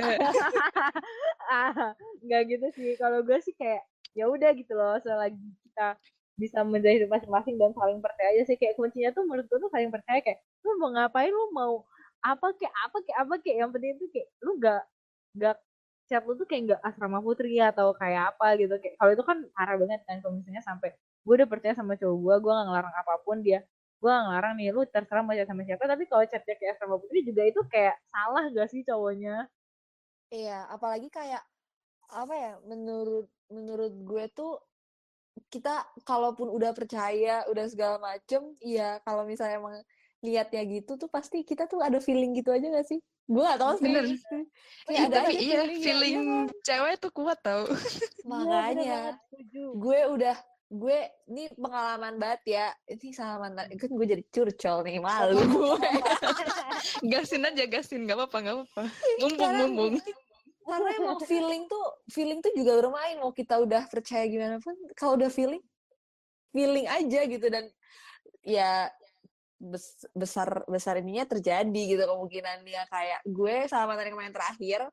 [1.52, 1.92] ah,
[2.24, 2.96] nggak gitu sih.
[2.96, 3.84] Kalau gue sih kayak
[4.16, 4.96] ya udah gitu loh.
[5.04, 6.00] Selagi kita
[6.40, 9.92] bisa menjadi masing-masing dan saling percaya aja sih kayak kuncinya tuh menurut gue tuh saling
[9.92, 11.82] percaya kayak lu mau ngapain lu mau
[12.22, 14.86] apa kayak apa kayak apa kayak yang penting itu kayak lu gak
[15.34, 15.58] gak
[16.10, 18.74] chat lu tuh kayak nggak asrama putri atau kayak apa gitu.
[18.82, 20.90] Kayak kalau itu kan parah banget kan kalau misalnya sampai
[21.28, 23.60] gue udah percaya sama cowok gue gue gak ngelarang apa pun dia.
[24.00, 26.96] Gue gak ngelarang nih lu terserah mau chat sama siapa tapi kalau chatnya kayak asrama
[27.02, 29.36] putri juga itu kayak salah gak sih cowoknya?
[30.32, 31.44] Iya apalagi kayak
[32.12, 34.60] apa ya menurut menurut gue tuh
[35.54, 39.76] kita kalaupun udah percaya udah segala macem iya kalau misalnya emang
[40.26, 42.98] liatnya gitu tuh pasti kita tuh ada feeling gitu aja gak sih?
[43.30, 43.86] Gue gak tau sih.
[43.86, 44.06] Bener.
[44.90, 47.70] Ya, ada tapi iya feeling, feeling ya, cewek tuh kuat tau.
[48.26, 49.20] Makanya
[49.54, 50.36] gue udah
[50.68, 51.00] gue
[51.30, 52.68] ini pengalaman banget ya.
[52.90, 55.90] Ini sama mantan kan gue jadi curcol nih malu gue.
[57.12, 58.10] Gasin aja gasin.
[58.10, 58.84] Gak apa-apa gak apa-apa.
[59.22, 59.96] Mumpung mumpung.
[60.68, 65.16] karena emang feeling tuh feeling tuh juga bermain mau kita udah percaya gimana pun kalau
[65.16, 65.64] udah feeling
[66.52, 67.48] feeling aja gitu.
[67.48, 67.72] Dan
[68.44, 68.92] ya
[70.14, 74.86] besar besar ininya terjadi gitu kemungkinan dia kayak gue sama mantan kemarin terakhir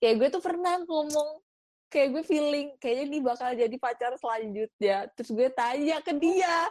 [0.00, 1.44] kayak gue tuh pernah ngomong
[1.88, 4.96] kayak gue feeling kayaknya dia bakal jadi pacar selanjutnya.
[5.16, 6.68] Terus gue tanya ke dia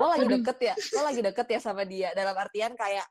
[0.00, 0.74] lo lagi deket ya?
[0.96, 2.08] Lo lagi deket ya sama dia?
[2.16, 3.06] Dalam artian kayak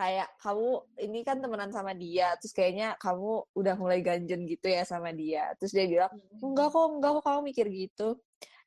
[0.00, 4.86] kayak kamu ini kan temenan sama dia terus kayaknya kamu udah mulai ganjen gitu ya
[4.86, 5.52] sama dia.
[5.60, 8.08] Terus dia bilang enggak kok enggak kok kamu mikir gitu.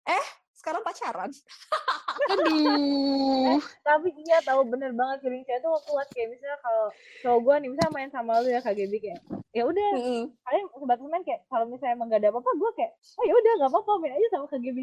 [0.06, 1.32] Eh sekarang pacaran
[2.30, 3.46] Aduh.
[3.50, 6.86] Eh, tapi iya tahu bener banget feeling saya tuh kuat kayak misalnya kalau
[7.20, 9.20] cowok gue nih misalnya main sama lu ya KGB kayak
[9.52, 10.24] ya udah Mm-mm.
[10.42, 13.52] kalian sebatas main kayak kalau misalnya emang gak ada apa-apa gue kayak oh ya udah
[13.60, 14.80] gak apa-apa main aja sama KGB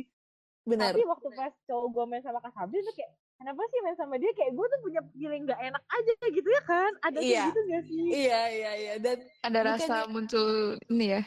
[0.60, 3.10] benar tapi waktu pas cowok gue main sama Kak Sabil tuh kayak
[3.40, 6.62] kenapa sih main sama dia kayak gue tuh punya feeling gak enak aja gitu ya
[6.62, 7.24] kan ada Iya.
[7.24, 10.46] kayak gitu gak sih iya iya iya dan Ada rasa muncul
[10.86, 11.22] ini ya.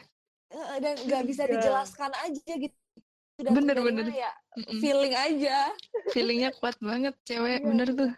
[0.54, 1.52] eh, dan nggak bisa Iya.
[1.58, 2.78] dijelaskan aja gitu
[3.44, 4.06] Udah Bener, bener.
[4.10, 4.80] ya Mm-mm.
[4.80, 5.58] feeling aja
[6.16, 7.28] Feelingnya kuat banget Iya.
[7.28, 8.12] cewek, bener tuh.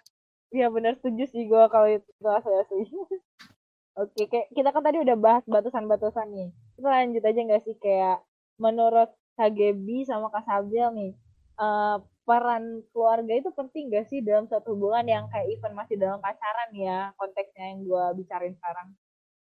[0.54, 2.86] Iya benar setuju sih gue kalau itu saya sih.
[4.02, 6.50] Oke, kayak kita kan tadi udah bahas batasan-batasan nih.
[6.76, 8.20] Kita lanjut aja nggak sih kayak
[8.60, 11.12] menurut KGB sama Kak Sabil nih,
[11.60, 16.18] eh, peran keluarga itu penting gak sih dalam suatu hubungan yang kayak even masih dalam
[16.18, 18.88] pacaran ya konteksnya yang gue bicarain sekarang.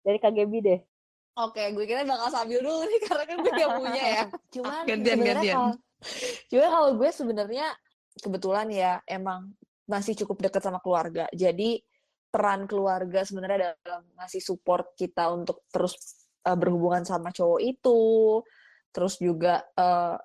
[0.03, 0.79] Dari KGB deh.
[1.35, 4.23] Oke, gue kira bakal sambil dulu nih karena kan gue gak punya ya.
[4.55, 5.55] Cuman Gantian, gantian.
[5.55, 5.71] kalau
[6.47, 7.67] cuma kalau gue sebenarnya
[8.23, 9.51] kebetulan ya emang
[9.83, 11.27] masih cukup dekat sama keluarga.
[11.35, 11.83] Jadi
[12.31, 15.95] peran keluarga sebenarnya dalam ngasih support kita untuk terus
[16.47, 17.99] uh, berhubungan sama cowok itu,
[18.95, 20.15] terus juga uh,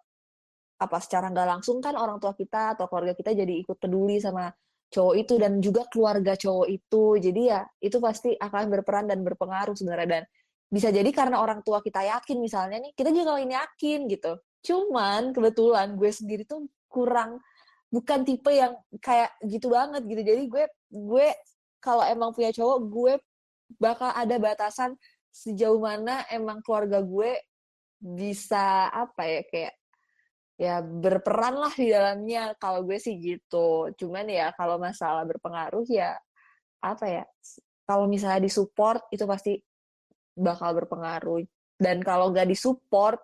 [0.80, 4.48] apa secara nggak langsung kan orang tua kita atau keluarga kita jadi ikut peduli sama
[4.90, 7.04] cowok itu dan juga keluarga cowok itu.
[7.18, 10.24] Jadi ya itu pasti akan berperan dan berpengaruh sebenarnya dan
[10.71, 14.39] bisa jadi karena orang tua kita yakin misalnya nih kita juga ini yakin gitu.
[14.62, 17.43] Cuman kebetulan gue sendiri tuh kurang
[17.91, 20.23] bukan tipe yang kayak gitu banget gitu.
[20.23, 20.64] Jadi gue
[20.95, 21.29] gue
[21.83, 23.12] kalau emang punya cowok gue
[23.83, 24.95] bakal ada batasan
[25.35, 27.35] sejauh mana emang keluarga gue
[27.99, 29.75] bisa apa ya kayak
[30.55, 32.55] ya berperan lah di dalamnya.
[32.62, 33.91] Kalau gue sih gitu.
[33.99, 36.14] Cuman ya kalau masalah berpengaruh ya
[36.79, 37.25] apa ya
[37.91, 39.59] kalau misalnya disupport itu pasti
[40.41, 41.45] bakal berpengaruh.
[41.76, 43.20] Dan kalau gak disupport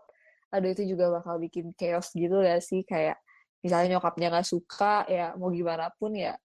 [0.47, 2.87] aduh itu juga bakal bikin chaos gitu ya sih?
[2.87, 3.19] Kayak
[3.65, 6.39] misalnya nyokapnya nggak suka ya mau gimana pun ya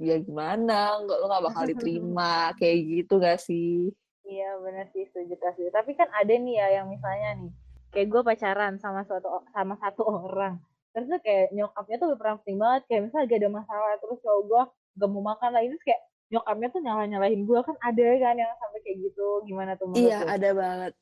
[0.00, 0.98] ya gimana?
[1.04, 2.34] Nggak lo nggak bakal diterima.
[2.58, 3.92] Kayak gitu gak sih?
[4.26, 5.72] Iya benar sih setuju Kak Sabil.
[5.72, 7.52] Tapi kan ada nih ya yang misalnya nih
[7.90, 10.62] kayak gue pacaran sama suatu sama satu orang.
[10.90, 12.82] Terus tuh kayak nyokapnya tuh berperan penting banget.
[12.90, 14.62] Kayak misalnya gak ada masalah terus cowok gue
[15.00, 18.52] gak mau makan lah itu kayak nyokapnya tuh nyalah nyalahin gue kan ada kan yang
[18.62, 20.30] sampai kayak gitu gimana tuh iya lu?
[20.30, 20.92] ada banget.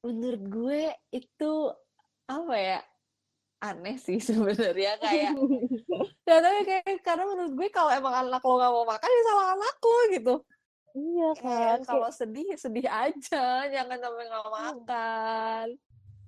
[0.00, 0.82] Menurut gue
[1.12, 1.52] itu
[2.28, 2.78] apa ya
[3.58, 5.32] aneh sih sebenarnya kayak
[6.28, 9.76] ya kayak karena menurut gue kalau emang anak lo gak mau makan ya salah anak
[9.84, 10.34] lo gitu.
[10.98, 11.78] Iya kan?
[11.84, 15.66] kalau sedih sedih aja jangan sampai nggak makan.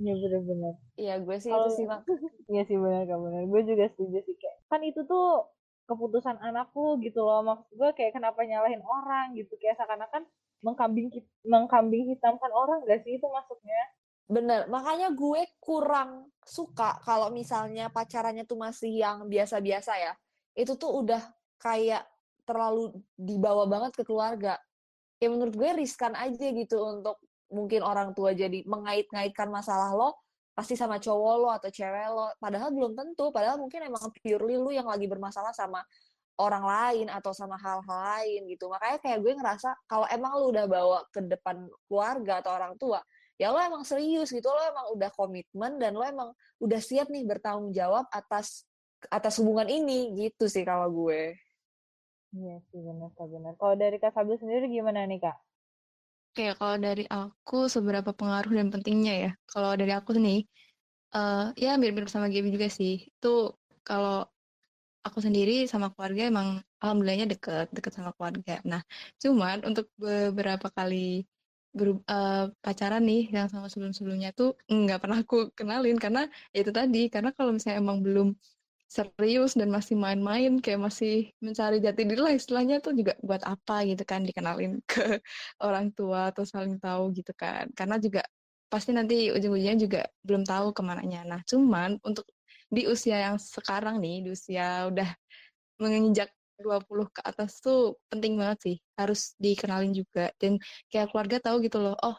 [0.01, 2.05] Iya bener-bener Iya gue sih Kalau- itu sih mak.
[2.49, 5.49] Iya sih kan benar gue juga setuju sih kayak kan itu tuh
[5.91, 7.43] keputusan anakku gitu loh.
[7.43, 9.59] Maksud gue kayak kenapa nyalahin orang gitu.
[9.59, 10.23] Kayak seakan-akan
[10.63, 11.11] mengkambing
[11.43, 13.83] mengkambing hitamkan orang gak sih itu maksudnya?
[14.31, 14.71] Bener.
[14.71, 20.13] Makanya gue kurang suka kalau misalnya pacarannya tuh masih yang biasa-biasa ya.
[20.55, 21.23] Itu tuh udah
[21.59, 22.07] kayak
[22.47, 24.55] terlalu dibawa banget ke keluarga.
[25.19, 27.19] Ya menurut gue riskan aja gitu untuk
[27.51, 30.15] mungkin orang tua jadi mengait-ngaitkan masalah lo
[30.61, 32.29] pasti sama cowok lo atau cewek lo.
[32.37, 33.33] Padahal belum tentu.
[33.33, 35.81] Padahal mungkin emang purely lu yang lagi bermasalah sama
[36.37, 37.81] orang lain atau sama hal-hal
[38.21, 38.69] lain gitu.
[38.69, 43.01] Makanya kayak gue ngerasa kalau emang lu udah bawa ke depan keluarga atau orang tua
[43.41, 44.53] ya lo emang serius gitu.
[44.53, 48.69] Lo emang udah komitmen dan lo emang udah siap nih bertanggung jawab atas
[49.09, 51.33] atas hubungan ini gitu sih kalau gue.
[52.37, 55.35] Iya sih benar benar kalau dari kak Sabil sendiri gimana nih kak
[56.41, 59.31] Oke, kalau dari aku seberapa pengaruh dan pentingnya ya.
[59.53, 60.39] Kalau dari aku nih,
[61.15, 62.93] eh ya mirip-mirip sama Gaby juga sih.
[63.13, 63.29] Itu
[63.89, 64.25] kalau
[65.07, 66.49] aku sendiri sama keluarga emang
[66.83, 68.53] alhamdulillahnya deket, deket sama keluarga.
[68.71, 68.81] Nah,
[69.23, 70.97] cuman untuk beberapa kali
[71.79, 76.21] ber, eh, pacaran nih yang sama sebelum-sebelumnya tuh nggak pernah aku kenalin karena
[76.55, 78.29] ya itu tadi karena kalau misalnya emang belum
[78.91, 83.87] serius dan masih main-main kayak masih mencari jati diri lah istilahnya tuh juga buat apa
[83.87, 85.23] gitu kan dikenalin ke
[85.63, 87.71] orang tua atau saling tahu gitu kan.
[87.79, 88.27] Karena juga
[88.67, 91.23] pasti nanti ujung-ujungnya juga belum tahu ke mananya.
[91.23, 92.27] Nah cuman untuk
[92.67, 95.07] di usia yang sekarang nih di usia udah
[95.79, 100.35] menginjak 20 ke atas tuh penting banget sih harus dikenalin juga.
[100.43, 100.59] Dan
[100.91, 102.19] kayak keluarga tahu gitu loh oh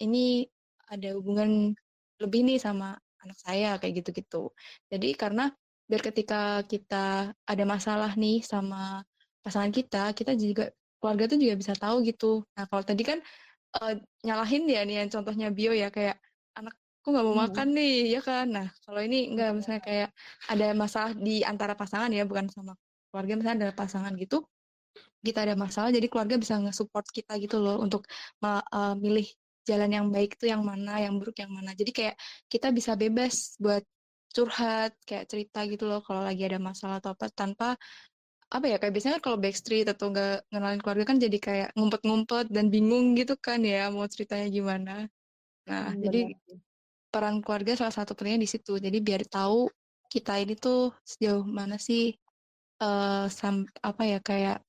[0.00, 0.48] ini
[0.88, 1.76] ada hubungan
[2.16, 4.56] lebih nih sama anak saya kayak gitu-gitu.
[4.88, 5.52] Jadi karena
[5.88, 9.02] biar ketika kita ada masalah nih sama
[9.44, 10.68] pasangan kita kita juga
[11.00, 12.44] keluarga tuh juga bisa tahu gitu.
[12.56, 13.18] Nah kalau tadi kan
[13.80, 13.94] eh,
[14.26, 16.16] nyalahin ya nih yang contohnya bio ya kayak
[16.58, 18.46] anakku nggak mau makan nih ya kan?
[18.56, 20.08] Nah kalau ini enggak misalnya kayak
[20.52, 22.72] ada masalah di antara pasangan ya bukan sama
[23.08, 24.44] keluarga misalnya ada pasangan gitu
[25.18, 28.06] kita ada masalah jadi keluarga bisa nge-support kita gitu loh untuk
[28.42, 29.26] uh, milih
[29.66, 31.76] jalan yang baik itu yang mana yang buruk yang mana.
[31.76, 32.16] Jadi kayak
[32.48, 33.84] kita bisa bebas buat
[34.34, 37.68] curhat kayak cerita gitu loh kalau lagi ada masalah atau apa tanpa
[38.48, 42.72] apa ya kayak biasanya kalau backstreet atau enggak ngenalin keluarga kan jadi kayak ngumpet-ngumpet dan
[42.72, 44.94] bingung gitu kan ya mau ceritanya gimana.
[45.68, 46.20] Nah hmm, jadi
[47.12, 48.80] peran keluarga salah satu pentingnya di situ.
[48.80, 49.68] Jadi biar tahu
[50.08, 52.16] kita ini tuh sejauh mana sih
[52.80, 54.64] uh, sam apa ya kayak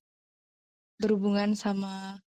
[1.00, 2.20] berhubungan sama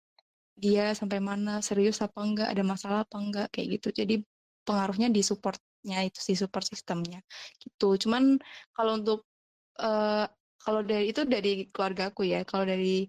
[0.54, 3.88] dia sampai mana serius apa enggak ada masalah apa enggak kayak gitu.
[3.90, 4.14] Jadi
[4.62, 5.22] pengaruhnya di
[5.80, 7.20] supportnya itu sih support sistemnya
[7.56, 7.96] gitu.
[7.96, 8.36] Cuman
[8.76, 9.24] kalau untuk
[9.80, 10.28] uh,
[10.60, 13.08] kalau dari itu dari keluarga aku ya kalau dari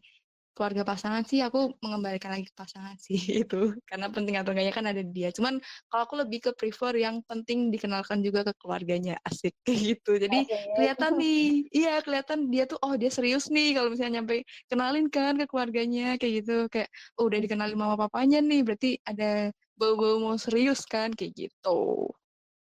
[0.52, 3.76] keluarga pasangan sih aku mengembalikan lagi ke pasangan sih itu.
[3.84, 5.36] Karena penting atau enggaknya kan ada dia.
[5.36, 5.60] Cuman
[5.92, 10.12] kalau aku lebih ke prefer yang penting dikenalkan juga ke keluarganya asik kayak gitu.
[10.16, 10.72] Jadi okay.
[10.80, 11.44] kelihatan nih
[11.84, 16.16] iya kelihatan dia tuh oh dia serius nih kalau misalnya nyampe kenalin kan ke keluarganya
[16.16, 16.72] kayak gitu.
[16.72, 16.88] Kayak
[17.20, 22.12] oh udah dikenalin mama papanya nih berarti ada bau-bau mau serius kan kayak gitu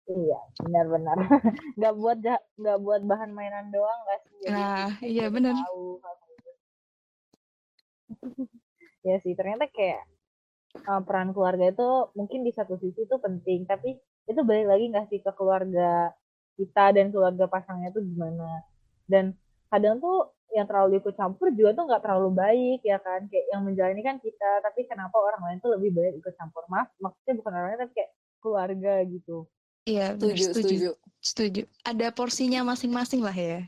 [0.06, 1.16] Iya, benar-benar.
[1.78, 2.18] nggak buat
[2.62, 4.34] nggak buat bahan mainan doang nggak sih?
[4.46, 5.54] Jadi nah, iya benar.
[9.06, 10.06] ya sih, ternyata kayak
[10.86, 13.98] uh, peran keluarga itu mungkin di satu sisi itu penting, tapi
[14.30, 16.14] itu balik lagi nggak sih ke keluarga
[16.54, 18.62] kita dan keluarga pasangnya itu gimana?
[19.10, 19.34] Dan
[19.66, 23.66] kadang tuh yang terlalu ikut campur juga tuh nggak terlalu baik ya kan kayak yang
[23.66, 27.52] menjalani kan kita tapi kenapa orang lain tuh lebih banyak ikut campur maaf maksudnya bukan
[27.52, 29.50] orang lain tapi kayak keluarga gitu
[29.86, 30.90] Iya, setuju, setuju, setuju.
[31.22, 31.62] Setuju.
[31.86, 33.62] Ada porsinya masing-masing lah ya.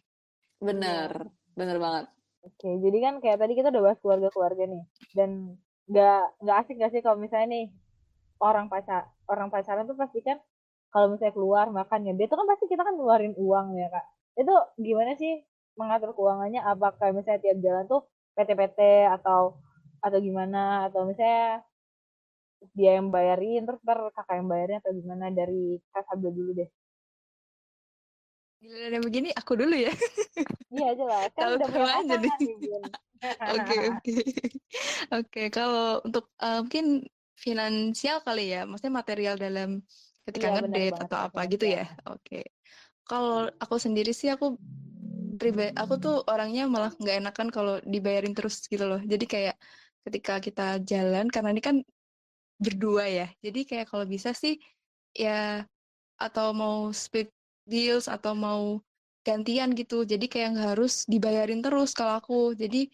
[0.58, 1.54] Bener, ya.
[1.54, 2.04] bener banget.
[2.42, 4.82] Oke, jadi kan kayak tadi kita udah bahas keluarga-keluarga nih,
[5.14, 5.58] dan
[5.90, 7.66] nggak nggak asik gak sih kalau misalnya nih
[8.44, 10.36] orang pacar orang pacaran tuh pasti kan
[10.92, 14.06] kalau misalnya keluar makan ya dia tuh kan pasti kita kan ngeluarin uang ya kak.
[14.38, 15.42] Itu gimana sih
[15.78, 16.62] mengatur keuangannya?
[16.62, 18.02] Apakah misalnya tiap jalan tuh
[18.34, 18.78] PT-PT
[19.18, 19.58] atau
[20.02, 20.88] atau gimana?
[20.90, 21.62] Atau misalnya
[22.74, 26.70] dia yang bayarin terus ntar kakak yang bayarin atau gimana dari kak Sabda dulu deh
[28.58, 29.92] Gila begini aku dulu ya.
[30.68, 31.30] Iya jelas.
[31.32, 32.16] Kan udah punya aja.
[33.50, 34.14] Oke oke.
[35.18, 37.02] Oke kalau untuk uh, mungkin
[37.34, 39.82] finansial kali ya, maksudnya material dalam
[40.22, 41.90] ketika iya, ngedate atau apa gitu ya.
[42.06, 42.20] Oke.
[42.22, 42.44] Okay.
[43.08, 44.54] Kalau aku sendiri sih aku
[45.74, 49.02] aku tuh orangnya malah nggak enakan kalau dibayarin terus gitu loh.
[49.02, 49.56] Jadi kayak
[50.06, 51.76] ketika kita jalan karena ini kan
[52.58, 53.26] berdua ya.
[53.40, 54.58] Jadi kayak kalau bisa sih
[55.14, 55.64] ya
[56.18, 57.30] atau mau split
[57.64, 58.82] deals atau mau
[59.22, 60.02] gantian gitu.
[60.02, 62.52] Jadi kayak nggak harus dibayarin terus kalau aku.
[62.58, 62.90] Jadi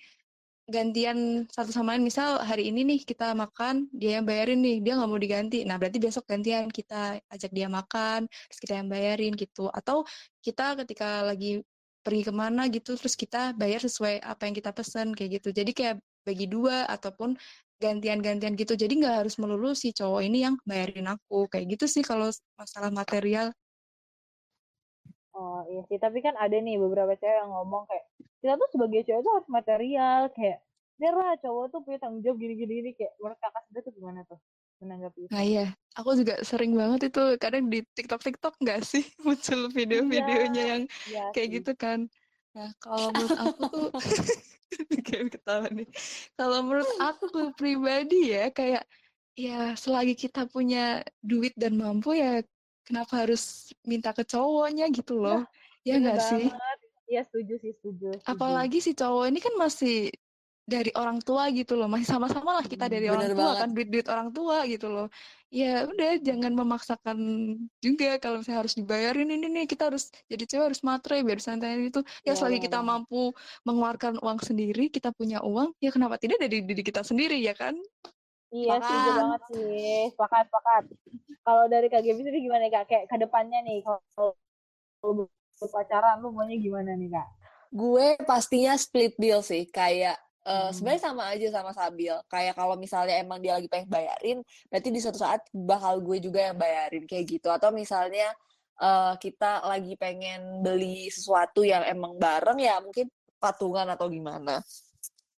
[0.68, 2.04] gantian satu sama lain.
[2.08, 5.58] Misal hari ini nih kita makan, dia yang bayarin nih, dia nggak mau diganti.
[5.68, 9.68] Nah berarti besok gantian kita ajak dia makan, terus kita yang bayarin gitu.
[9.72, 10.08] Atau
[10.40, 11.60] kita ketika lagi
[12.04, 15.48] pergi ke mana gitu, terus kita bayar sesuai apa yang kita pesen kayak gitu.
[15.52, 17.36] Jadi kayak bagi dua ataupun
[17.82, 18.74] gantian-gantian gitu.
[18.78, 21.46] Jadi nggak harus melulu si cowok ini yang bayarin aku.
[21.50, 23.50] Kayak gitu sih kalau masalah material.
[25.34, 28.06] Oh iya sih, tapi kan ada nih beberapa cewek yang ngomong kayak
[28.38, 30.62] kita tuh sebagai cewek tuh harus material kayak
[31.02, 34.38] lah cowok tuh punya tanggung jawab gini-gini kayak menurut kakak sendiri tuh gimana tuh
[34.78, 35.30] menanggapi itu?
[35.34, 35.66] Nah iya,
[35.98, 40.82] aku juga sering banget itu kadang di TikTok TikTok nggak sih muncul video-videonya iya, yang
[41.10, 41.56] iya kayak sih.
[41.58, 42.06] gitu kan.
[42.54, 43.86] Nah kalau menurut aku tuh
[45.06, 45.88] kayak ketawa nih.
[46.38, 48.86] Kalau menurut aku tuh pribadi ya kayak
[49.34, 52.42] ya selagi kita punya duit dan mampu ya
[52.86, 55.42] kenapa harus minta ke cowoknya gitu loh.
[55.42, 56.46] Nah, ya nggak sih?
[57.04, 58.30] Iya setuju sih setuju, setuju.
[58.32, 60.08] Apalagi si cowok ini kan masih
[60.64, 63.60] dari orang tua gitu loh masih sama-sama lah kita dari Bener orang tua banget.
[63.60, 65.06] kan duit-duit orang tua gitu loh.
[65.52, 67.18] Ya udah jangan memaksakan
[67.84, 71.92] juga kalau misalnya harus dibayarin ini nih kita harus jadi cewek harus matre biar santai
[71.92, 73.30] itu ya, ya selagi kita mampu
[73.68, 77.76] mengeluarkan uang sendiri kita punya uang ya kenapa tidak dari diri kita sendiri ya kan?
[78.48, 79.98] Iya setuju banget sih.
[80.16, 80.82] Sepakat sepakat.
[81.44, 82.88] Kalau dari kak Gaby sendiri gimana kak?
[82.88, 85.28] Kayak ke depannya nih kalau
[85.60, 87.28] pacaran lu maunya gimana nih kak?
[87.68, 90.70] Gue pastinya split deal sih kayak Uh, hmm.
[90.76, 92.12] sebenarnya sama aja sama Sabil.
[92.28, 94.38] Kayak kalau misalnya emang dia lagi pengen bayarin,
[94.68, 97.48] berarti di suatu saat bakal gue juga yang bayarin kayak gitu.
[97.48, 98.28] Atau misalnya
[98.76, 103.08] uh, kita lagi pengen beli sesuatu yang emang bareng ya mungkin
[103.40, 104.60] patungan atau gimana.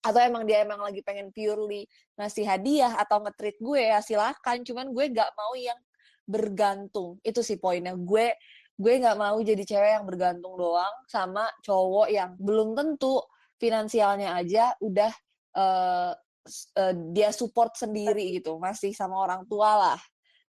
[0.01, 1.86] Atau emang dia emang lagi pengen purely
[2.18, 4.66] ngasih hadiah atau nge-treat gue ya silakan.
[4.66, 5.78] Cuman gue nggak mau yang
[6.26, 7.22] bergantung.
[7.22, 7.93] Itu sih poinnya.
[7.93, 8.34] Gue
[8.76, 13.24] gue nggak mau jadi cewek yang bergantung doang sama cowok yang belum tentu
[13.60, 15.12] finansialnya aja udah
[15.56, 16.12] uh,
[16.80, 19.99] uh, dia support sendiri gitu masih sama orang tua lah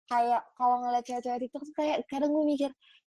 [0.08, 2.70] kayak kalau ngeliat cewek-cewek TikTok tuh kayak kadang gue mikir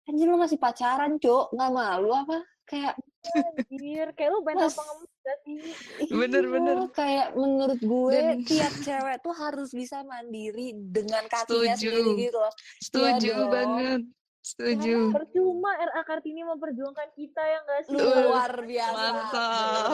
[0.10, 4.76] anjir lu masih pacaran cok nggak malu apa kayak Anjir, kayak lu mental Mas.
[4.80, 5.60] pengemis gak sih?
[6.08, 6.78] Bener, iya, bener.
[6.96, 12.00] kayak menurut gue Dan- tiap cewek tuh harus bisa mandiri dengan kakinya Setuju.
[12.00, 13.52] sendiri gitu loh Setuju dong.
[13.52, 14.02] banget.
[14.40, 15.12] Setuju.
[15.12, 18.00] Percuma RA Kartini memperjuangkan kita ya gak sih?
[18.00, 18.96] luar biasa.
[18.96, 19.90] Mantap.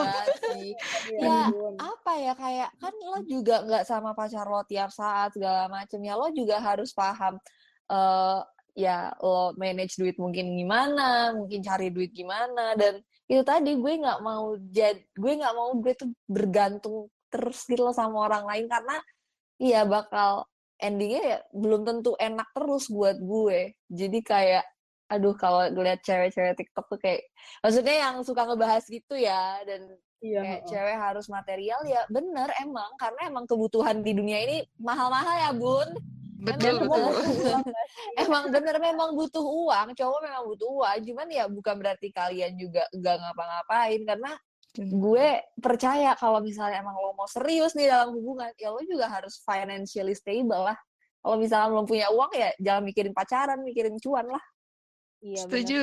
[1.10, 1.40] Ya Ya,
[1.82, 5.98] apa ya kayak kan lo juga nggak sama pacar lo tiap saat segala macem.
[6.02, 7.38] Ya lo juga harus paham
[7.86, 8.40] eh
[8.76, 12.78] ya lo manage duit mungkin gimana mungkin cari duit gimana.
[12.78, 17.82] Dan itu tadi gue nggak mau jad gue nggak mau gue tuh bergantung terus gitu
[17.82, 18.66] loh sama orang lain.
[18.70, 18.96] Karena
[19.58, 20.46] iya bakal
[20.78, 24.64] endingnya ya belum tentu enak terus buat gue jadi kayak
[25.06, 27.22] aduh kalau ngeliat cewek-cewek TikTok tuh kayak
[27.62, 30.40] maksudnya yang suka ngebahas gitu ya dan Iya.
[30.40, 30.68] kayak heeh.
[30.72, 35.88] cewek harus material ya bener emang karena emang kebutuhan di dunia ini mahal-mahal ya bun
[36.36, 37.12] Betul, Emang betul.
[37.48, 37.54] sih?
[38.16, 42.84] emang bener memang butuh uang cowok memang butuh uang cuman ya bukan berarti kalian juga
[42.92, 44.32] gak ngapa-ngapain karena
[44.84, 49.40] gue percaya kalau misalnya emang lo mau serius nih dalam hubungan ya lo juga harus
[49.40, 50.76] financially stable lah
[51.24, 54.44] kalau misalnya belum punya uang ya jangan mikirin pacaran mikirin cuan lah
[55.24, 55.82] Iya, Setuju.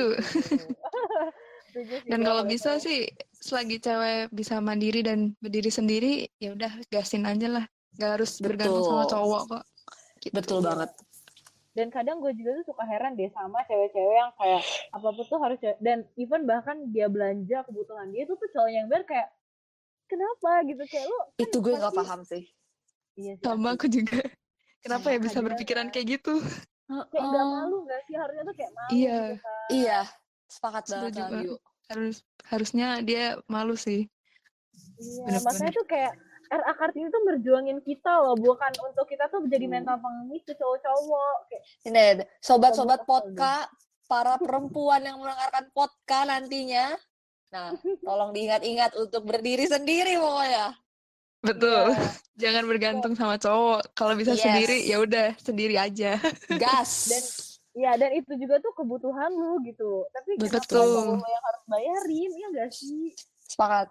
[2.10, 2.84] Dan kalau bisa cewek.
[2.86, 2.98] sih
[3.42, 7.64] selagi cewek bisa mandiri dan berdiri sendiri, ya udah gasin aja lah.
[7.98, 9.64] Gak harus bergantung sama cowok kok.
[10.22, 10.32] Gitu.
[10.32, 10.88] betul banget
[11.74, 15.38] dan kadang gue juga tuh suka heran deh sama cewek-cewek yang kayak apa pun tuh
[15.38, 19.28] harus cewek- dan even bahkan dia belanja kebutuhan dia tuh tuh cowok yang bayar kayak
[20.06, 22.42] kenapa gitu kayak lu kan itu gue nggak paham sih
[23.14, 24.18] iya sih, Sama aku juga.
[24.80, 25.92] Kenapa ya bisa berpikiran ya.
[25.92, 26.34] kayak gitu?
[27.08, 29.18] kayak gak malu gak sih harusnya tuh kayak malu Iya.
[29.24, 29.98] gitu kan iya
[30.46, 31.12] sepakat banget.
[31.42, 31.54] Yu.
[31.84, 34.06] Harus harusnya dia malu sih.
[34.96, 36.12] iya makanya tuh kayak
[36.54, 39.74] RA Kartini tuh berjuangin kita loh bukan untuk kita tuh jadi Hmm.
[39.74, 42.04] mental pengemis ke cowok-cowok kayak Ini
[42.38, 43.56] sobat-sobat Sobat podka,
[44.04, 46.94] para perempuan yang mendengarkan podka nantinya.
[47.50, 47.70] Nah,
[48.06, 50.78] tolong diingat-ingat untuk berdiri sendiri pokoknya.
[51.40, 51.90] Betul.
[51.90, 51.98] ya,
[52.42, 53.92] Jangan bergantung sama cowok.
[53.92, 54.42] Kalau bisa Yes.
[54.42, 56.16] sendiri, ya udah sendiri aja.
[56.62, 56.92] Gas.
[57.08, 61.18] Dan- Iya dan itu juga tuh kebutuhan lu gitu tapi Betul.
[61.18, 63.10] yang harus bayarin ya gak sih
[63.50, 63.90] Sepakat.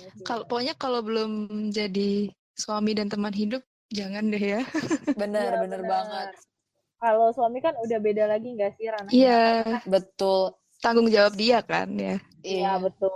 [0.00, 0.24] Iya.
[0.24, 1.32] Kalau pokoknya kalau belum
[1.68, 3.60] jadi suami dan teman hidup,
[3.92, 4.60] jangan deh ya.
[5.20, 5.92] Bener, Iya, bener benar.
[5.92, 6.28] banget.
[7.00, 9.44] kalau suami kan udah beda lagi gak sih ranahnya Iya,
[9.88, 10.52] Betul.
[10.84, 12.16] tanggung jawab dia kan ya.
[12.40, 13.12] Iya betul.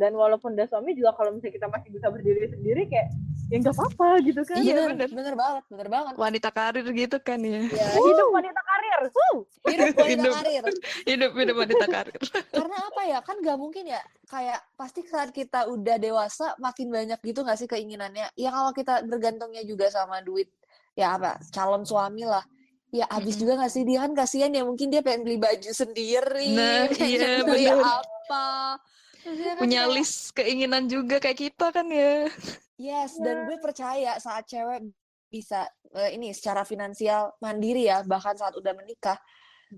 [0.00, 3.08] Dan walaupun udah suami juga kalau misalnya kita masih bisa berdiri sendiri kayak
[3.52, 4.56] ya nggak apa-apa gitu kan.
[4.58, 5.08] Iya, bener, bener.
[5.12, 6.12] bener banget, bener banget.
[6.16, 7.60] Wanita karir gitu kan ya.
[7.68, 9.00] Ya, hidup wanita karir.
[9.12, 9.36] Wuh.
[9.68, 10.32] Hidup wanita Hidup.
[10.32, 10.62] karir.
[11.04, 12.20] Hidup hidup wanita karir.
[12.56, 17.20] Karena apa ya, kan gak mungkin ya, kayak pasti saat kita udah dewasa, makin banyak
[17.20, 18.32] gitu gak sih keinginannya.
[18.40, 20.48] Ya kalau kita bergantungnya juga sama duit,
[20.96, 22.42] ya apa, calon suami lah.
[22.88, 26.56] Ya habis juga gak sih, dia kan kasihan ya, mungkin dia pengen beli baju sendiri,
[26.56, 27.84] Nah, iya, pengen beli bener.
[27.84, 28.80] apa.
[29.22, 32.26] Kan Punya kayak- list keinginan juga kayak kita kan ya.
[32.74, 34.90] Yes, dan gue percaya saat cewek
[35.30, 35.64] bisa
[35.94, 39.16] eh, ini secara finansial mandiri ya, bahkan saat udah menikah,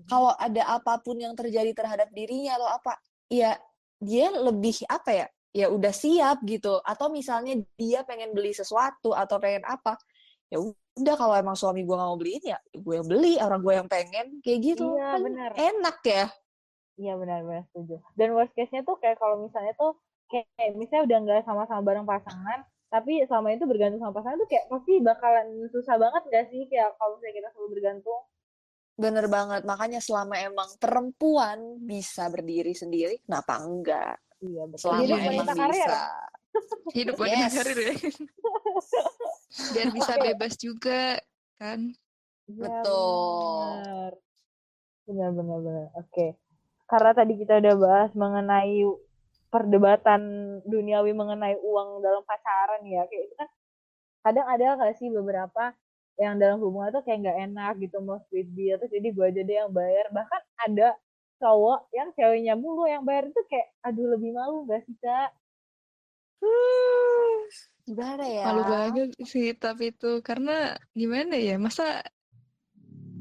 [0.09, 2.93] kalau ada apa pun yang terjadi terhadap dirinya atau apa,
[3.29, 3.55] ya
[4.01, 5.27] dia lebih apa ya?
[5.55, 6.81] Ya udah siap gitu.
[6.83, 9.95] Atau misalnya dia pengen beli sesuatu atau pengen apa,
[10.49, 10.59] ya
[10.95, 13.87] udah kalau emang suami gue nggak mau beliin ya gue yang beli, orang gue yang
[13.87, 14.95] pengen kayak gitu.
[14.95, 15.51] Iya Kan benar.
[15.55, 16.25] enak ya.
[16.95, 17.99] Iya benar-benar setuju.
[18.15, 19.99] Dan worst case-nya tuh kayak kalau misalnya tuh
[20.31, 24.47] kayak, kayak misalnya udah nggak sama-sama bareng pasangan, tapi selama itu bergantung sama pasangan tuh
[24.47, 28.21] kayak pasti bakalan susah banget gak sih kayak kalau misalnya kita selalu bergantung.
[28.95, 29.61] Bener banget.
[29.67, 34.15] Makanya selama emang perempuan bisa berdiri sendiri, kenapa enggak?
[34.39, 34.79] Iya betul.
[34.87, 35.75] Selama Jadi Iya, emang wanita karir.
[35.75, 35.99] bisa.
[36.95, 37.53] Hidup wanita Yes.
[37.59, 37.93] karir ya.
[39.75, 41.19] Biar bisa bebas juga
[41.59, 41.79] kan.
[42.47, 43.67] Iya, Betul.
[43.75, 44.11] benar.
[45.05, 45.85] Benar, benar, benar.
[45.99, 46.27] Oke.
[46.85, 48.85] Karena tadi kita udah bahas mengenai
[49.49, 50.21] perdebatan
[50.67, 53.49] duniawi mengenai uang dalam pacaran ya, kayak itu kan
[54.25, 55.71] kadang ada nggak sih beberapa
[56.17, 59.41] yang dalam hubungan tuh kayak nggak enak gitu mau split bill terus jadi gue aja
[59.43, 60.87] deh yang bayar bahkan ada
[61.43, 65.29] cowok yang ceweknya mulu yang bayar itu kayak aduh lebih malu gak sih kak
[67.85, 68.43] Gimana ya?
[68.49, 71.61] Malu banget sih tapi itu karena gimana ya?
[71.61, 72.01] Masa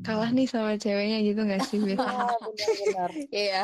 [0.04, 2.28] kalah nih sama ceweknya gitu gak sih biasanya?
[2.44, 3.62] benar-benar Iya.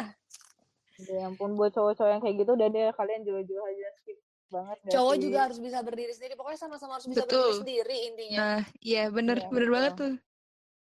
[1.01, 4.19] ya ampun buat cowok-cowok yang kayak gitu udah deh kalian jauh-jauh aja skip
[4.51, 5.23] banget Cowok sih?
[5.23, 6.35] juga harus bisa berdiri sendiri.
[6.35, 7.39] Pokoknya sama-sama harus bisa Betul.
[7.39, 8.37] berdiri sendiri intinya.
[8.37, 10.15] Nah, iya bener Iya, bener banget tuh.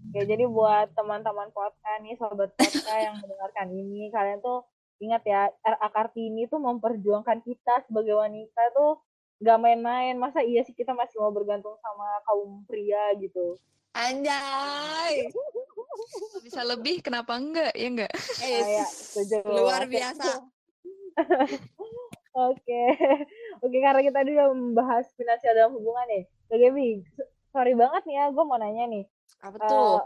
[0.08, 4.64] Oke, jadi buat teman-teman podcast nih, sobat podcast yang mendengarkan ini, kalian tuh
[4.98, 8.96] ingat ya, RA Kartini tuh memperjuangkan kita sebagai wanita tuh
[9.38, 13.54] nggak main-main masa iya sih kita masih mau bergantung sama kaum pria gitu
[13.90, 15.26] Anjay.
[16.38, 17.74] Bisa lebih kenapa enggak?
[17.74, 18.12] Ya enggak?
[18.38, 20.38] Eh, kayak setuju luar biasa.
[22.38, 22.82] Oke,
[23.58, 26.22] oke karena kita tadi udah membahas finansial dalam hubungan nih.
[26.46, 26.88] Kak Gaby,
[27.50, 29.04] sorry banget nih ya, gue mau nanya nih.
[29.42, 29.98] Apa Eh, tuh?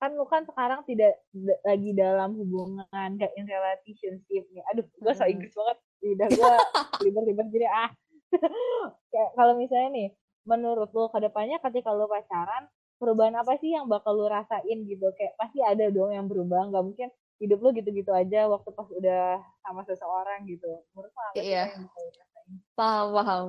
[0.00, 1.20] kan lu kan sekarang tidak
[1.62, 4.64] lagi dalam hubungan kayak in relationship nih.
[4.72, 5.32] Aduh, gue so Mm-mm.
[5.36, 5.76] Inggris banget.
[6.00, 6.52] Lidah gue
[7.04, 7.90] ribet-ribet jadi ah.
[9.12, 10.08] Kayak kalau misalnya nih,
[10.48, 12.66] menurut lu ke depannya ketika lu pacaran,
[12.98, 15.10] perubahan apa sih yang bakal lu rasain gitu?
[15.18, 17.08] Kayak pasti ada dong yang berubah, nggak mungkin
[17.42, 20.70] hidup lu gitu-gitu aja waktu pas udah sama seseorang gitu.
[20.94, 21.64] Menurut lu apa sih Iya.
[21.74, 22.50] yang bakal lu rasain?
[22.78, 23.44] Paham, paham.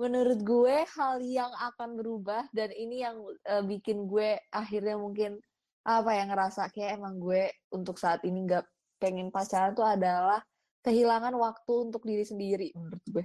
[0.00, 5.36] Menurut gue hal yang akan berubah dan ini yang eh, bikin gue akhirnya mungkin
[5.84, 8.64] apa ya ngerasa kayak emang gue untuk saat ini nggak
[9.02, 10.40] pengen pacaran tuh adalah
[10.82, 13.24] kehilangan waktu untuk diri sendiri menurut gue.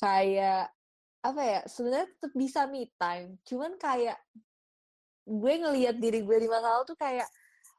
[0.00, 0.72] Kayak
[1.20, 4.16] apa ya sebenarnya tetap bisa me time, cuman kayak
[5.28, 7.28] gue ngelihat diri gue di masa lalu tuh kayak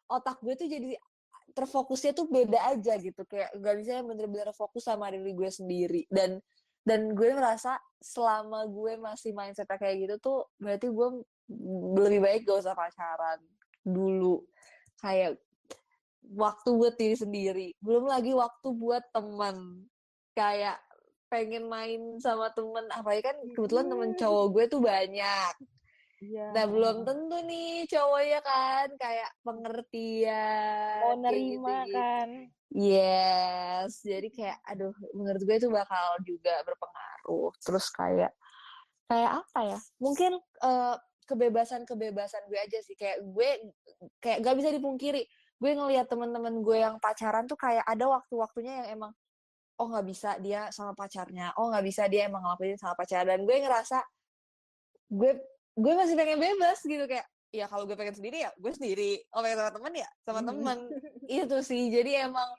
[0.06, 0.94] otak gue tuh jadi
[1.52, 6.02] terfokusnya tuh beda aja gitu kayak gak bisa bener-bener fokus sama diri gue sendiri.
[6.08, 6.38] Dan
[6.86, 11.08] dan gue merasa selama gue masih mindsetnya kayak gitu tuh berarti gue
[11.98, 13.42] lebih baik gak usah pacaran
[13.82, 14.46] dulu.
[15.02, 15.42] Kayak
[16.22, 19.90] waktu buat diri sendiri belum lagi waktu buat teman
[20.38, 20.78] kayak
[21.32, 25.56] pengen main sama temen apalagi kan kebetulan temen cowok gue tuh banyak
[26.22, 26.54] Iya.
[26.54, 31.98] Nah, belum tentu nih cowoknya kan kayak pengertian mau nerima gitu-gitu.
[31.98, 32.30] kan.
[32.72, 37.52] Yes, jadi kayak aduh menurut gue itu bakal juga berpengaruh.
[37.58, 38.32] Terus kayak
[39.10, 39.80] kayak apa ya?
[39.98, 43.50] Mungkin eh, kebebasan-kebebasan gue aja sih kayak gue
[44.22, 45.26] kayak gak bisa dipungkiri.
[45.58, 49.12] Gue ngelihat teman-teman gue yang pacaran tuh kayak ada waktu-waktunya yang emang
[49.82, 53.34] oh nggak bisa dia sama pacarnya, oh nggak bisa dia emang ngelakuin sama pacarnya.
[53.34, 53.98] Dan gue ngerasa
[55.10, 55.32] gue
[55.74, 59.26] gue masih pengen bebas gitu kayak ya kalau gue pengen sendiri ya gue sendiri.
[59.34, 60.78] Kalau pengen sama temen ya sama temen.
[61.42, 61.90] Itu sih.
[61.90, 62.50] Jadi emang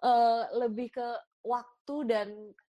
[0.00, 1.08] eh, lebih ke
[1.44, 2.28] waktu dan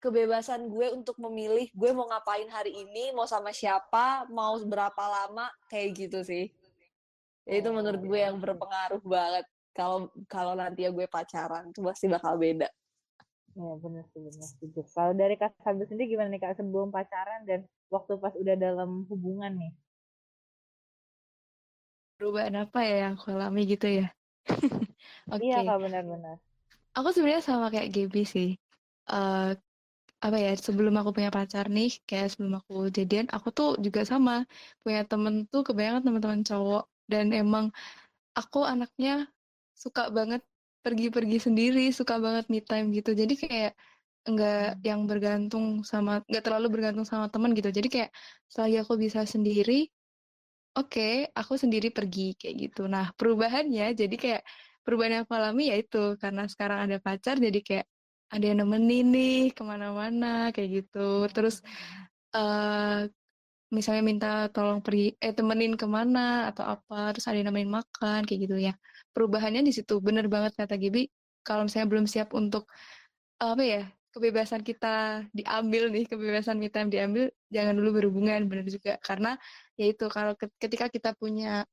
[0.04, 5.48] kebebasan gue untuk memilih gue mau ngapain hari ini mau sama siapa mau berapa lama
[5.72, 6.52] kayak gitu sih.
[7.48, 9.48] Ya, itu menurut gue yang berpengaruh banget.
[9.72, 12.68] Kalau kalau nanti ya gue pacaran tuh pasti bakal beda
[13.54, 14.80] Iya benar sih benar setuju.
[14.98, 19.06] Kalau dari Kak Sabi sendiri gimana nih Kak sebelum pacaran dan waktu pas udah dalam
[19.10, 19.72] hubungan nih?
[22.18, 24.08] Perubahan apa ya yang aku alami gitu ya?
[25.34, 25.46] Oke.
[25.46, 26.36] Iya Kak benar-benar.
[26.98, 28.50] Aku sebenarnya sama kayak Gaby sih.
[29.10, 29.52] Eh
[30.24, 34.48] apa ya, sebelum aku punya pacar nih, kayak sebelum aku jadian, aku tuh juga sama.
[34.82, 36.84] Punya temen tuh kebanyakan teman-teman cowok.
[37.12, 37.70] Dan emang
[38.34, 39.28] aku anaknya
[39.76, 40.42] suka banget
[40.86, 43.12] pergi-pergi sendiri, suka banget me time gitu.
[43.22, 43.72] Jadi kayak
[44.30, 47.70] nggak yang bergantung sama, nggak terlalu bergantung sama teman gitu.
[47.78, 48.12] Jadi kayak
[48.54, 49.90] selagi aku bisa sendiri,
[50.78, 51.02] oke,
[51.40, 52.82] aku sendiri pergi kayak gitu.
[52.94, 54.42] Nah, perubahannya jadi kayak
[54.86, 57.86] perubahan yang aku alami yaitu karena sekarang ada pacar, jadi kayak
[58.34, 61.00] ada yang nemenin nih ke mana-mana kayak gitu.
[61.36, 61.56] Terus
[62.36, 63.10] eh
[63.78, 66.20] misalnya minta tolong pergi, eh temenin ke mana
[66.52, 68.74] atau apa, terus ada yang nemenin makan kayak gitu ya.
[69.14, 71.08] Perubahannya di situ, bener banget kata Gibi.
[71.46, 72.66] Kalau misalnya belum siap untuk
[73.38, 73.84] apa ya
[74.14, 78.98] kebebasan kita diambil nih kebebasan me time diambil jangan dulu berhubungan bener juga.
[79.02, 79.38] Karena
[79.78, 81.66] yaitu kalau ke- ketika kita punya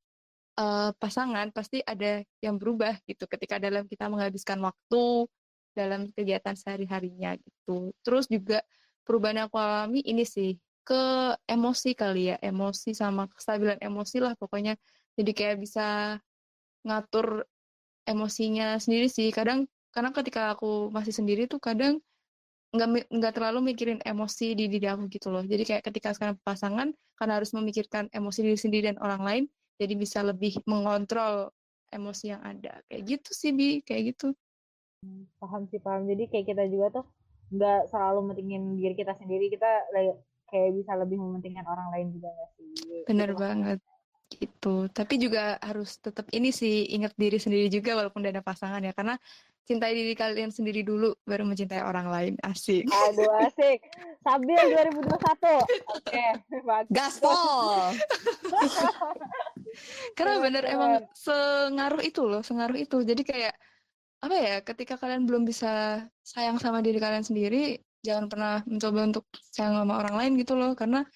[0.61, 3.25] eh, pasangan pasti ada yang berubah gitu.
[3.29, 5.29] Ketika dalam kita menghabiskan waktu
[5.73, 7.95] dalam kegiatan sehari-harinya gitu.
[8.05, 8.61] Terus juga
[9.07, 12.37] perubahan yang aku alami ini sih ke emosi kali ya.
[12.43, 14.75] Emosi sama kestabilan emosi lah pokoknya.
[15.17, 16.19] Jadi kayak bisa
[16.87, 17.45] ngatur
[18.09, 19.29] emosinya sendiri sih.
[19.31, 21.99] Kadang karena ketika aku masih sendiri tuh kadang
[22.71, 25.43] nggak nggak terlalu mikirin emosi di diri aku gitu loh.
[25.43, 29.45] Jadi kayak ketika sekarang pasangan karena harus memikirkan emosi diri sendiri dan orang lain
[29.81, 31.51] jadi bisa lebih mengontrol
[31.91, 32.79] emosi yang ada.
[32.87, 33.83] Kayak gitu sih bi.
[33.83, 34.37] Kayak gitu.
[35.43, 36.07] Paham sih paham.
[36.07, 37.05] Jadi kayak kita juga tuh
[37.51, 39.51] nggak selalu mentingin diri kita sendiri.
[39.51, 39.91] Kita
[40.51, 42.69] kayak bisa lebih mementingkan orang lain juga nggak sih?
[43.07, 43.79] bener Itu banget
[44.31, 48.79] gitu tapi juga harus tetap ini sih ingat diri sendiri juga walaupun udah ada pasangan
[48.79, 49.19] ya karena
[49.67, 53.79] cintai diri kalian sendiri dulu baru mencintai orang lain asik Aduh asik.
[54.21, 55.97] Sabil 2021.
[55.97, 56.25] Oke,
[56.61, 56.93] bagus.
[56.93, 57.97] gaspol
[60.19, 63.01] Karena bener emang sengaruh itu loh, sengaruh itu.
[63.07, 63.55] Jadi kayak
[64.21, 69.25] apa ya, ketika kalian belum bisa sayang sama diri kalian sendiri, jangan pernah mencoba untuk
[69.55, 70.77] sayang sama orang lain gitu loh.
[70.77, 71.07] Karena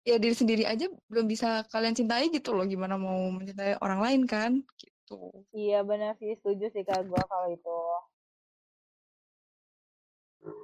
[0.00, 2.64] ya diri sendiri aja belum bisa kalian cintai gitu loh.
[2.64, 4.52] Gimana mau mencintai orang lain kan?
[4.80, 5.18] Gitu.
[5.52, 7.78] Iya benar sih setuju sih kak gua kalau itu.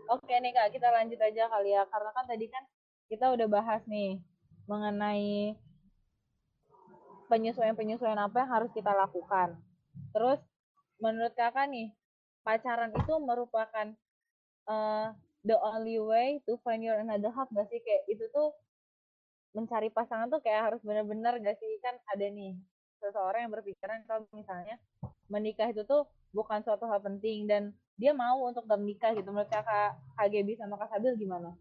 [0.08, 1.84] Oke nih kak, kita lanjut aja kali ya.
[1.90, 2.64] Karena kan tadi kan
[3.12, 4.18] kita udah bahas nih
[4.66, 5.54] mengenai
[7.26, 9.58] penyesuaian-penyesuaian apa yang harus kita lakukan.
[10.14, 10.40] Terus
[11.02, 11.92] menurut kakak nih,
[12.46, 13.92] pacaran itu merupakan
[14.70, 15.12] uh,
[15.42, 17.82] the only way to find your another half gak sih?
[17.82, 18.54] Kayak itu tuh
[19.56, 21.72] mencari pasangan tuh kayak harus benar-benar gak sih?
[21.80, 22.52] Kan ada nih
[23.00, 24.76] seseorang yang berpikiran kalau misalnya
[25.32, 26.04] menikah itu tuh
[26.36, 29.32] bukan suatu hal penting dan dia mau untuk gak menikah gitu.
[29.32, 31.56] Menurut kakak KGB sama Kak Sabil gimana?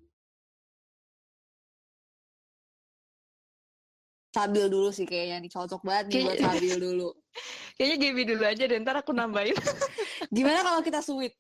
[4.36, 7.10] Sabil dulu sih kayaknya nih cocok banget nih buat Sabil dulu.
[7.76, 9.56] Kayaknya Gaby dulu aja deh, ntar aku nambahin.
[10.36, 11.36] Gimana kalau kita sweet?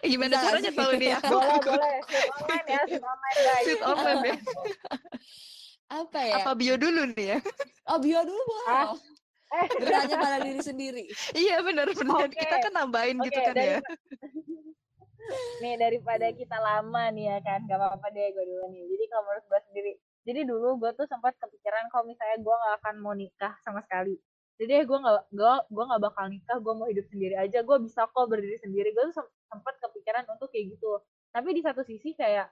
[0.00, 1.34] Gimana Bisa caranya tahu nih aku?
[1.36, 1.96] Boleh, boleh.
[2.06, 3.64] Sit online ya, sit online guys.
[3.66, 4.36] Sit online ya.
[5.86, 6.34] Apa ya?
[6.42, 7.38] Apa bio dulu nih ya?
[7.86, 8.66] Oh, bio dulu boleh.
[8.66, 8.94] Ah.
[9.46, 9.66] Eh.
[9.78, 11.04] Bertanya pada diri sendiri.
[11.38, 12.26] iya benar benar.
[12.26, 12.42] Okay.
[12.42, 13.78] Kita kan nambahin okay, gitu kan dari...
[13.78, 13.80] ya.
[15.62, 18.82] nih daripada kita lama nih ya kan, gak apa-apa deh gue dulu nih.
[18.90, 19.92] Jadi kalau menurut gue sendiri,
[20.26, 24.18] jadi dulu gue tuh sempat kepikiran kalau misalnya gue gak akan mau nikah sama sekali
[24.56, 28.08] jadi gue gak gue gue gak bakal nikah gue mau hidup sendiri aja gue bisa
[28.08, 32.48] kok berdiri sendiri gue tuh sempat kepikiran untuk kayak gitu tapi di satu sisi kayak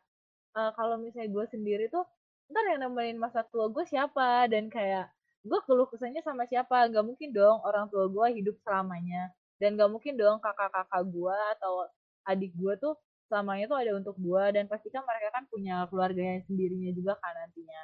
[0.54, 2.04] uh, kalau misalnya gue sendiri tuh
[2.50, 4.48] ntar yang nemenin masa tua gue siapa?
[4.52, 5.10] Dan kayak
[5.44, 6.88] gue keluh kesahnya sama siapa?
[6.92, 9.32] Gak mungkin dong orang tua gue hidup selamanya.
[9.60, 11.88] Dan gak mungkin dong kakak-kakak gue atau
[12.28, 12.94] adik gue tuh
[13.28, 17.32] selamanya tuh ada untuk gue dan pasti kan mereka kan punya keluarganya sendirinya juga kan
[17.44, 17.82] nantinya.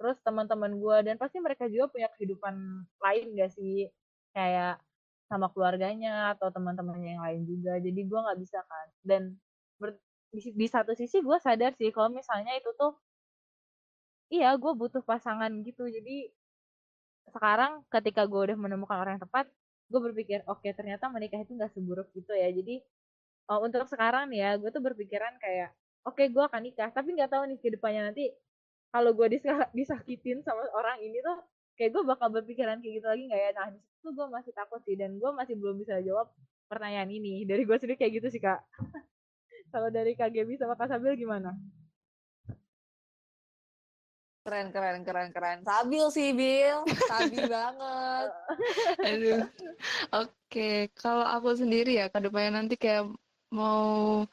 [0.00, 2.54] Terus teman-teman gue dan pasti mereka juga punya kehidupan
[3.00, 3.88] lain gak sih?
[4.32, 4.80] Kayak
[5.28, 7.80] sama keluarganya atau teman-temannya yang lain juga.
[7.80, 8.86] Jadi gue nggak bisa kan.
[9.00, 9.22] Dan
[10.32, 12.96] di, di satu sisi gue sadar sih kalau misalnya itu tuh
[14.32, 15.84] iya gue butuh pasangan gitu.
[15.92, 16.32] Jadi
[17.28, 19.46] sekarang ketika gue udah menemukan orang yang tepat
[19.92, 22.48] gue berpikir oke okay, ternyata menikah itu nggak seburuk gitu ya.
[22.48, 22.80] Jadi
[23.52, 25.76] uh, untuk sekarang nih ya gue tuh berpikiran kayak
[26.08, 26.88] oke okay, gue akan nikah.
[26.88, 28.32] Tapi nggak tahu nih ke depannya nanti
[28.88, 29.28] kalau gue
[29.78, 31.36] disakitin sama orang ini tuh
[31.76, 33.50] kayak gue bakal berpikiran kayak gitu lagi nggak ya?
[33.52, 36.32] Nah di situ gue masih takut sih dan gue masih belum bisa jawab
[36.72, 37.44] pertanyaan ini.
[37.44, 38.64] Dari gue sendiri kayak gitu sih kak.
[39.72, 41.52] Kalau dari kak sama kak Sabil gimana
[44.42, 48.28] keren keren keren keren Sabil sih Bil Sabil banget
[49.08, 49.42] aduh
[50.12, 50.90] oke okay.
[50.98, 53.06] kalau aku sendiri ya ke depannya nanti kayak
[53.54, 54.26] mau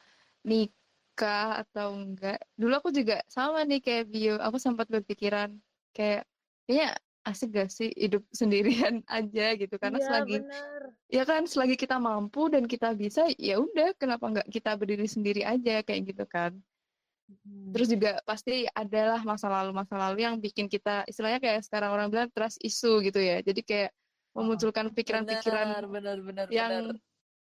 [0.43, 0.73] nik
[1.19, 2.39] nikah atau enggak.
[2.55, 5.51] Dulu aku juga sama nih kayak bio, aku sempat berpikiran
[5.91, 6.23] kayak
[6.63, 6.95] kayaknya
[7.27, 10.81] asik gak sih hidup sendirian aja gitu karena ya, selagi bener.
[11.11, 15.43] ya kan selagi kita mampu dan kita bisa ya udah kenapa nggak kita berdiri sendiri
[15.43, 16.55] aja kayak gitu kan.
[17.69, 22.09] Terus juga pasti adalah masa lalu masa lalu yang bikin kita istilahnya kayak sekarang orang
[22.09, 23.41] bilang trust isu gitu ya.
[23.45, 23.91] Jadi kayak
[24.33, 25.85] memunculkan pikiran-pikiran
[26.49, 26.97] yang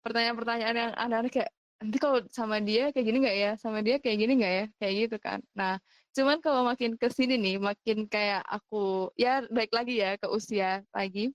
[0.02, 1.50] pertanyaan-pertanyaan yang aneh-aneh kayak
[1.82, 3.50] nanti kalau sama dia kayak gini nggak ya?
[3.58, 4.64] Sama dia kayak gini nggak ya?
[4.78, 5.38] Kayak gitu kan.
[5.58, 10.30] Nah cuman kalau makin ke sini nih makin kayak aku ya baik lagi ya ke
[10.30, 11.34] usia lagi.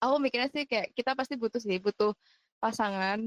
[0.00, 2.16] Aku mikirnya sih kayak kita pasti butuh sih butuh
[2.56, 3.20] pasangan.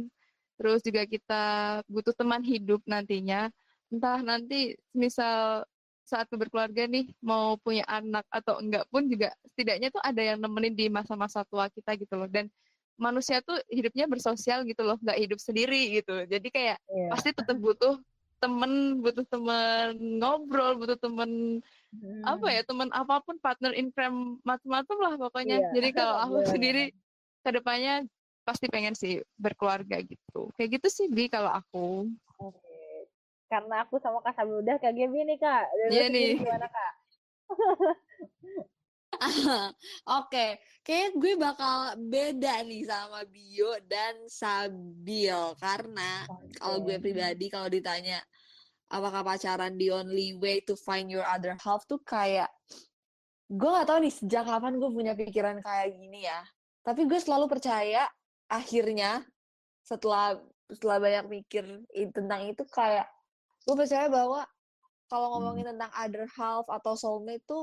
[0.57, 1.43] Terus juga kita
[1.85, 3.53] butuh teman hidup nantinya
[3.93, 5.61] entah nanti misal
[6.03, 10.75] saat berkeluarga nih mau punya anak atau enggak pun juga setidaknya tuh ada yang nemenin
[10.75, 12.51] di masa-masa tua kita gitu loh dan
[12.99, 17.09] manusia tuh hidupnya bersosial gitu loh nggak hidup sendiri gitu jadi kayak yeah.
[17.09, 17.97] pasti tetap butuh
[18.43, 21.63] temen butuh temen ngobrol butuh temen
[21.95, 22.23] hmm.
[22.27, 25.71] apa ya temen apa pun partner in crime macam-macam lah pokoknya yeah.
[25.71, 26.51] jadi kalau aku yeah.
[26.51, 26.83] sendiri
[27.43, 27.95] ke depannya
[28.43, 32.11] pasti pengen sih berkeluarga gitu kayak gitu sih bi kalau aku.
[33.53, 35.63] Karena aku sama kak Sabi udah kayak gini nih kak
[35.93, 36.93] iya nih gimana kak
[40.19, 46.57] Oke, kayak gue bakal beda nih sama Bio dan Sabil karena okay.
[46.59, 48.19] kalau gue pribadi kalau ditanya
[48.91, 52.49] apakah pacaran the only way to find your other half tuh kayak
[53.47, 56.41] gue gak tahu nih sejak kapan gue punya pikiran kayak gini ya.
[56.83, 58.09] Tapi gue selalu percaya
[58.49, 59.23] akhirnya
[59.85, 60.35] setelah
[60.67, 61.63] setelah banyak mikir
[62.11, 63.07] tentang itu kayak
[63.63, 64.43] gue percaya bahwa
[65.13, 65.33] kalau hmm.
[65.37, 67.59] ngomongin tentang other half atau soulmate itu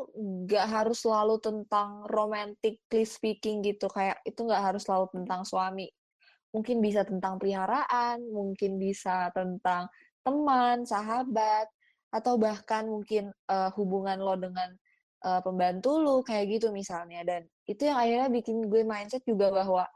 [0.46, 3.90] nggak harus selalu tentang romantically speaking gitu.
[3.90, 5.90] Kayak itu nggak harus selalu tentang suami.
[6.54, 9.90] Mungkin bisa tentang peliharaan mungkin bisa tentang
[10.22, 11.66] teman sahabat
[12.10, 14.70] atau bahkan mungkin uh, hubungan lo dengan
[15.26, 17.26] uh, pembantu lo kayak gitu misalnya.
[17.26, 19.90] Dan itu yang akhirnya bikin gue mindset juga bahwa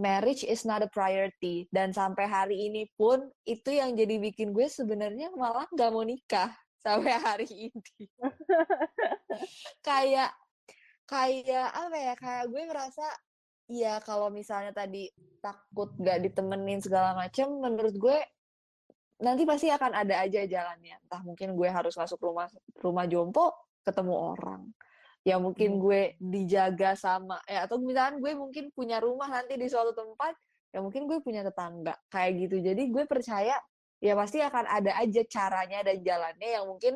[0.00, 1.68] marriage is not a priority.
[1.68, 6.48] Dan sampai hari ini pun itu yang jadi bikin gue sebenarnya malah nggak mau nikah
[6.80, 8.08] sampai hari ini.
[9.86, 10.32] Kayak
[11.04, 13.06] kayak apa ya kayak gue ngerasa
[13.70, 18.18] ya kalau misalnya tadi takut gak ditemenin segala macam menurut gue
[19.20, 20.96] nanti pasti akan ada aja jalannya.
[21.04, 22.48] Entah mungkin gue harus masuk rumah
[22.80, 23.52] rumah jompo
[23.84, 24.62] ketemu orang
[25.20, 25.80] ya mungkin Hmm.
[25.84, 30.32] gue dijaga sama ya atau misalkan gue mungkin punya rumah nanti di suatu tempat
[30.72, 32.56] ya mungkin gue punya tetangga kayak gitu.
[32.62, 33.56] Jadi gue percaya
[34.00, 36.94] ya pasti akan ada aja caranya dan jalannya yang mungkin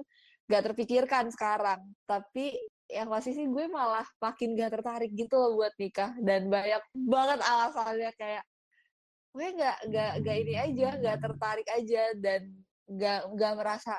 [0.48, 1.80] gak terpikirkan sekarang.
[2.08, 2.54] Tapi
[2.88, 6.16] yang pasti sih gue malah makin gak tertarik gitu loh buat nikah.
[6.22, 8.44] Dan banyak banget alasannya kayak
[9.34, 12.54] gue nggak nggak nggak ini aja nggak tertarik aja dan
[12.86, 13.98] nggak nggak merasa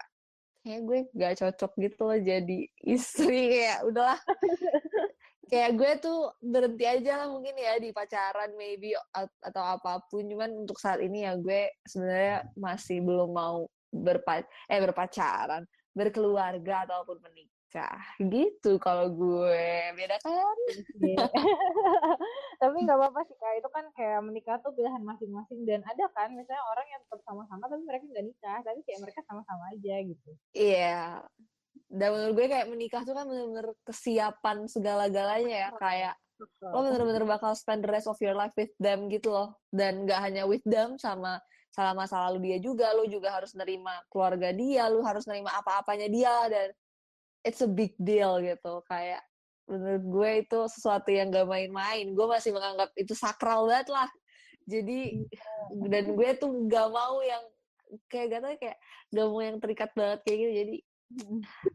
[0.65, 4.19] kayak gue nggak cocok gitu loh jadi istri kayak udahlah.
[5.45, 10.25] Kayak gue tuh berhenti aja lah mungkin ya di pacaran maybe at- atau apa pun.
[10.25, 15.61] Cuman untuk saat ini ya gue sebenarnya masih belum mau berpa eh berpacaran
[15.93, 17.54] berkeluarga ataupun menikah
[18.21, 19.63] gitu kalau gue
[19.97, 20.57] beda kan
[21.03, 21.25] Iya.
[22.61, 26.31] tapi nggak apa-apa sih kak itu kan kayak menikah tuh pilihan masing-masing dan ada kan
[26.31, 30.31] misalnya orang yang tetap sama-sama tapi mereka nggak nikah tapi kayak mereka sama-sama aja gitu
[30.55, 31.21] Iya.
[31.85, 35.69] Dan menurut gue kayak menikah tuh kan bener-bener kesiapan segala-galanya ya.
[35.77, 36.15] Kayak
[36.59, 39.55] lo bener-bener bakal spend the rest of your life with them gitu loh.
[39.69, 41.39] Dan gak hanya with them sama
[41.69, 42.91] salah masa lalu dia juga.
[42.95, 44.89] Lo juga harus nerima keluarga dia.
[44.89, 46.35] Lo harus nerima apa-apanya dia.
[46.49, 46.67] Dan
[47.45, 48.81] it's a big deal gitu.
[48.89, 49.21] Kayak
[49.69, 52.11] menurut gue itu sesuatu yang gak main-main.
[52.17, 54.09] Gue masih menganggap itu sakral banget lah.
[54.65, 55.21] Jadi
[55.85, 57.45] dan gue tuh gak mau yang
[58.09, 58.77] kayak gak tau ya, kayak
[59.13, 60.53] gak mau yang terikat banget kayak gitu.
[60.65, 60.75] Jadi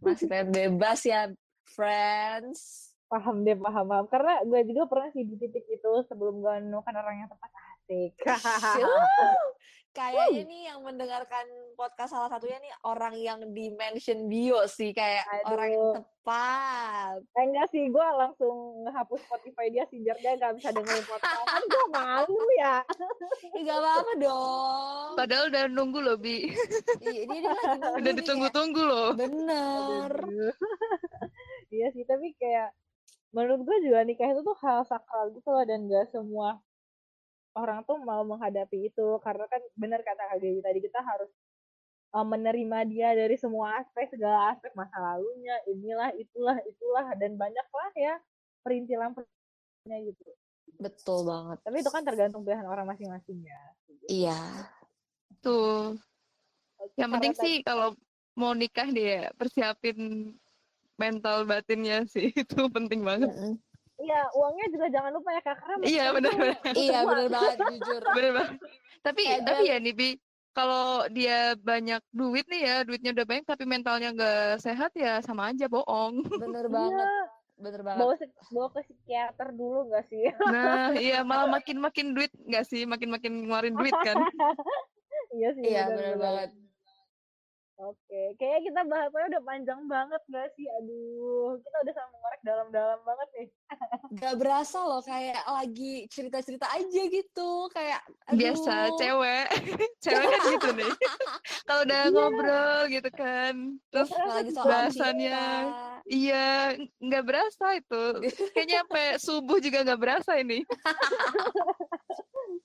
[0.02, 1.30] masih pengen bebas ya
[1.70, 6.52] friends paham deh paham paham karena gue juga pernah sih di titik itu sebelum gue
[6.62, 8.14] menemukan orang yang tepat asik
[9.90, 15.26] kayaknya nih yang mendengarkan podcast salah satunya nih orang yang di mention bio sih kayak
[15.44, 15.94] orang yang Aduh.
[15.98, 18.56] tepat eh, enggak sih gue langsung
[18.86, 22.76] ngehapus Spotify dia sih biar dia nggak bisa dengerin podcast kan gue malu ya
[23.58, 26.48] Ih, gak apa-apa dong Padahal udah nunggu loh, Bi.
[27.02, 29.08] Iya, dia, dia lagi nunggu Udah ditunggu-tunggu loh.
[29.18, 30.54] bener Aduh.
[31.74, 32.70] iya sih tapi kayak
[33.30, 36.62] menurut gue juga nikah itu tuh hal sakral gitu loh dan gak semua
[37.58, 41.30] orang tuh mau menghadapi itu karena kan benar kata Kak Gaby tadi kita harus
[42.14, 47.66] uh, menerima dia dari semua aspek segala aspek masa lalunya inilah itulah itulah dan banyak
[47.66, 48.14] lah ya
[48.62, 50.30] perintilan perintilannya gitu
[50.78, 53.60] betul banget tapi itu kan tergantung pilihan orang masing-masing ya
[54.06, 54.40] iya
[55.38, 55.96] Tuh.
[56.96, 57.96] Yang penting sih kalau
[58.36, 60.30] mau nikah dia persiapin
[61.00, 62.32] mental batinnya sih.
[62.42, 63.32] Itu penting banget.
[63.32, 63.54] Mm-mm.
[64.00, 66.56] Iya, uangnya juga jangan lupa ya Kak, karena Iya, benar-benar.
[66.64, 68.56] itu iya bener banget jujur Bener banget.
[69.00, 70.08] Tapi Kayak tapi ya nih Bi,
[70.56, 75.52] kalau dia banyak duit nih ya, duitnya udah banyak tapi mentalnya nggak sehat ya sama
[75.52, 76.24] aja bohong.
[76.36, 77.08] bener Iya, banget
[77.60, 78.14] bener banget bawa,
[78.56, 80.24] bawa ke psikiater dulu nggak sih?
[80.52, 84.16] Nah, iya malah makin-makin duit nggak sih, makin-makin ngeluarin duit kan.
[85.36, 85.64] iya sih.
[85.68, 86.24] iya benar, bener benar.
[86.24, 86.50] banget
[87.80, 90.68] Oke, kayaknya kita bahasnya udah panjang banget gak sih?
[90.68, 93.48] Aduh, kita udah sama ngorek dalam-dalam banget nih.
[94.20, 98.04] gak berasa loh kayak lagi cerita-cerita aja gitu kayak
[98.36, 98.98] Biasa aduh.
[99.00, 99.46] cewek,
[100.04, 100.92] cewek kan gitu nih.
[101.66, 103.54] Kalau udah ngobrol gitu kan,
[103.88, 105.40] terus soal bahasannya
[105.72, 105.90] cinta.
[106.10, 108.02] Iya, nggak berasa itu.
[108.50, 110.66] Kayaknya sampai subuh juga nggak berasa ini.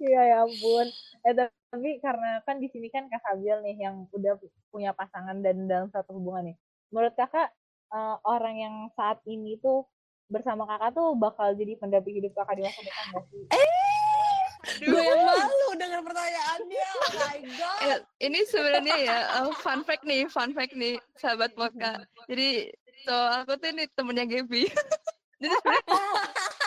[0.06, 0.88] Iya ya ampun.
[1.26, 4.38] Eh tapi karena kan di sini kan Kak Sabil nih yang udah
[4.70, 6.58] punya pasangan dan dalam satu hubungan nih.
[6.94, 7.50] Menurut Kakak
[7.90, 9.90] eh, orang yang saat ini tuh
[10.30, 13.46] bersama Kakak tuh bakal jadi pendamping hidup Kakak di masa depan gak sih?
[14.82, 20.04] gue yang malu dengan pertanyaannya oh my god Eh, ini sebenarnya ya eh, fun fact
[20.04, 22.02] nih, fun fact nih, sahabat Moka.
[22.26, 22.74] Jadi
[23.06, 24.66] so aku tuh ini temennya Gaby.
[25.42, 26.02] Jadi sebenarnya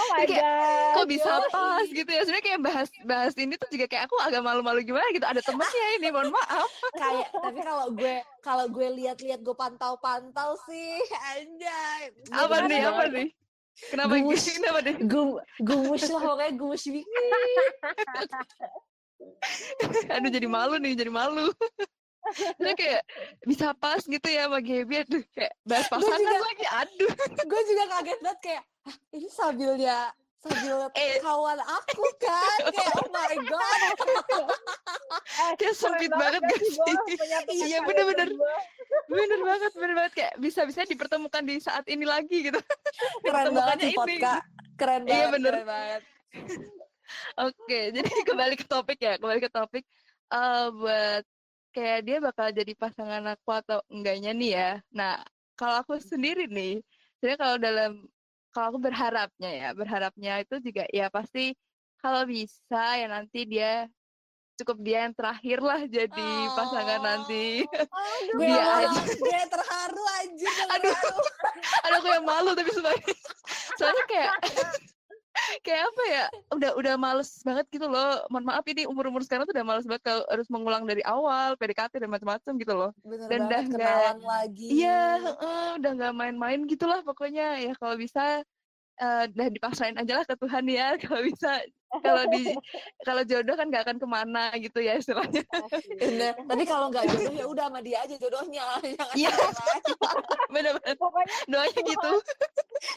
[0.00, 0.92] Oh my Kayak, god.
[0.96, 2.20] kok bisa pas gitu ya?
[2.24, 5.22] Sebenarnya kayak bahas bahas ini tuh juga kayak aku agak malu-malu gimana gitu.
[5.22, 6.70] Ada temennya ini, mohon maaf.
[7.00, 10.96] kayak tapi kalau gue kalau gue lihat-lihat gue pantau-pantau sih
[11.30, 12.80] anjay Apa nih?
[12.80, 13.28] Apa banget nih?
[13.80, 14.48] Kenapa gitu?
[14.56, 14.96] Kenapa nih?
[15.04, 17.24] Gum- gumus lah pokoknya gumus bikin
[20.16, 21.48] Aduh jadi malu nih, jadi malu.
[22.36, 23.02] Sebenarnya kayak
[23.42, 25.02] bisa pas gitu ya sama Gaby.
[25.02, 26.66] Aduh, kayak bahas pasangan juga- lagi.
[26.68, 27.10] Aduh.
[27.42, 31.20] gue juga kaget banget kayak "Hah, ini sambilnya sambil Eh.
[31.24, 33.80] kawan aku kan kayak oh my god
[35.10, 36.94] Eh, Kayak sempit banget gak sih?
[37.66, 38.28] Iya, bener-bener.
[39.06, 42.56] Bener banget, bener banget kayak bisa-bisa dipertemukan di saat ini lagi gitu.
[43.26, 43.94] keren banget ini.
[43.96, 44.44] podcast
[44.76, 45.52] keren Iya, banget bener.
[45.52, 46.02] keren banget
[47.36, 49.82] Oke, jadi kembali ke topik ya, kembali ke topik.
[50.30, 51.24] Eh buat
[51.70, 54.70] kayak dia bakal jadi pasangan aku atau enggaknya nih ya.
[54.94, 55.18] Nah,
[55.52, 56.78] kalau aku sendiri nih,
[57.18, 57.92] sebenarnya kalau dalam
[58.50, 61.54] kalau aku berharapnya ya, berharapnya itu juga ya pasti
[62.00, 63.86] kalau bisa ya nanti dia
[64.60, 67.64] cukup dia yang terakhir lah jadi pasangan nanti.
[67.64, 69.00] Aduh, Dia dia aja.
[69.16, 70.52] Gue terharu anjir.
[70.76, 70.96] Aduh.
[71.88, 73.14] Aduh aku yang malu tapi sebenarnya
[73.80, 74.32] soalnya kayak
[75.62, 78.22] kayak apa ya udah udah males banget gitu loh.
[78.28, 81.54] Mohon maaf ini umur umur sekarang tuh udah males banget kalau harus mengulang dari awal
[81.56, 82.90] PDKT dan macam-macam gitu loh.
[83.02, 84.66] Bener Dan banget dah nggak- kenalan lagi.
[84.68, 87.62] iya heeh, udah nggak main-main gitulah pokoknya.
[87.62, 88.42] Ya kalau bisa
[89.00, 91.50] eh udah dipaksain aja lah ke Tuhan ya kalau bisa
[92.04, 92.52] kalau di
[93.08, 95.40] kalau jodoh kan nggak akan ke mana gitu ya istilahnya
[95.96, 96.36] Bener.
[96.36, 98.66] Tapi kalau nggak jodoh ya udah sama dia aja jodohnya.
[99.18, 99.32] Iya.
[100.48, 102.12] bener-bener Pokoknya doanya gitu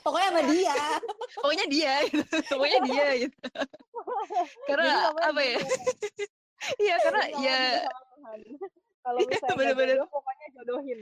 [0.03, 0.75] Pokoknya sama dia.
[1.39, 3.47] pokoknya dia gitu pokoknya dia gitu
[4.67, 4.93] karena
[5.23, 5.57] apa ya
[6.79, 8.39] iya karena ya sama Tuhan.
[9.03, 9.95] Kalau Iya, misalnya nggak bener-bener.
[9.99, 10.99] jodoh, pokoknya jodohin.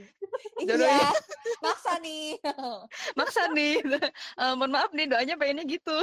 [0.58, 0.90] Jodohnya.
[0.90, 1.10] Iya.
[1.64, 2.34] Maksa nih.
[3.18, 3.78] maksa nih
[4.38, 5.94] Eh, mohon maaf nih doanya pengennya gitu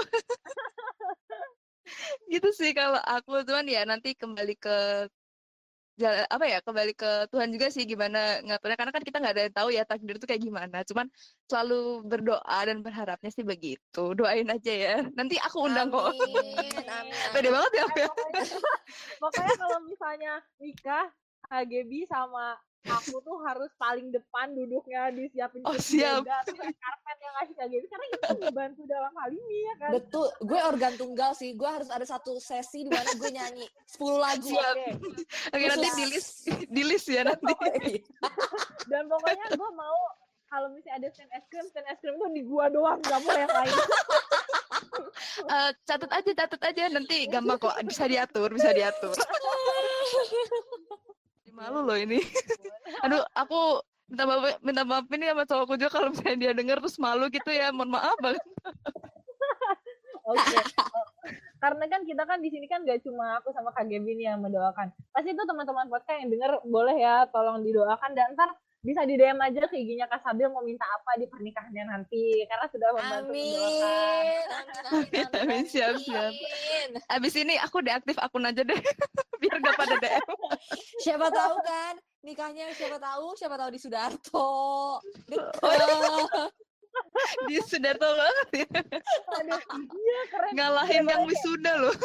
[2.33, 5.09] gitu sih kalau aku cuman ya nanti kembali ke
[5.99, 9.43] jalan apa ya kembali ke Tuhan juga sih gimana ngaturnya karena kan kita nggak ada
[9.43, 11.11] yang tahu ya takdir itu kayak gimana cuman
[11.51, 17.11] selalu berdoa dan berharapnya sih begitu doain aja ya nanti aku undang kok Amin.
[17.35, 18.43] Pede banget ya Eh, ya pokoknya,
[19.19, 20.33] pokoknya kalau misalnya
[20.63, 21.05] nikah,
[21.51, 22.55] Gaby sama
[22.87, 26.23] aku tuh harus paling depan duduknya disiapin Oh, siap.
[26.23, 29.91] ada karpet yang ngasih Kak Gaby karena itu membantu dalam hal ini ya kan.
[29.99, 31.51] Betul, gue organ tunggal sih.
[31.59, 33.67] Gue harus ada satu sesi di mana gue nyanyi
[33.99, 34.47] 10 lagu.
[34.47, 34.75] Siap.
[34.79, 34.89] Oke.
[35.51, 37.99] oke nanti di list di list ya Dan nanti pokoknya,
[38.87, 39.99] dan pokoknya gue mau
[40.49, 43.45] kalau misalnya ada stand es krim, stand es krim tuh di gua doang, gak boleh
[43.45, 43.75] yang lain.
[45.39, 49.15] Eh, catat aja catat aja nanti gampang kok bisa diatur bisa diatur
[51.59, 52.23] malu loh ini
[53.03, 56.97] aduh aku minta maaf minta maaf ini sama cowokku juga kalau misalnya dia denger terus
[56.97, 58.41] malu gitu ya mohon maaf banget
[60.29, 60.61] Oke.
[61.59, 64.39] Karena kan kita kan di sini kan gak cuma aku sama Kak Gaby nih yang
[64.45, 64.93] mendoakan.
[65.11, 69.35] Pasti itu teman-teman podcast yang denger boleh ya tolong didoakan dan ntar bisa di DM
[69.35, 73.31] aja ke IG-nya Kak Sabil mau minta apa di pernikahannya nanti karena sudah membantu.
[73.35, 73.59] Amin.
[73.59, 74.45] Amin.
[74.87, 75.25] Amin.
[75.35, 76.31] Amin, siap, siap.
[77.11, 78.79] Abis ini aku deaktif akun aja deh
[79.39, 80.23] biar gak pada DM
[80.99, 81.93] Siapa tahu kan
[82.23, 84.39] nikahnya siapa tahu siapa tahu di Sudarto.
[84.39, 84.95] Oh,
[85.27, 86.51] Deket.
[87.47, 88.79] di Sudarto banget ya
[89.39, 89.61] Aduh,
[89.93, 90.51] iya keren.
[90.55, 91.95] ngalahin yang Kayak wisuda loh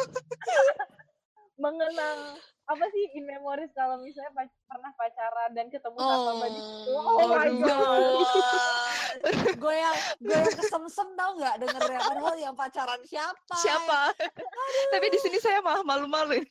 [1.55, 2.35] mengenang
[2.65, 6.59] apa sih in memories kalau misalnya pac- pernah pacaran dan ketemu Oh, sama di.
[6.89, 7.61] Oh my aduh.
[7.61, 8.01] god.
[9.61, 13.55] gue yang gue yang kesemsem tau nggak dengernya padahal yang pacaran siapa?
[13.55, 13.99] siapa
[14.89, 16.41] tapi di sini saya malah malu-malu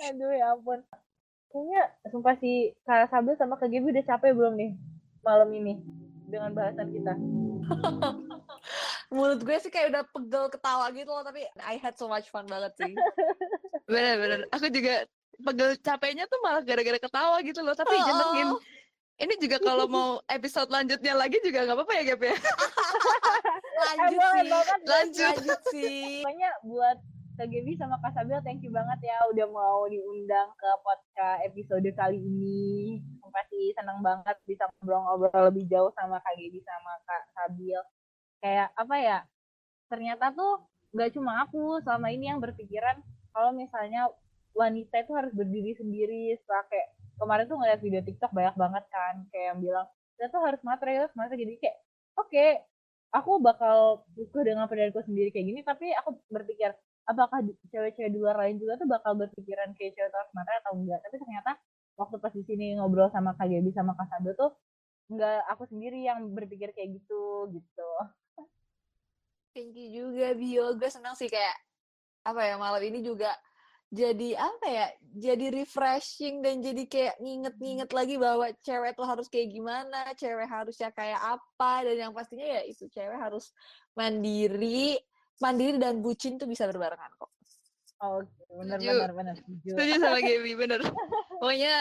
[0.00, 0.80] Aduh ya ampun.
[1.48, 2.50] Kayaknya sumpah si
[2.82, 4.72] Kak Sabil sama Kak Gaby udah capek belum nih
[5.20, 5.74] malam ini
[6.24, 7.12] dengan bahasan kita.
[9.08, 12.44] Mulut gue sih kayak udah pegel ketawa gitu loh tapi I had so much fun
[12.44, 12.92] banget sih.
[13.88, 15.08] bener-bener aku juga
[15.38, 18.60] pegel capeknya tuh malah gara-gara ketawa gitu loh tapi jenengin Oh.
[19.18, 22.36] ini juga kalau mau episode lanjutnya lagi juga nggak apa-apa ya Gap ya
[23.78, 24.50] Lanjut Eh, sih.
[24.50, 26.20] banget, lanjut Lanjut sih.
[26.20, 26.98] Pokoknya buat
[27.32, 31.86] Kak Gaby sama Kak Sabil thank you banget ya udah mau diundang ke podcast episode
[31.94, 32.98] kali ini.
[33.24, 37.78] Pasti senang banget bisa ngobrol-ngobrol lebih jauh sama Kak Gaby sama Kak Sabil.
[38.42, 39.18] Kayak apa ya?
[39.90, 43.00] Ternyata tuh gak cuma aku selama ini yang berpikiran
[43.34, 44.08] kalau misalnya
[44.56, 46.34] wanita itu harus berdiri sendiri.
[46.42, 46.88] Setelah kayak
[47.18, 49.86] kemarin tuh ngeliat video TikTok banyak banget kan kayak yang bilang
[50.18, 51.46] kita tuh harus materi harus materi.
[51.46, 51.76] Jadi kayak
[52.18, 52.46] oke
[53.14, 56.76] aku bakal suka dengan pendiriku sendiri kayak gini tapi aku berpikir
[57.08, 57.40] apakah
[57.72, 61.16] cewek-cewek di luar lain juga tuh bakal berpikiran kayak cewek harus materi atau enggak tapi
[61.16, 61.50] ternyata
[61.96, 64.50] waktu pas di sini ngobrol sama Kak Gaby sama Kak Sado tuh
[65.08, 67.90] enggak aku sendiri yang berpikir kayak gitu gitu
[69.56, 70.34] Thank you juga.
[70.36, 70.76] Bio.
[70.76, 71.56] Gue senang sih kayak
[72.26, 73.32] apa ya malam ini juga
[73.88, 79.48] jadi apa ya jadi refreshing dan jadi kayak nginget-nginget lagi bahwa cewek tuh harus kayak
[79.48, 83.48] gimana cewek harusnya kayak apa dan yang pastinya ya itu cewek harus
[83.96, 85.00] mandiri
[85.40, 87.32] mandiri dan bucin tuh bisa berbarengan kok.
[87.98, 88.92] Oke benar Setuju.
[88.92, 89.68] benar benar setuju.
[89.72, 90.80] Setuju sama Gaby bener
[91.40, 91.74] pokoknya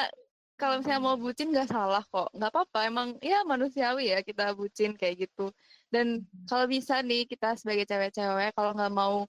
[0.57, 2.31] kalau misalnya mau bucin nggak salah kok.
[2.31, 5.52] Nggak apa-apa emang ya manusiawi ya kita bucin kayak gitu
[5.88, 9.23] dan kalau bisa nih kita sebagai cewek-cewek kalau nggak mau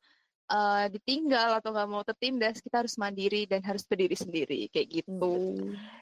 [0.48, 5.55] eh, ditinggal atau nggak mau tertindas kita harus mandiri dan harus berdiri sendiri kayak gitu.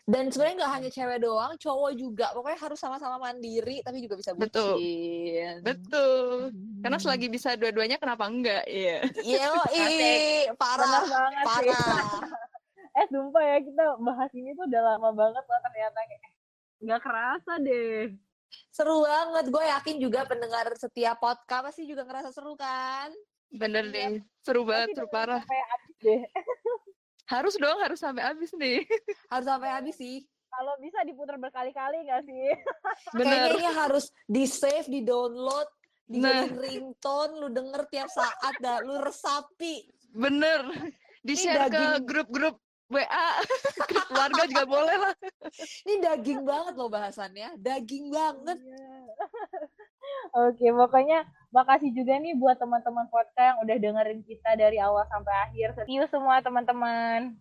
[0.09, 2.27] Dan sebenarnya nggak hanya cewek doang cowok juga.
[2.33, 4.81] Pokoknya harus sama-sama mandiri tapi juga bisa Betul.
[4.81, 5.61] bucin.
[5.61, 6.57] Betul.
[6.81, 8.65] Karena selagi bisa dua-duanya kenapa enggak?
[8.65, 9.05] Iya.
[9.21, 10.57] Iya, Asik.
[10.57, 11.69] parah, benar banget sih.
[11.69, 12.05] Parah.
[12.97, 15.99] eh sumpah ya kita bahas ini tuh udah lama banget loh ternyata.
[16.01, 16.33] Kayak eh,
[16.81, 18.26] nggak kerasa deh
[18.71, 19.45] Seru banget.
[19.49, 23.09] Gue yakin juga pendengar setiap podcast pasti juga ngerasa seru kan?
[23.49, 23.95] Bener Iya.
[23.95, 24.13] deh,
[24.43, 25.41] seru banget, seru parah.
[25.41, 26.23] sampai habis deh.
[27.27, 28.87] Harus dong, harus sampai habis nih.
[29.35, 30.23] Harus sampai habis sih.
[30.47, 32.47] Kalau bisa diputar berkali-kali nggak sih?
[33.19, 33.51] Kayaknya Bener.
[33.51, 35.67] ini harus di-save, di-download,
[36.07, 36.47] Nah.
[36.47, 39.91] dijadiin ringtone, lu denger tiap saat dah, lu resapi.
[40.15, 40.71] Bener.
[41.19, 43.29] Di-share ke grup-grup WA.
[43.87, 45.15] Grup keluarga juga boleh lah.
[45.87, 48.59] Ini daging banget loh bahasannya, daging banget.
[48.63, 48.95] Iya.
[50.37, 55.35] Oke, pokoknya makasih juga nih buat teman-teman podcast yang udah dengerin kita dari awal sampai
[55.51, 55.69] akhir.
[55.87, 57.35] See you semua teman-teman.